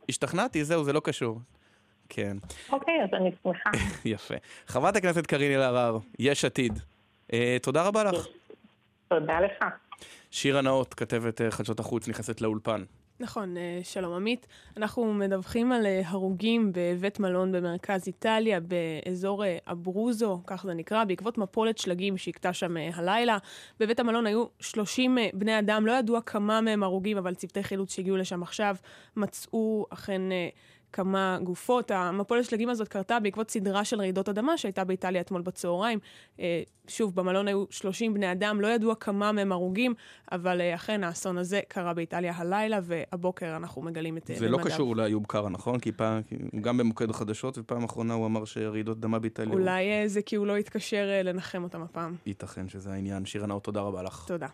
[0.09, 1.39] השתכנעתי, זהו, זה לא קשור.
[2.15, 2.37] כן.
[2.73, 3.71] אוקיי, אז אני שמחה.
[4.05, 4.35] יפה.
[4.67, 6.79] חברת הכנסת קארין אלהרר, יש עתיד.
[7.33, 8.27] אה, תודה רבה לך.
[9.09, 9.65] תודה לך.
[10.31, 12.85] שירה נאות, כתבת אה, חדשות החוץ, נכנסת לאולפן.
[13.21, 14.47] נכון, שלום עמית.
[14.77, 21.79] אנחנו מדווחים על הרוגים בבית מלון במרכז איטליה, באזור אברוזו, כך זה נקרא, בעקבות מפולת
[21.79, 23.39] שלגים שהכתה שם הלילה.
[23.81, 28.17] בבית המלון היו 30 בני אדם, לא ידוע כמה מהם הרוגים, אבל צוותי חילוץ שהגיעו
[28.17, 28.77] לשם עכשיו
[29.17, 30.23] מצאו אכן...
[30.93, 31.91] כמה גופות.
[31.91, 35.99] המפולת שלגים הזאת קרתה בעקבות סדרה של רעידות אדמה שהייתה באיטליה אתמול בצהריים.
[36.89, 39.95] שוב, במלון היו 30 בני אדם, לא ידוע כמה מהם הרוגים,
[40.33, 45.27] אבל אכן האסון הזה קרה באיטליה הלילה, והבוקר אנחנו מגלים את זה לא קשור לאיוב
[45.27, 45.79] קרא, נכון?
[45.79, 46.21] כי פעם,
[46.61, 49.53] גם במוקד החדשות, ופעם אחרונה הוא אמר שרעידות אדמה באיטליה...
[49.53, 52.17] אולי זה כי הוא לא התקשר לנחם אותם הפעם.
[52.27, 53.25] ייתכן שזה העניין.
[53.25, 54.25] שירה נאור, תודה רבה לך.
[54.27, 54.49] תודה.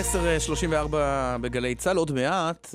[0.00, 0.96] 10.34
[1.40, 2.66] בגלי צה"ל, עוד מעט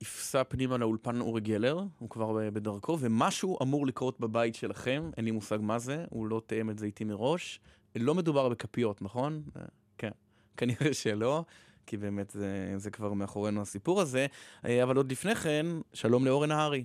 [0.00, 5.24] יפסע אה, פנימה לאולפן אורי גלר, הוא כבר בדרכו, ומשהו אמור לקרות בבית שלכם, אין
[5.24, 7.60] לי מושג מה זה, הוא לא תאם את זה איתי מראש.
[7.96, 9.42] לא מדובר בכפיות, נכון?
[9.56, 9.62] אה,
[9.98, 10.10] כן,
[10.56, 11.44] כנראה שלא,
[11.86, 14.26] כי באמת זה, זה כבר מאחורינו הסיפור הזה.
[14.66, 16.84] אה, אבל עוד לפני כן, שלום לאורן נהרי.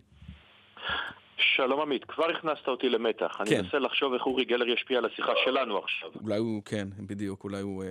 [1.38, 3.38] שלום עמית, כבר הכנסת אותי למתח.
[3.38, 3.44] כן.
[3.56, 6.10] אני מנסה לחשוב איך אורי גלר ישפיע על השיחה שלנו עכשיו.
[6.24, 7.84] אולי הוא, כן, בדיוק, אולי הוא...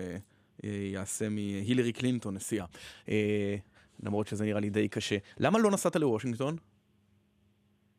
[0.92, 2.64] יעשה מהילרי קלינטון נשיאה.
[3.08, 3.56] אה,
[4.02, 5.16] למרות שזה נראה לי די קשה.
[5.40, 6.56] למה לא נסעת לוושינגטון?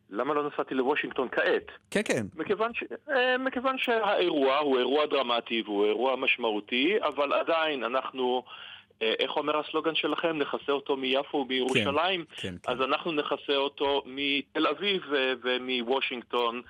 [0.09, 1.71] למה לא נסעתי לוושינגטון כעת?
[1.91, 2.25] כן, כן.
[2.35, 2.83] מכיוון, ש...
[3.09, 8.43] אה, מכיוון שהאירוע הוא אירוע דרמטי והוא אירוע משמעותי, אבל עדיין אנחנו,
[9.01, 10.37] אה, איך אומר הסלוגן שלכם?
[10.37, 12.25] נכסה אותו מיפו ומירושלים?
[12.25, 12.71] כן, כן, כן.
[12.71, 15.01] אז אנחנו נכסה אותו מתל אביב
[15.43, 16.55] ומוושינגטון.
[16.55, 16.61] אה,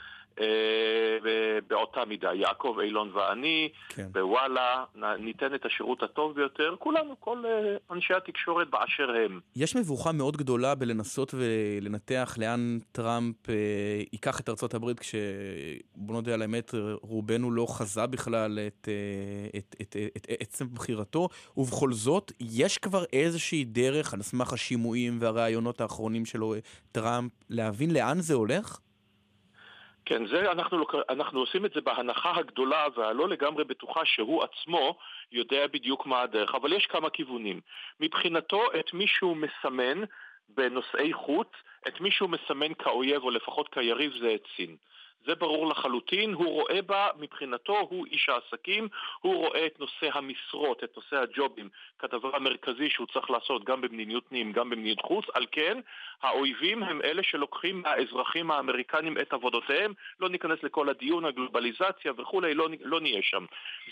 [1.68, 4.08] באותה מידה, יעקב אילון ואני, כן.
[4.12, 4.84] בוואלה,
[5.20, 9.40] ניתן את השירות הטוב ביותר, כולנו, כל אה, אנשי התקשורת באשר הם.
[9.56, 13.56] יש מבוכה מאוד גדולה בלנסות ולנתח לאן טראמפ אה,
[14.14, 19.76] ייקח את ארצות הברית, כשבוא נודה על האמת, רובנו לא חזה בכלל את, אה, את,
[19.82, 25.82] את, את, את עצם בחירתו, ובכל זאת, יש כבר איזושהי דרך, על סמך השימועים והראיונות
[25.82, 26.56] האחרונים שלו,
[26.92, 28.80] טראמפ, להבין לאן זה הולך?
[30.08, 34.98] כן, זה אנחנו, אנחנו עושים את זה בהנחה הגדולה והלא לגמרי בטוחה שהוא עצמו
[35.32, 37.62] יודע בדיוק מה הדרך, אבל יש כמה כיוונים.
[38.00, 40.04] מבחינתו, את מי שהוא מסמן
[40.50, 41.48] בנושאי חוץ,
[41.88, 44.76] את מי שהוא מסמן כאויב או לפחות כיריב זה את סין.
[45.26, 48.88] זה ברור לחלוטין, הוא רואה בה, מבחינתו, הוא איש העסקים,
[49.20, 51.70] הוא רואה את נושא המשרות, את נושא הג'ובים,
[52.00, 55.80] כדבר המרכזי שהוא צריך לעשות גם במדיניות פנים, גם במדיניות חוץ, על כן,
[56.22, 62.68] האויבים הם אלה שלוקחים מהאזרחים האמריקנים את עבודותיהם, לא ניכנס לכל הדיון, הגלובליזציה וכולי, לא,
[62.82, 63.46] לא נהיה שם.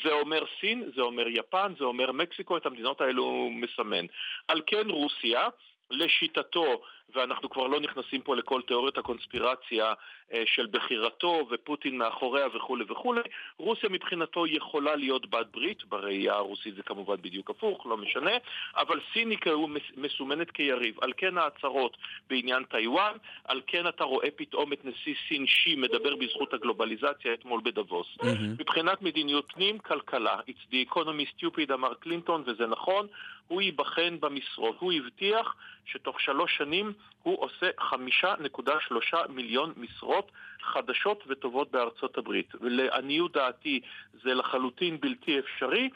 [0.04, 4.06] זה אומר סין, זה אומר יפן, זה אומר מקסיקו, את המדינות האלו הוא מסמן.
[4.48, 5.48] על כן רוסיה,
[5.92, 6.82] לשיטתו,
[7.16, 9.94] ואנחנו כבר לא נכנסים פה לכל תיאוריות הקונספירציה
[10.34, 13.22] אה, של בחירתו ופוטין מאחוריה וכולי וכולי,
[13.58, 18.32] רוסיה מבחינתו יכולה להיות בת ברית, בראייה הרוסית זה כמובן בדיוק הפוך, לא משנה,
[18.76, 20.96] אבל סיניקה הוא מסומנת כיריב.
[21.02, 21.98] על כן ההצהרות
[22.30, 27.62] בעניין טיוואן, על כן אתה רואה פתאום את נשיא סין שי מדבר בזכות הגלובליזציה אתמול
[27.64, 28.08] בדבוס.
[28.22, 28.26] Mm-hmm.
[28.60, 30.40] מבחינת מדיניות פנים, כלכלה.
[30.50, 33.08] It's the economy stupid, אמר קלינטון, וזה נכון,
[33.48, 34.76] הוא ייבחן במשרות.
[34.80, 35.56] הוא הבטיח
[35.86, 40.32] שתוך שלוש שנים הוא עושה חמישה נקודה שלושה מיליון משרות
[40.74, 42.48] חדשות וטובות בארצות הברית.
[42.62, 43.82] ולעניות דעתי
[44.24, 45.90] זה לחלוטין בלתי אפשרי.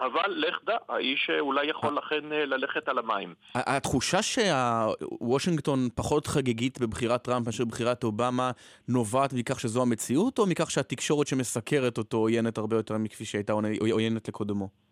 [0.00, 3.34] אבל לך דע, האיש אולי יכול לכן אה, ללכת על המים.
[3.54, 8.50] התחושה שוושינגטון פחות חגיגית בבחירת טראמפ מאשר בבחירת אובמה
[8.88, 13.52] נובעת מכך שזו המציאות, או מכך שהתקשורת שמסקרת אותו עוינת הרבה יותר מכפי שהייתה
[13.90, 14.87] עוינת לקודמו?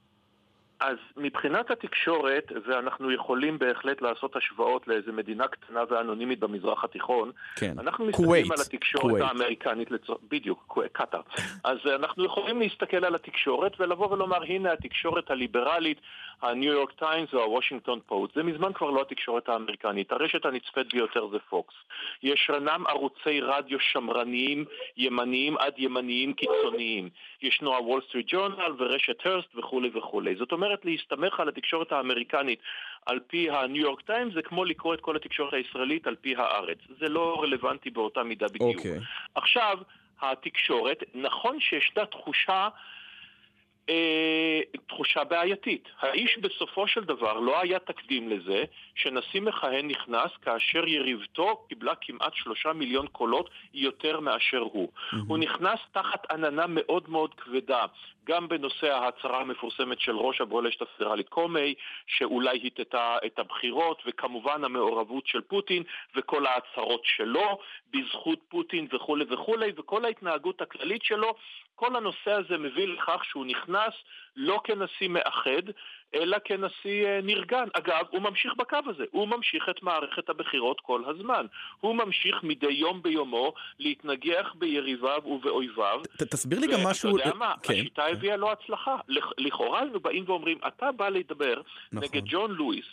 [0.86, 7.78] אז מבחינת התקשורת, ואנחנו יכולים בהחלט לעשות השוואות לאיזה מדינה קטנה ואנונימית במזרח התיכון, כן.
[7.78, 8.50] אנחנו מסתכלים כווית.
[8.50, 9.24] על התקשורת כווית.
[9.24, 10.06] האמריקנית, לצ...
[10.30, 11.20] בדיוק, קטאר.
[11.64, 16.00] אז אנחנו יכולים להסתכל על התקשורת ולבוא ולומר, הנה התקשורת הליברלית,
[16.42, 18.34] הניו יורק טיימס או הוושינגטון פוסט.
[18.34, 20.12] זה מזמן כבר לא התקשורת האמריקנית.
[20.12, 21.74] הרשת הנצפית ביותר זה פוקס.
[22.22, 24.64] ישנם ערוצי רדיו שמרניים,
[24.96, 27.08] ימניים עד ימניים קיצוניים.
[27.42, 30.36] ישנו הוול סטריט ג'ורנל ורשת הרסט וכולי וכולי.
[30.36, 32.58] זאת אומרת, להסתמך על התקשורת האמריקנית
[33.06, 36.78] על פי הניו יורק טיימס זה כמו לקרוא את כל התקשורת הישראלית על פי הארץ.
[37.00, 38.76] זה לא רלוונטי באותה מידה בדיוק.
[38.76, 38.98] אוקיי.
[39.34, 39.78] עכשיו,
[40.20, 42.68] התקשורת, נכון שישנה תחושה
[43.88, 45.88] אה, תחושה בעייתית.
[46.00, 48.64] האיש בסופו של דבר לא היה תקדים לזה
[48.94, 54.88] שנשיא מכהן נכנס כאשר יריבתו קיבלה כמעט שלושה מיליון קולות יותר מאשר הוא.
[54.88, 55.16] Mm-hmm.
[55.28, 57.84] הוא נכנס תחת עננה מאוד מאוד כבדה,
[58.26, 61.74] גם בנושא ההצהרה המפורסמת של ראש הבולשת הפדרלית קומי,
[62.06, 65.82] שאולי הטטה את הבחירות, וכמובן המעורבות של פוטין
[66.14, 67.58] וכל ההצהרות שלו
[67.90, 71.34] בזכות פוטין וכולי וכולי, וכל ההתנהגות הכללית שלו
[71.74, 73.94] כל הנושא הזה מביא לכך שהוא נכנס
[74.36, 75.62] לא כנשיא מאחד,
[76.14, 77.68] אלא כנשיא אה, נרגן.
[77.72, 81.46] אגב, הוא ממשיך בקו הזה, הוא ממשיך את מערכת הבחירות כל הזמן.
[81.80, 86.00] הוא ממשיך מדי יום ביומו להתנגח ביריביו ובאויביו.
[86.16, 87.14] ת, תסביר לי גם משהו...
[87.14, 88.12] ואתה יודע מה, כן, השיטה כן.
[88.12, 88.96] הביאה לו הצלחה.
[89.38, 91.60] לכאורה היינו באים ואומרים, אתה בא לדבר
[91.92, 92.08] נכון.
[92.08, 92.86] נגד ג'ון לואיס,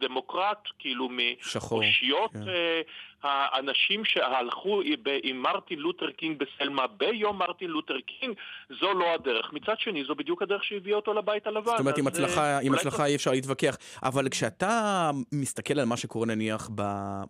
[0.00, 2.48] דמוקרט, כאילו מאושיות כן.
[2.48, 2.80] אה,
[3.22, 4.80] האנשים שהלכו
[5.22, 8.34] עם מרטין לותר קינג בסלמה ביום מרטין לותר קינג,
[8.80, 9.52] זו לא הדרך.
[9.52, 11.70] מצד שני, זו בדיוק הדרך שהביאה אותו לבית הלבן.
[11.70, 13.76] זאת אומרת, עם הצלחה, עם הצלחה אי אפשר להתווכח.
[14.02, 16.70] אבל כשאתה מסתכל על מה שקורה נניח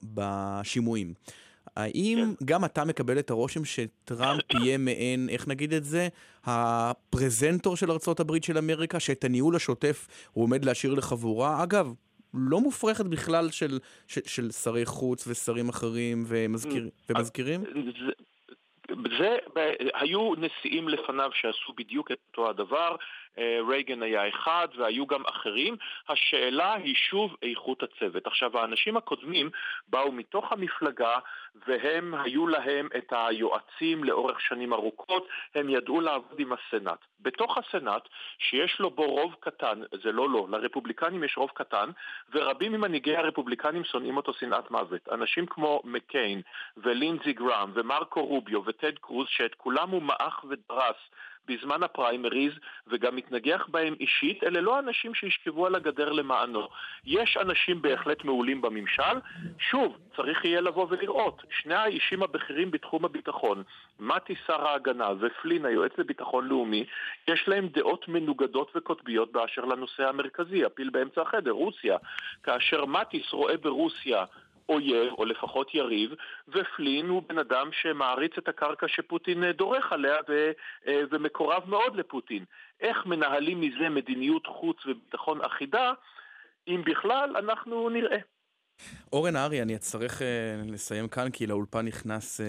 [0.03, 1.15] בשימועים,
[1.77, 2.45] האם כן.
[2.45, 6.09] גם אתה מקבל את הרושם שטראמפ יהיה מעין, איך נגיד את זה,
[6.45, 11.63] הפרזנטור של ארה"ב של אמריקה, שאת הניהול השוטף הוא עומד להשאיר לחבורה?
[11.63, 11.95] אגב,
[12.35, 13.79] לא מופרכת בכלל של,
[14.09, 17.61] של, של שרי חוץ ושרים אחרים ומזכיר, ומזכירים?
[17.99, 18.13] זה,
[19.19, 19.37] זה,
[19.95, 22.97] היו נשיאים לפניו שעשו בדיוק את אותו הדבר,
[23.69, 25.77] רייגן היה אחד והיו גם אחרים.
[26.09, 28.27] השאלה היא שוב איכות הצוות.
[28.27, 29.51] עכשיו, האנשים הקודמים
[29.89, 31.19] באו מתוך המפלגה
[31.67, 36.99] והם, היו להם את היועצים לאורך שנים ארוכות, הם ידעו לעבוד עם הסנאט.
[37.21, 38.09] בתוך הסנאט,
[38.39, 41.91] שיש לו בו רוב קטן, זה לא לא, לרפובליקנים יש רוב קטן,
[42.33, 45.09] ורבים ממנהיגי הרפובליקנים שונאים אותו שנאת מוות.
[45.13, 46.43] אנשים כמו מקיין
[46.77, 50.97] ולינזי גראם ומרקו רוביו וטד קרוז, שאת כולם הוא מעך ודרס
[51.49, 52.53] בזמן הפריימריז
[52.87, 56.69] וגם מתנגח בהם אישית, אלה לא אנשים שישכבו על הגדר למענו.
[57.05, 59.19] יש אנשים בהחלט מעולים בממשל.
[59.59, 61.43] שוב, צריך יהיה לבוא ולראות.
[61.51, 63.63] שני האישים הבכירים בתחום הביטחון,
[64.01, 66.85] מתי שר ההגנה ופלין היועץ לביטחון לאומי,
[67.29, 71.97] יש להם דעות מנוגדות וקוטביות באשר לנושא המרכזי, הפיל באמצע החדר, רוסיה.
[72.43, 74.25] כאשר מטיס רואה ברוסיה
[74.69, 76.11] אויב, או לפחות יריב,
[76.49, 80.51] ופלין הוא בן אדם שמעריץ את הקרקע שפוטין דורך עליה ו,
[80.87, 82.45] אה, ומקורב מאוד לפוטין.
[82.81, 85.93] איך מנהלים מזה מדיניות חוץ וביטחון אחידה,
[86.69, 88.19] אם בכלל, אנחנו נראה.
[89.13, 90.25] אורן ארי, אני אצטרך uh,
[90.73, 92.45] לסיים כאן, כי לאולפן נכנס uh,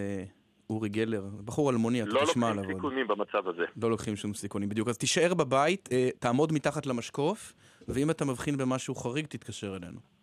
[0.69, 2.63] אורי גלר, בחור אלמוני, אתה לא תשמע עליו.
[2.63, 3.65] לא לוקחים סיכונים במצב הזה.
[3.81, 4.87] לא לוקחים שום סיכונים, בדיוק.
[4.87, 7.53] אז תישאר בבית, uh, תעמוד מתחת למשקוף,
[7.87, 10.14] ואם אתה מבחין במשהו חריג, תתקשר אלינו.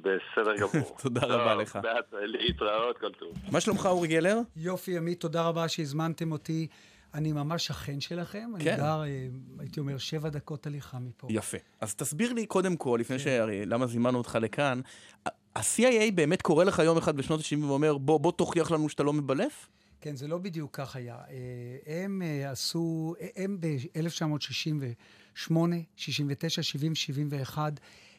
[0.00, 0.96] בסדר גמור.
[1.02, 1.78] תודה רבה לך.
[2.12, 3.34] להתראות, כל טוב.
[3.52, 4.38] מה שלומך, אורי גלר?
[4.56, 6.66] יופי, עמית, תודה רבה שהזמנתם אותי.
[7.14, 8.50] אני ממש שכן שלכם.
[8.58, 8.70] כן.
[8.70, 9.26] אני גר, אה,
[9.58, 11.26] הייתי אומר, שבע דקות הליכה מפה.
[11.30, 11.56] יפה.
[11.80, 13.24] אז תסביר לי קודם כל, לפני כן.
[13.24, 13.26] ש...
[13.66, 14.80] למה זימנו אותך לכאן,
[15.26, 19.12] ה-CIA באמת קורא לך יום אחד בשנות ה-70 ואומר, בוא, בוא תוכיח לנו שאתה לא
[19.12, 19.68] מבלף?
[20.00, 21.16] כן, זה לא בדיוק כך היה.
[21.30, 25.52] אה, הם אה, עשו, הם ב-1968,
[25.96, 27.72] 69, 70, 71,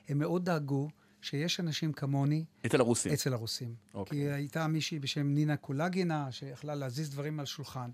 [0.09, 0.89] הם מאוד דאגו
[1.21, 2.43] שיש אנשים כמוני...
[2.65, 3.13] אצל הרוסים.
[3.13, 3.73] אצל הרוסים.
[3.93, 4.17] אוקיי.
[4.17, 7.89] כי הייתה מישהי בשם נינה קולגינה, שיכלה להזיז דברים על שולחן.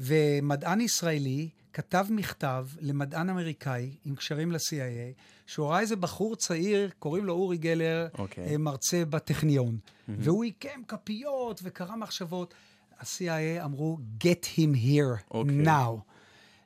[0.00, 7.24] ומדען ישראלי כתב מכתב למדען אמריקאי עם קשרים ל-CIA, שהוא ראה איזה בחור צעיר, קוראים
[7.24, 8.18] לו אורי גלר, okay.
[8.18, 8.44] אוקיי.
[8.44, 9.78] אה, מרצה בטכניון.
[9.78, 10.12] Mm-hmm.
[10.18, 12.54] והוא עיקם כפיות וקרא מחשבות.
[12.98, 15.30] ה-CIA אמרו, get him here okay.
[15.30, 15.64] אוקיי.
[15.64, 16.00] now.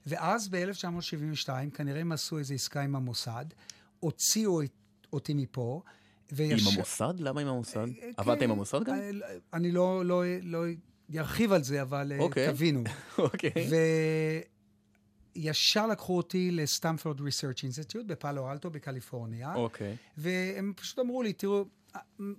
[0.07, 3.45] ואז ב-1972, כנראה הם עשו איזו עסקה עם המוסד,
[4.01, 4.71] הוציאו את
[5.13, 5.83] אותי מפה.
[6.33, 6.67] ויש...
[6.67, 7.15] עם המוסד?
[7.19, 7.79] למה עם המוסד?
[7.79, 8.97] אה, כן, עבדת עם המוסד גם?
[9.53, 10.65] אני לא, לא, לא
[11.19, 12.15] ארחיב על זה, אבל okay.
[12.15, 12.53] אה, אוקיי.
[12.53, 12.85] תבינו.
[13.19, 13.53] אוקיי.
[15.37, 19.55] וישר לקחו אותי לסטמפורד ריסרצ' אינסטיטוט בפאלו אלטו בקליפורניה.
[19.55, 19.97] אוקיי.
[20.17, 21.65] והם פשוט אמרו לי, תראו,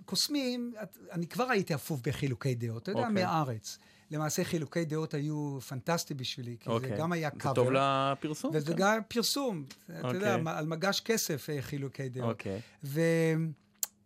[0.04, 0.72] קוסמים,
[1.12, 3.08] אני כבר הייתי אפוף בחילוקי דעות, אתה יודע, okay.
[3.08, 3.24] אוקיי.
[3.24, 3.78] מהארץ.
[4.10, 6.72] למעשה חילוקי דעות היו פנטסטי בשבילי, כי okay.
[6.72, 6.98] זה אוקיי.
[6.98, 7.50] גם היה קאבר.
[7.50, 8.50] זה טוב לפרסום.
[8.54, 8.78] וזה כן.
[8.78, 9.92] גם פרסום, okay.
[9.92, 10.52] אתה יודע, אוקיי.
[10.52, 12.30] על מגש כסף אה, חילוקי דעות.
[12.30, 12.32] Okay.
[12.32, 12.60] אוקיי.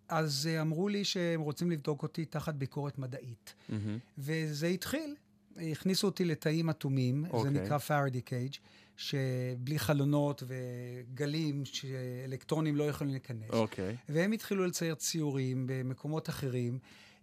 [0.09, 3.55] ואז אה, אמרו לי שהם רוצים לבדוק אותי תחת ביקורת מדעית.
[3.71, 3.75] Mm-hmm.
[4.19, 5.15] וזה התחיל,
[5.57, 7.43] הכניסו אותי לתאים אטומים, okay.
[7.43, 8.53] זה נקרא פארדי קייג',
[8.97, 13.51] שבלי חלונות וגלים שאלקטרונים לא יכולים להיכנס.
[13.51, 13.97] אוקיי.
[14.09, 16.79] והם התחילו לצייר ציורים במקומות אחרים.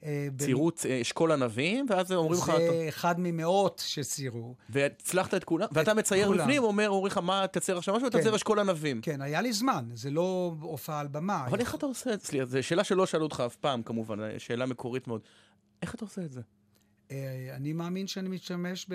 [0.05, 2.51] אה, ציירו צ- אשכול ענבים, ואז אומרים לך...
[2.57, 4.55] זה אחד ממאות שציירו.
[4.69, 6.31] והצלחת את כולם, ואתה מצייר.
[6.31, 8.17] בפנים, אומר, אומר לך, מה, תצייר עכשיו משהו, כן.
[8.17, 9.01] ותצייר אשכול ענבים.
[9.01, 11.45] כן, היה לי זמן, זה לא הופעה על במה.
[11.47, 12.45] אבל איך אתה עושה את זה?
[12.45, 15.21] זו שאלה שלא שאלו אותך אף פעם, כמובן, שאלה מקורית מאוד.
[15.81, 16.41] איך אתה עושה את זה?
[17.11, 18.93] אה, אני מאמין שאני משתמש ב...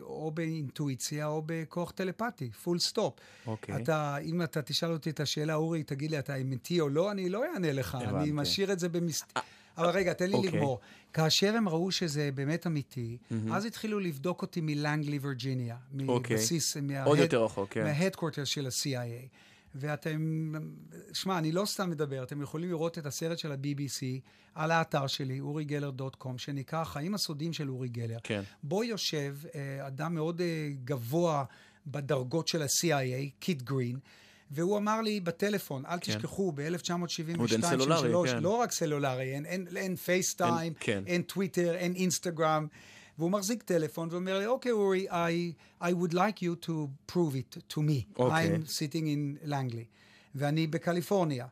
[0.00, 3.14] או באינטואיציה או בכוח טלפתי, full stop.
[3.46, 3.82] אוקיי.
[3.82, 7.28] אתה, אם אתה תשאל אותי את השאלה, אורי, תגיד לי, אתה אמיתי או לא, אני
[7.28, 7.94] לא אענה לך.
[7.94, 8.16] הבנתי.
[8.16, 9.24] אני משאיר את זה במס...
[9.78, 10.50] אבל רגע, תן לי אוקיי.
[10.50, 10.80] לגמור.
[11.12, 13.16] כאשר הם ראו שזה באמת אמיתי,
[13.52, 15.76] אז התחילו לבדוק אותי מלנגלי, וירג'יניה.
[16.08, 16.36] אוקיי.
[16.36, 17.84] מבסיס, מה- עוד יותר רחוק, כן.
[17.84, 19.28] מה headquarter של ה-CIA.
[19.74, 20.52] ואתם,
[21.12, 24.02] שמע, אני לא סתם מדבר, אתם יכולים לראות את הסרט של ה-BBC
[24.54, 28.18] על האתר שלי, urigeller.com, שנקרא החיים הסודיים של אורי גלר.
[28.22, 28.42] כן.
[28.62, 31.44] בו יושב אה, אדם מאוד אה, גבוה
[31.86, 33.98] בדרגות של ה-CIA, קיט גרין,
[34.54, 36.12] והוא אמר לי בטלפון, אל כן.
[36.18, 38.42] תשכחו, ב-1972, עוד אין סלולרי, כן.
[38.42, 41.02] לא רק סלולרי, אין, אין, אין FaceTime, אין- כן.
[41.06, 42.66] אין טוויטר, אין אינסטגרם.
[43.18, 46.70] והוא מחזיק טלפון ואומר לי, אוקיי, אורי, I, I would like you to
[47.12, 48.18] prove it to me.
[48.18, 48.56] אוקיי.
[48.56, 49.84] I'm sitting in לנגלי.
[50.34, 51.46] ואני בקליפורניה.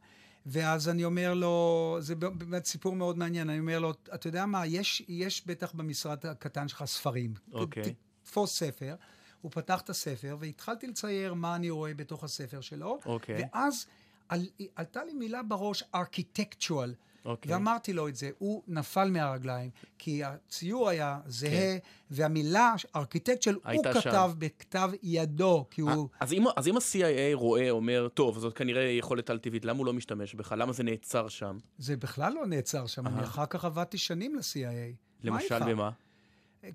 [0.46, 4.66] ואז אני אומר לו, זה באמת סיפור מאוד מעניין, אני אומר לו, אתה יודע מה,
[4.66, 7.34] יש, יש בטח במשרד הקטן שלך ספרים.
[7.52, 7.82] אוקיי.
[7.82, 7.94] ת-
[8.24, 8.94] תתפוס ספר.
[9.40, 12.98] הוא פתח את הספר, והתחלתי לצייר מה אני רואה בתוך הספר שלו.
[13.06, 13.48] אוקיי.
[13.52, 13.86] ואז
[14.28, 14.46] על,
[14.76, 16.94] עלתה לי מילה בראש, ארכיטקטואל.
[17.24, 17.52] אוקיי.
[17.52, 21.78] ואמרתי לו את זה, הוא נפל מהרגליים, כי הציור היה זהה, כן.
[22.10, 24.00] והמילה ארכיטקטואל, הוא שם.
[24.00, 26.08] כתב בכתב ידו, כי הוא...
[26.20, 29.92] אז אם, אז אם ה-CIA רואה, אומר, טוב, זאת כנראה יכולת על-טבעית, למה הוא לא
[29.92, 30.54] משתמש בך?
[30.56, 31.58] למה זה נעצר שם?
[31.78, 34.96] זה בכלל לא נעצר שם, אני אחר כך עבדתי שנים ל-CIA.
[35.22, 35.58] למשל?
[35.58, 35.90] במה?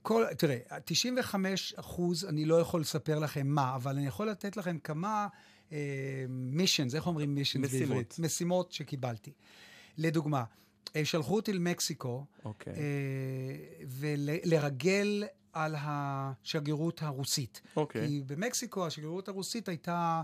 [0.02, 4.78] כל, תראה, 95 אחוז, אני לא יכול לספר לכם מה, אבל אני יכול לתת לכם
[4.80, 5.28] כמה
[6.30, 7.88] מישנס, איך אומרים מישנס משימות.
[7.88, 8.16] בעברית?
[8.20, 9.32] משימות שקיבלתי.
[9.98, 10.44] לדוגמה,
[10.96, 12.74] אה, שלחו אותי למקסיקו, אוקיי.
[12.74, 12.80] אה,
[13.88, 17.62] ולרגל על השגרירות הרוסית.
[17.76, 18.08] אוקיי.
[18.08, 20.22] כי במקסיקו השגרירות הרוסית הייתה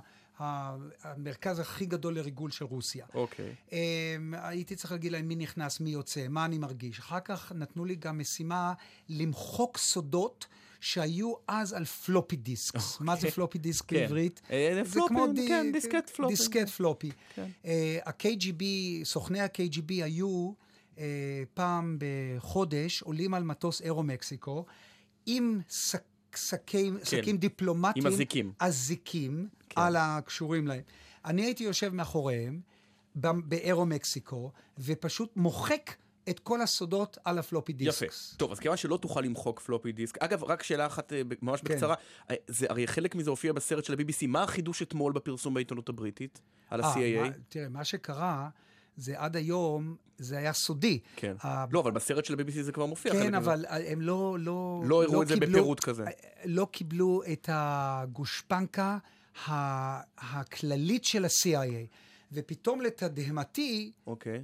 [1.03, 3.05] המרכז הכי גדול לריגול של רוסיה.
[3.13, 3.55] אוקיי.
[3.69, 3.73] Um,
[4.34, 6.99] הייתי צריך להגיד להם מי נכנס, מי יוצא, מה אני מרגיש.
[6.99, 8.73] אחר כך נתנו לי גם משימה
[9.09, 10.45] למחוק סודות
[10.80, 12.98] שהיו אז על floppy disks.
[12.99, 13.95] מה זה floppy disk כן.
[13.95, 14.41] בעברית?
[14.51, 16.34] אה, זה floppy, כמו די- כן, דיסקט floppy.
[16.35, 17.11] דיסקט פלופי.
[17.35, 17.47] כן.
[17.65, 18.63] אה, ה-KGB,
[19.03, 20.51] סוכני ה-KGB היו
[20.95, 20.99] uh,
[21.53, 24.65] פעם בחודש עולים על מטוס אירו-מקסיקו
[25.26, 25.97] עם שק-
[26.35, 28.07] שקים, שקים דיפלומטיים.
[28.07, 28.53] עם אזיקים.
[28.59, 29.81] אזיקים כן.
[29.81, 30.81] על הקשורים להם.
[31.26, 32.60] אני הייתי יושב מאחוריהם
[33.15, 35.91] ב- באירו-מקסיקו, ופשוט מוחק
[36.30, 37.77] את כל הסודות על הפלופי יפה.
[37.84, 38.35] דיסקס.
[38.38, 41.73] טוב, אז כיוון שלא תוכל למחוק פלופי דיסק, אגב, רק שאלה אחת אה, ממש כן.
[41.73, 41.95] בקצרה,
[42.31, 46.41] אה, זה הרי חלק מזה הופיע בסרט של ה-BBC, מה החידוש אתמול בפרסום בעיתונות הבריטית
[46.69, 47.22] על אה, ה-CIA?
[47.22, 48.49] מה- תראה, מה שקרה,
[48.98, 50.99] זה עד היום, זה היה סודי.
[51.15, 51.35] כן.
[51.43, 53.11] ה- לא, אבל בסרט של ה-BBC זה כבר מופיע.
[53.14, 53.34] כן.
[53.35, 54.38] אבל הם לא...
[54.39, 56.03] לא, לא הראו את זה בפירוט כזה.
[56.45, 58.98] לא קיבלו את הגושפנקה
[60.18, 61.88] הכללית של ה-CIA.
[62.32, 64.44] ופתאום לתדהמתי, אוקיי.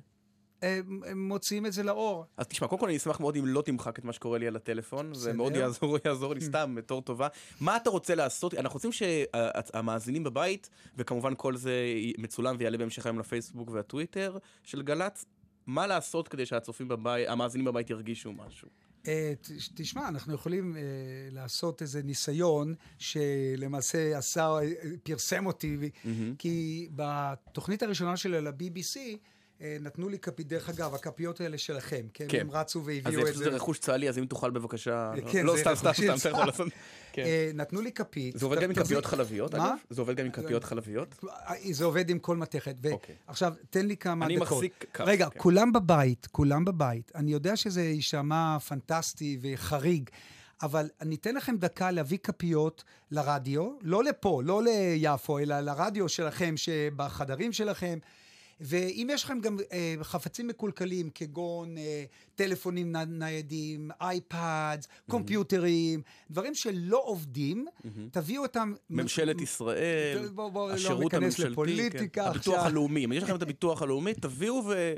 [0.61, 2.25] הם, הם מוציאים את זה לאור.
[2.37, 4.55] אז תשמע, קודם כל אני אשמח מאוד אם לא תמחק את מה שקורה לי על
[4.55, 5.33] הטלפון, זה.
[5.33, 7.27] מאוד יעזור, יעזור לי סתם בתור טובה.
[7.61, 8.53] מה אתה רוצה לעשות?
[8.53, 11.73] אנחנו רוצים שהמאזינים בבית, וכמובן כל זה
[12.17, 15.25] מצולם ויעלה בהמשך היום לפייסבוק והטוויטר של גל"צ,
[15.67, 18.67] מה לעשות כדי שהצופים בבית, המאזינים בבית ירגישו משהו?
[19.07, 19.33] אה,
[19.75, 20.81] תשמע, אנחנו יכולים אה,
[21.31, 24.71] לעשות איזה ניסיון שלמעשה השר אה,
[25.03, 25.85] פרסם אותי, ו-
[26.37, 28.97] כי בתוכנית הראשונה שלו ל-BBC,
[29.61, 32.25] אה, נתנו לי כפית, דרך אגב, הכפיות האלה שלכם, כן?
[32.29, 32.39] כן.
[32.41, 33.45] הם רצו אז והביאו את זה.
[33.45, 35.11] לזה רכוש צה"לי, אז אם תוכל בבקשה...
[35.31, 36.45] כן, לא, זה סתם, סתם, סתם, אתה יכול צה"ל.
[36.45, 36.67] לעשות...
[37.17, 37.23] כן.
[37.23, 38.37] אה, נתנו לי כפית.
[38.37, 39.67] זה עובד גם עם כפיות חלביות, מה?
[39.67, 39.75] אגב?
[39.89, 41.15] זה עובד גם עם כפיות חלביות?
[41.29, 42.75] אה, זה עובד עם כל מתכת.
[42.91, 43.15] אוקיי.
[43.27, 44.51] ועכשיו, תן לי כמה אני דקות.
[44.51, 45.39] מחזיק כף, רגע, כן.
[45.39, 47.11] כולם בבית, כולם בבית.
[47.15, 50.09] אני יודע שזה יישמע פנטסטי וחריג,
[50.61, 56.57] אבל אני אתן לכם דקה להביא כפיות לרדיו, לא לפה, לא ליפו, אלא לרדיו שלכם,
[56.57, 57.99] שבחדרים שלכם.
[58.61, 62.03] ואם יש לכם גם אה, חפצים מקולקלים, כגון אה,
[62.35, 66.01] טלפונים ניידים, אייפאד, computerים,
[66.31, 67.65] דברים שלא עובדים,
[68.11, 68.73] תביאו אותם...
[68.89, 72.29] ממשלת ישראל, בוא- בוא לא השירות ניכנס הממשלתי, לפוליטיקה כן.
[72.29, 72.65] הביטוח עכשיו.
[72.65, 74.93] הלאומי, אם יש לכם את הביטוח הלאומי, תביאו ו...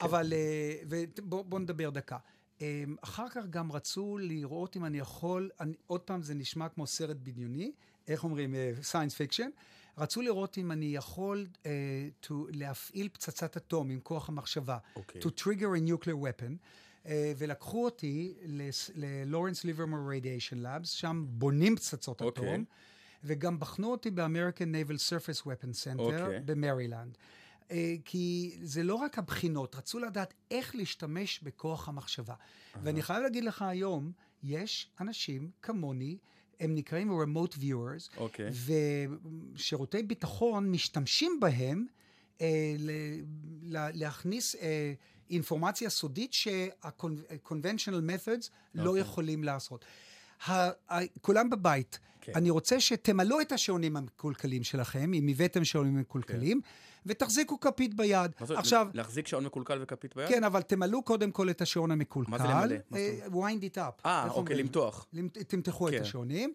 [0.00, 2.16] אבל אה, בואו נדבר דקה.
[2.62, 6.86] אה, אחר כך גם רצו לראות אם אני יכול, אני, עוד פעם זה נשמע כמו
[6.86, 7.72] סרט בדיוני,
[8.08, 9.48] איך אומרים, science fiction,
[9.98, 11.66] רצו לראות אם אני יכול uh,
[12.26, 15.20] to, להפעיל פצצת אטום עם כוח המחשבה, אוקיי.
[15.20, 16.52] to trigger a nuclear weapon,
[17.04, 18.34] uh, ולקחו אותי
[18.94, 22.54] ללורנס ליברמור רדיאשן לאבס, שם בונים פצצות אוקיי.
[22.54, 22.64] אטום.
[23.24, 26.40] וגם בחנו אותי ב-American Naval Surface Weapon Center אוקיי.
[26.44, 27.18] במרילנד.
[27.70, 32.34] אה, כי זה לא רק הבחינות, רצו לדעת איך להשתמש בכוח המחשבה.
[32.82, 34.12] ואני חייב להגיד לך היום,
[34.42, 36.18] יש אנשים כמוני,
[36.60, 38.50] הם נקראים remote viewers, אוקיי.
[39.54, 41.86] ושירותי ביטחון משתמשים בהם
[42.40, 42.46] אה,
[42.78, 42.90] ל-
[43.62, 44.92] לה- להכניס אה,
[45.30, 49.00] אינפורמציה סודית שה-conventional methods לא אוקיי.
[49.00, 49.84] יכולים לעשות.
[50.46, 50.52] ה-
[50.94, 51.98] ה- כולם בבית.
[52.20, 52.32] כן.
[52.34, 56.60] אני רוצה שתמלאו את השעונים המקולקלים שלכם, אם הבאתם שעונים מקולקלים,
[57.06, 58.30] ותחזיקו כפית ביד.
[58.40, 60.28] מה זאת, עכשיו, להחזיק שעון מקולקל וכפית ביד?
[60.28, 62.30] כן, אבל תמלאו קודם כל את השעון המקולקל.
[62.30, 62.76] מה זה למלא?
[62.94, 64.00] אה, wind it up.
[64.06, 64.56] אה, אוקיי?
[64.56, 65.06] למתוח.
[65.12, 65.96] למ- תמתחו כן.
[65.96, 66.54] את השעונים.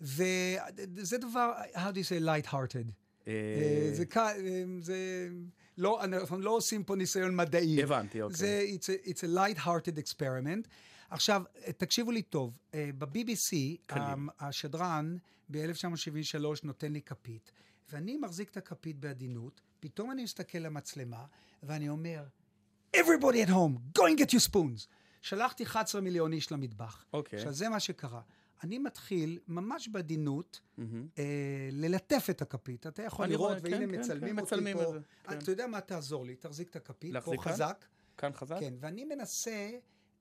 [0.00, 2.90] וזה דבר, how do you say light-hearted.
[3.28, 4.32] אה, אה, זה קל,
[4.80, 5.28] זה...
[5.78, 7.82] לא, אנחנו לא עושים פה ניסיון מדעי.
[7.82, 8.36] הבנתי, אוקיי.
[8.36, 10.68] זה, it's a, it's a light-hearted experiment.
[11.10, 11.42] עכשיו,
[11.76, 13.56] תקשיבו לי טוב, ב-BBC,
[13.86, 14.28] קלים.
[14.40, 15.16] השדרן
[15.50, 17.52] ב-1973 נותן לי כפית,
[17.92, 21.24] ואני מחזיק את הכפית בעדינות, פתאום אני מסתכל למצלמה,
[21.62, 22.24] ואני אומר,
[22.96, 24.86] everybody at home, go and get your spoons.
[25.22, 27.04] שלחתי 11 מיליון איש למטבח.
[27.12, 27.36] אוקיי.
[27.38, 28.20] עכשיו, זה מה שקרה.
[28.62, 30.60] אני מתחיל, ממש בעדינות,
[31.18, 31.24] אה,
[31.72, 32.86] ללטף את הכפית.
[32.86, 34.82] אתה יכול אני לראות, רואה, והנה כן, כן, מצלמים כן, אותי מצלמים פה.
[34.82, 35.38] את זה, אה, כן.
[35.38, 37.52] אתה יודע מה, תעזור לי, תחזיק את הכפית, פה כאן?
[37.52, 37.84] חזק.
[38.16, 38.56] כאן חזק?
[38.60, 39.70] כן, ואני מנסה,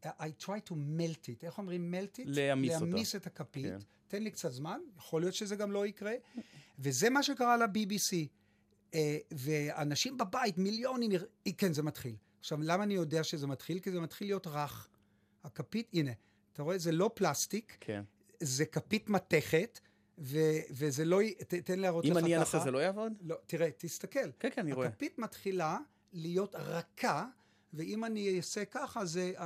[0.06, 1.44] I try to melt it.
[1.44, 2.24] איך אומרים melt it?
[2.26, 2.86] להמיס אותה.
[2.86, 3.66] להמיס את הכפית.
[3.66, 3.78] כן.
[4.08, 6.14] תן לי קצת זמן, יכול להיות שזה גם לא יקרה.
[6.80, 8.28] וזה מה שקרה ל-BBC.
[8.94, 11.12] אה, ואנשים בבית, מיליונים,
[11.48, 12.16] אה, כן, זה מתחיל.
[12.40, 13.80] עכשיו, למה אני יודע שזה מתחיל?
[13.80, 14.88] כי זה מתחיל להיות רך.
[15.44, 16.12] הכפית, הנה,
[16.54, 16.78] אתה רואה?
[16.78, 18.04] זה לא פלסטיק, כן.
[18.40, 19.80] זה כפית מתכת,
[20.18, 21.20] ו- וזה לא...
[21.48, 22.26] ת- תן להראות לך אם ככה.
[22.26, 23.14] אני אנסה זה לא יעבוד?
[23.22, 24.32] לא, תראה, תסתכל.
[24.40, 24.88] כן, כן, אני רואה.
[24.88, 25.78] הכפית מתחילה
[26.14, 27.26] להיות רכה,
[27.74, 29.32] ואם אני אעשה ככה, זה...
[29.38, 29.42] Uh,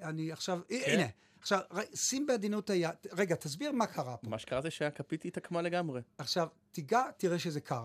[0.00, 0.60] אני עכשיו...
[0.68, 0.82] כן.
[0.86, 1.06] הנה,
[1.40, 1.60] עכשיו,
[1.94, 2.90] שים בעדינות היד.
[3.12, 4.30] רגע, תסביר מה קרה פה.
[4.30, 6.00] מה שקרה זה שהכפית התעקמה לגמרי.
[6.18, 7.84] עכשיו, תיגע, תראה שזה קר.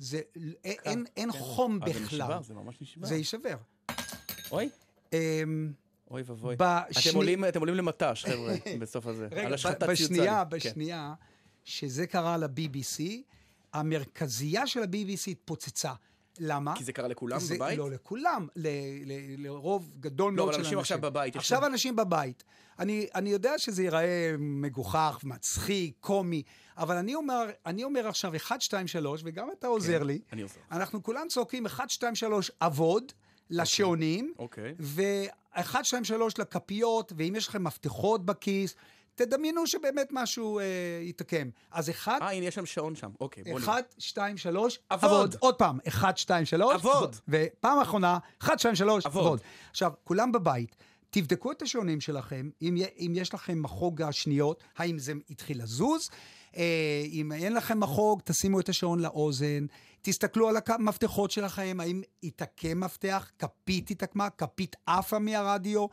[0.00, 0.20] זה...
[0.64, 1.38] אין, אין, כן.
[1.38, 2.04] חום אה, זה בכלל.
[2.22, 3.06] נשבר, זה ממש נשבר.
[3.06, 3.56] זה יישבר.
[4.52, 4.68] אוי,
[5.12, 5.72] אמ,
[6.10, 6.56] אוי ואבוי.
[7.48, 9.28] אתם עולים- למט"ש, חבר'ה, בסוף הזה.
[9.30, 10.12] רגע, על השחטת ב- ציוצה.
[10.14, 10.56] בשנייה, כן.
[10.56, 11.14] בשנייה,
[11.64, 13.02] שזה קרה ל-BBC,
[13.72, 15.92] המרכזייה של ה-BBC התפוצצה.
[16.38, 16.76] למה?
[16.76, 17.78] כי זה קרה לכולם זה, בבית?
[17.78, 18.68] לא לכולם, ל,
[19.06, 19.12] ל,
[19.46, 22.44] לרוב גדול לא, מאוד אבל של אנשים עכשיו בבית, יש עכשיו להם- אנשים בבית.
[22.78, 26.42] אני, אני יודע שזה ייראה מגוחך, מצחיק, קומי,
[26.76, 30.20] אבל אני אומר, אני אומר עכשיו 1, 2, 3, וגם אתה עוזר כן, לי.
[30.32, 30.60] אני עוזר.
[30.72, 33.12] אנחנו כולם צועקים 1, 2, 3, עבוד.
[33.52, 34.74] לשעונים, אוקיי.
[34.80, 38.74] ו-1, 2, 3 לכפיות, ואם יש לכם מפתחות בכיס,
[39.24, 40.64] תדמיינו שבאמת משהו אה,
[41.02, 41.48] יתעקם.
[41.70, 43.10] אז אחד, אה, הנה, יש שם שעון שם.
[43.20, 43.62] אוקיי, בוא נראה.
[43.62, 45.10] אחד, שתיים, שלוש, עבוד.
[45.10, 45.36] עבוד.
[45.38, 46.74] עוד פעם, אחד, שתיים, שלוש.
[46.74, 47.16] עבוד.
[47.28, 49.24] ופעם אחרונה, אחד, שתיים, שלוש, עבוד.
[49.24, 49.40] עבוד.
[49.70, 50.76] עכשיו, כולם בבית,
[51.10, 56.10] תבדקו את השעונים שלכם, אם יש לכם מחוג השניות, האם זה התחיל לזוז.
[56.56, 59.66] אה, אם אין לכם מחוג, תשימו את השעון לאוזן.
[60.02, 65.86] תסתכלו על המפתחות שלכם, האם התעקם מפתח, כפית התעקמה, כפית עפה מהרדיו.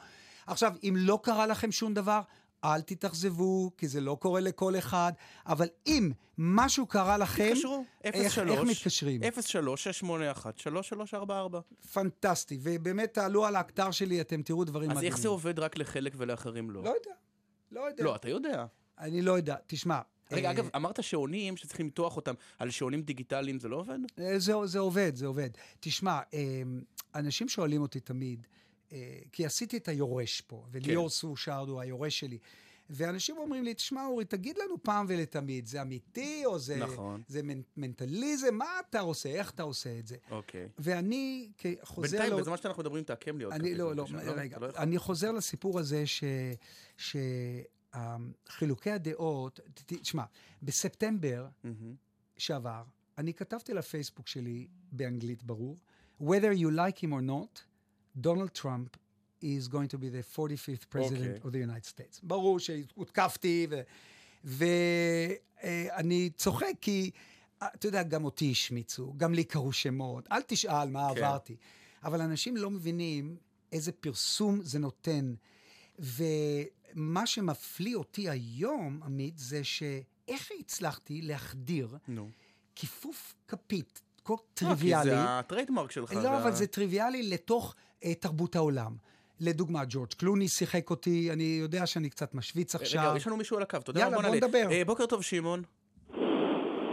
[0.47, 2.21] עכשיו, אם לא קרה לכם שום דבר,
[2.63, 5.11] אל תתאכזבו, כי זה לא קורה לכל אחד,
[5.45, 9.21] אבל אם משהו קרה לכם, תתקשרו, איך, איך מתקשרים?
[9.23, 11.25] 03-681-3344.
[11.93, 15.13] פנטסטי, ובאמת תעלו על האתר שלי, אתם תראו דברים אז מדהימים.
[15.13, 16.83] איך זה עובד רק לחלק ולאחרים לא?
[16.83, 17.11] לא יודע,
[17.71, 18.03] לא יודע.
[18.03, 18.65] לא, אתה יודע.
[18.99, 19.55] אני לא יודע.
[19.67, 19.99] תשמע,
[20.31, 23.97] רגע, אה, אגב, אמרת שעונים שצריכים למתוח אותם על שעונים דיגיטליים, זה לא עובד?
[24.19, 25.49] אה, זה, זה עובד, זה עובד.
[25.79, 26.61] תשמע, אה,
[27.15, 28.47] אנשים שואלים אותי תמיד,
[29.31, 31.13] כי עשיתי את היורש פה, וליאור כן.
[31.13, 32.37] סושארד הוא היורש שלי.
[32.89, 37.21] ואנשים אומרים לי, תשמע, אורי, תגיד לנו פעם ולתמיד, זה אמיתי או זה, נכון.
[37.27, 38.55] זה מנ- מנטליזם?
[38.55, 39.29] מה אתה עושה?
[39.29, 40.15] איך אתה עושה את זה?
[40.31, 40.67] אוקיי.
[40.79, 42.09] ואני כחוזר...
[42.11, 44.67] בינתיים, לו- בזמן שאנחנו מדברים, תעקם לי עוד אני, כפית, לא, לא, בבקשה, רגע, לא?
[44.77, 46.23] אני חוזר לסיפור הזה ש...
[46.97, 50.23] שחילוקי הדעות, ת- ת- תשמע,
[50.63, 51.95] בספטמבר מהמם.
[52.37, 52.83] שעבר,
[53.17, 55.77] אני כתבתי לפייסבוק שלי, באנגלית ברור,
[56.21, 57.59] whether you like him or not,
[58.21, 58.97] Donald Trump
[59.41, 61.49] is going to be the 45th president אוקיי.
[61.49, 62.19] of the United States.
[62.23, 63.67] ברור שהותקפתי,
[64.43, 67.11] ואני צוחק כי,
[67.61, 71.23] אה, אתה יודע, גם אותי השמיצו, גם לי קראו שמות, אל תשאל מה כן.
[71.23, 71.55] עברתי.
[72.03, 73.37] אבל אנשים לא מבינים
[73.71, 75.33] איזה פרסום זה נותן.
[75.99, 82.29] ומה שמפליא אותי היום, עמית, זה שאיך הצלחתי להחדיר נו.
[82.75, 85.09] כיפוף כפית, כה לא, כי טריוויאלי.
[85.09, 86.13] זה הטריידמרק שלך.
[86.13, 87.86] לא, אבל זה טריוויאלי לתוך uh,
[88.19, 88.91] תרבות העולם.
[89.41, 93.01] לדוגמה, ג'ורג' קלוני שיחק אותי, אני יודע שאני קצת משוויץ עכשיו.
[93.01, 94.15] רגע, יש לנו מישהו על הקו, אתה יודע יאללה?
[94.15, 94.35] בוא נעלה.
[94.35, 94.67] נדבר.
[94.71, 95.61] אה, בוקר טוב, שמעון.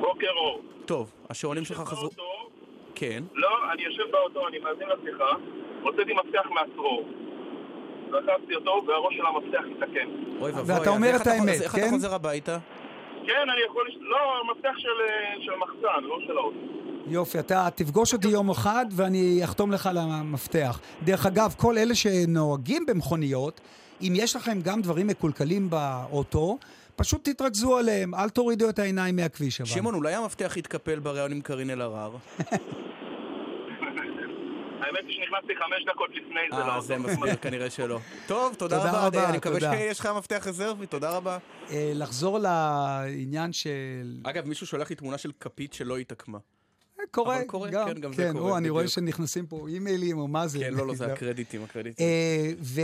[0.00, 0.62] בוקר אור.
[0.86, 2.00] טוב, השעונים שלך חזרו...
[2.02, 2.22] באוטו?
[2.94, 3.24] כן.
[3.34, 5.30] לא, אני יושב באוטו, אני מאזין לשיחה,
[5.82, 7.08] הוצאתי מפתח מהצרור.
[8.10, 10.08] לקחתי אותו, והראש של המפתח התעקם.
[10.40, 11.90] אוי ואבוי, ואתה אומר את האמת, איך אתה כן?
[11.90, 12.58] חוזר הביתה?
[13.26, 13.90] כן, אני יכול...
[14.00, 14.18] לא,
[14.50, 16.58] מפתח של, אה, של מחסן, לא של האוטו.
[17.06, 20.80] יופי, אתה תפגוש אותי יום אחד ואני אחתום לך על המפתח.
[21.02, 23.60] דרך אגב, כל אלה שנוהגים במכוניות,
[24.00, 26.58] אם יש לכם גם דברים מקולקלים באוטו,
[26.96, 29.70] פשוט תתרכזו עליהם, אל תורידו את העיניים מהכביש אבל.
[29.70, 32.16] שמעון, אולי המפתח יתקפל בריאיון עם קארין אלהרר?
[34.80, 36.80] האמת היא שנכנסתי חמש דקות לפני זה אה.
[36.80, 37.98] זה מסביר, כנראה שלא.
[38.26, 39.06] טוב, תודה תודה רבה.
[39.06, 39.60] רבה, אני מקווה.
[39.60, 41.38] שיש לך מפתח רזרבי, תודה רבה.
[41.70, 44.20] אה, לחזור לעניין של...
[44.24, 46.38] אגב, מישהו שולח לי תמונה של כפית שלא התעקמה.
[47.10, 48.88] קורה, אבל קורה, גם, כן, גם זה כן, קורה, או, אני רואה.
[48.88, 50.58] שנכנסים פה אימיילים או מה זה.
[50.58, 52.06] כן, לא, לא, זה הקרדיטים, הקרדיטים.
[52.06, 52.80] אה, ו...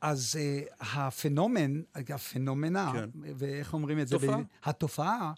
[0.00, 3.08] אז אה, ה phenomen, ה phenomena, כן.
[3.36, 4.16] ואיך אומרים את זה?
[4.18, 4.36] תופעה.
[4.38, 5.32] ב- התופעה,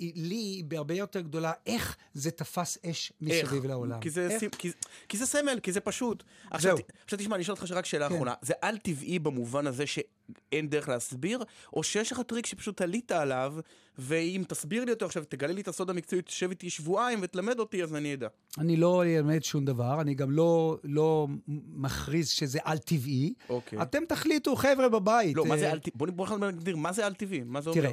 [0.00, 3.64] לי היא בהרבה יותר גדולה, איך זה תפס אש מסביב?
[3.66, 4.00] לעולם.
[4.00, 4.36] כי זה?
[4.40, 4.70] סימ- כי,
[5.08, 6.22] כי זה סמל, כי זה פשוט.
[6.50, 6.78] עכשיו.
[6.78, 8.14] ת- עכשיו תשמע, אני אשאל אותך רק שאלה כן.
[8.14, 8.34] אחרונה.
[8.42, 9.84] זה על-טבעי במובן הזה
[10.50, 13.54] שאין דרך להסביר, או שיש לך טריק שפשוט עלית עליו,
[13.98, 17.82] ואם תסביר לי אותו עכשיו, תגלה לי את הסוד המקצועי, תשב איתי שבועיים ותלמד אותי,
[17.82, 18.28] אז אני אדע.
[18.58, 21.28] אני לא אלמד שום דבר, אני גם לא, לא
[21.74, 23.34] מכריז שזה על-טבעי.
[23.48, 23.82] אוקיי.
[23.82, 25.36] אתם תחליטו, חבר'ה בבית.
[25.36, 26.10] לא, מה אה, זה על-טבעי?
[26.12, 27.40] בוא נגדיר, מה זה על-טבעי?
[27.44, 27.82] מה זה אומר?
[27.82, 27.92] תראה,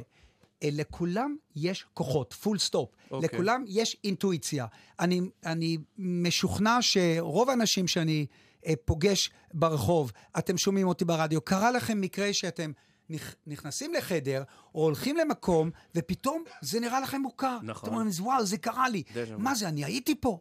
[0.62, 2.90] אה, לכולם יש כוחות, full stop.
[3.10, 3.28] אוקיי.
[3.32, 4.66] לכולם יש אינטואיציה.
[5.00, 8.49] אני, אני משוכנע שרוב האנשים שאני אה,
[8.84, 12.72] פוגש ברחוב, אתם שומעים אותי ברדיו, קרה לכם מקרה שאתם
[13.12, 14.42] נכ- נכנסים לחדר,
[14.74, 17.58] או הולכים למקום, ופתאום זה נראה לכם מוכר.
[17.62, 17.88] נכון.
[17.88, 19.02] אתם אומרים, וואו, זה קרה לי.
[19.14, 19.36] דז'ה.
[19.36, 20.38] מה זה, אני הייתי פה.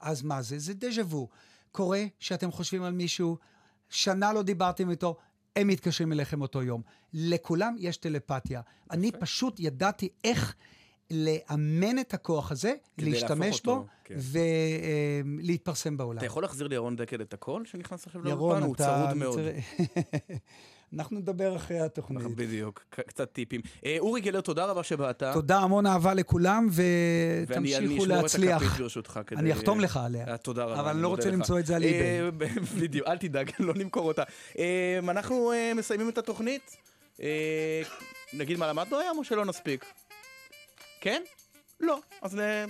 [0.00, 0.58] אז מה זה?
[0.58, 1.28] זה דז'ה וו.
[1.72, 3.36] קורה שאתם חושבים על מישהו,
[3.88, 5.16] שנה לא דיברתם איתו,
[5.56, 6.82] הם מתקשרים אליכם אותו יום.
[7.12, 8.60] לכולם יש טלפתיה.
[8.90, 10.54] אני פשוט ידעתי איך
[11.10, 14.14] לאמן את הכוח הזה, להשתמש בו כן.
[15.24, 16.18] ולהתפרסם בעולם.
[16.18, 18.62] אתה יכול להחזיר לירון דקל את הקול שנכנס עכשיו לאולפן?
[18.62, 18.76] הוא.
[18.76, 19.40] צרוד מאוד.
[20.94, 22.22] אנחנו נדבר אחרי התוכנית.
[22.36, 23.60] בדיוק, קצת טיפים.
[23.84, 25.22] אה, אורי גלר, תודה רבה שבאת.
[25.32, 26.86] תודה, המון אהבה לכולם, ואני
[27.56, 28.62] אני ותמשיכו אשמור את להצליח.
[28.62, 29.20] הכפית ברשותך.
[29.26, 30.26] כדי- אני אחתום לך עליה.
[30.28, 30.80] אה, תודה רבה.
[30.80, 31.30] אבל אני לא רוצה.
[31.30, 32.30] למצוא את זה על אה, אי-ביי.
[32.30, 32.44] ב-
[32.80, 34.22] בדיוק, אל תדאג, לא נמכור אותה.
[34.58, 36.76] אה, אנחנו אה, מסיימים את התוכנית.
[37.22, 37.82] אה,
[38.32, 39.84] נגיד מה למדנו היום או שלא נספיק?
[41.00, 41.22] כן?
[41.80, 41.98] לא.
[42.22, 42.64] אז אה,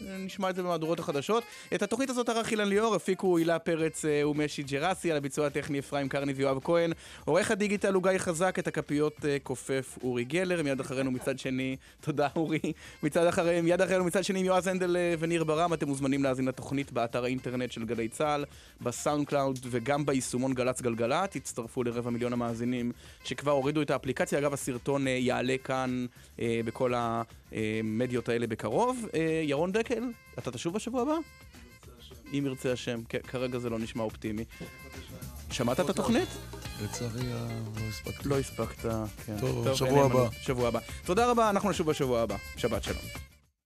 [0.00, 1.44] נשמע את זה במהדורות החדשות.
[1.74, 5.78] את התוכנית הזאת ערך אילן ליאור, הפיקו הילה פרץ אה, ומשי ג'רסי, על הביצוע הטכני
[5.78, 6.92] אפרים קרני ויואב כהן.
[7.24, 11.76] עורך הדיגיטל הוא גיא חזק, את הכפיות אה, כופף אורי גלר, מיד אחרינו מצד שני,
[12.04, 12.72] תודה אורי,
[13.02, 16.92] מצד אחריהם, מיד אחרינו מצד שני עם יועז הנדל וניר ברם, אתם מוזמנים להאזין לתוכנית
[16.92, 18.44] באתר האינטרנט של גלי צה"ל,
[18.80, 22.92] ב SoundCloud וגם ביישומון גל"צ גלגלצ, הצטרפו לרבע מיליון המאזינים
[23.24, 26.06] שכבר הורידו את האפליקציה, אגב הסרטון יעלה כאן
[26.38, 26.94] בכל
[27.52, 29.06] המדיות האלה בקרוב.
[29.14, 30.04] אה, ירון דקל,
[30.38, 31.14] אתה תשוב בשבוע הבא?
[32.32, 34.44] אם ירצה השם, כרגע זה לא נשמע אופטימי.
[35.50, 36.28] שמעת את התוכנית?
[36.84, 37.48] לצערי אה,
[37.80, 38.28] לא הספקתי.
[38.28, 38.86] לא הספקת,
[39.26, 39.36] כן.
[39.40, 40.04] טוב, שבוע.
[40.04, 40.28] הבא.
[40.42, 40.80] שבוע הבא.
[41.04, 42.36] תודה רבה, אנחנו נשוב בשבוע הבא.
[42.56, 43.35] שבת שלום.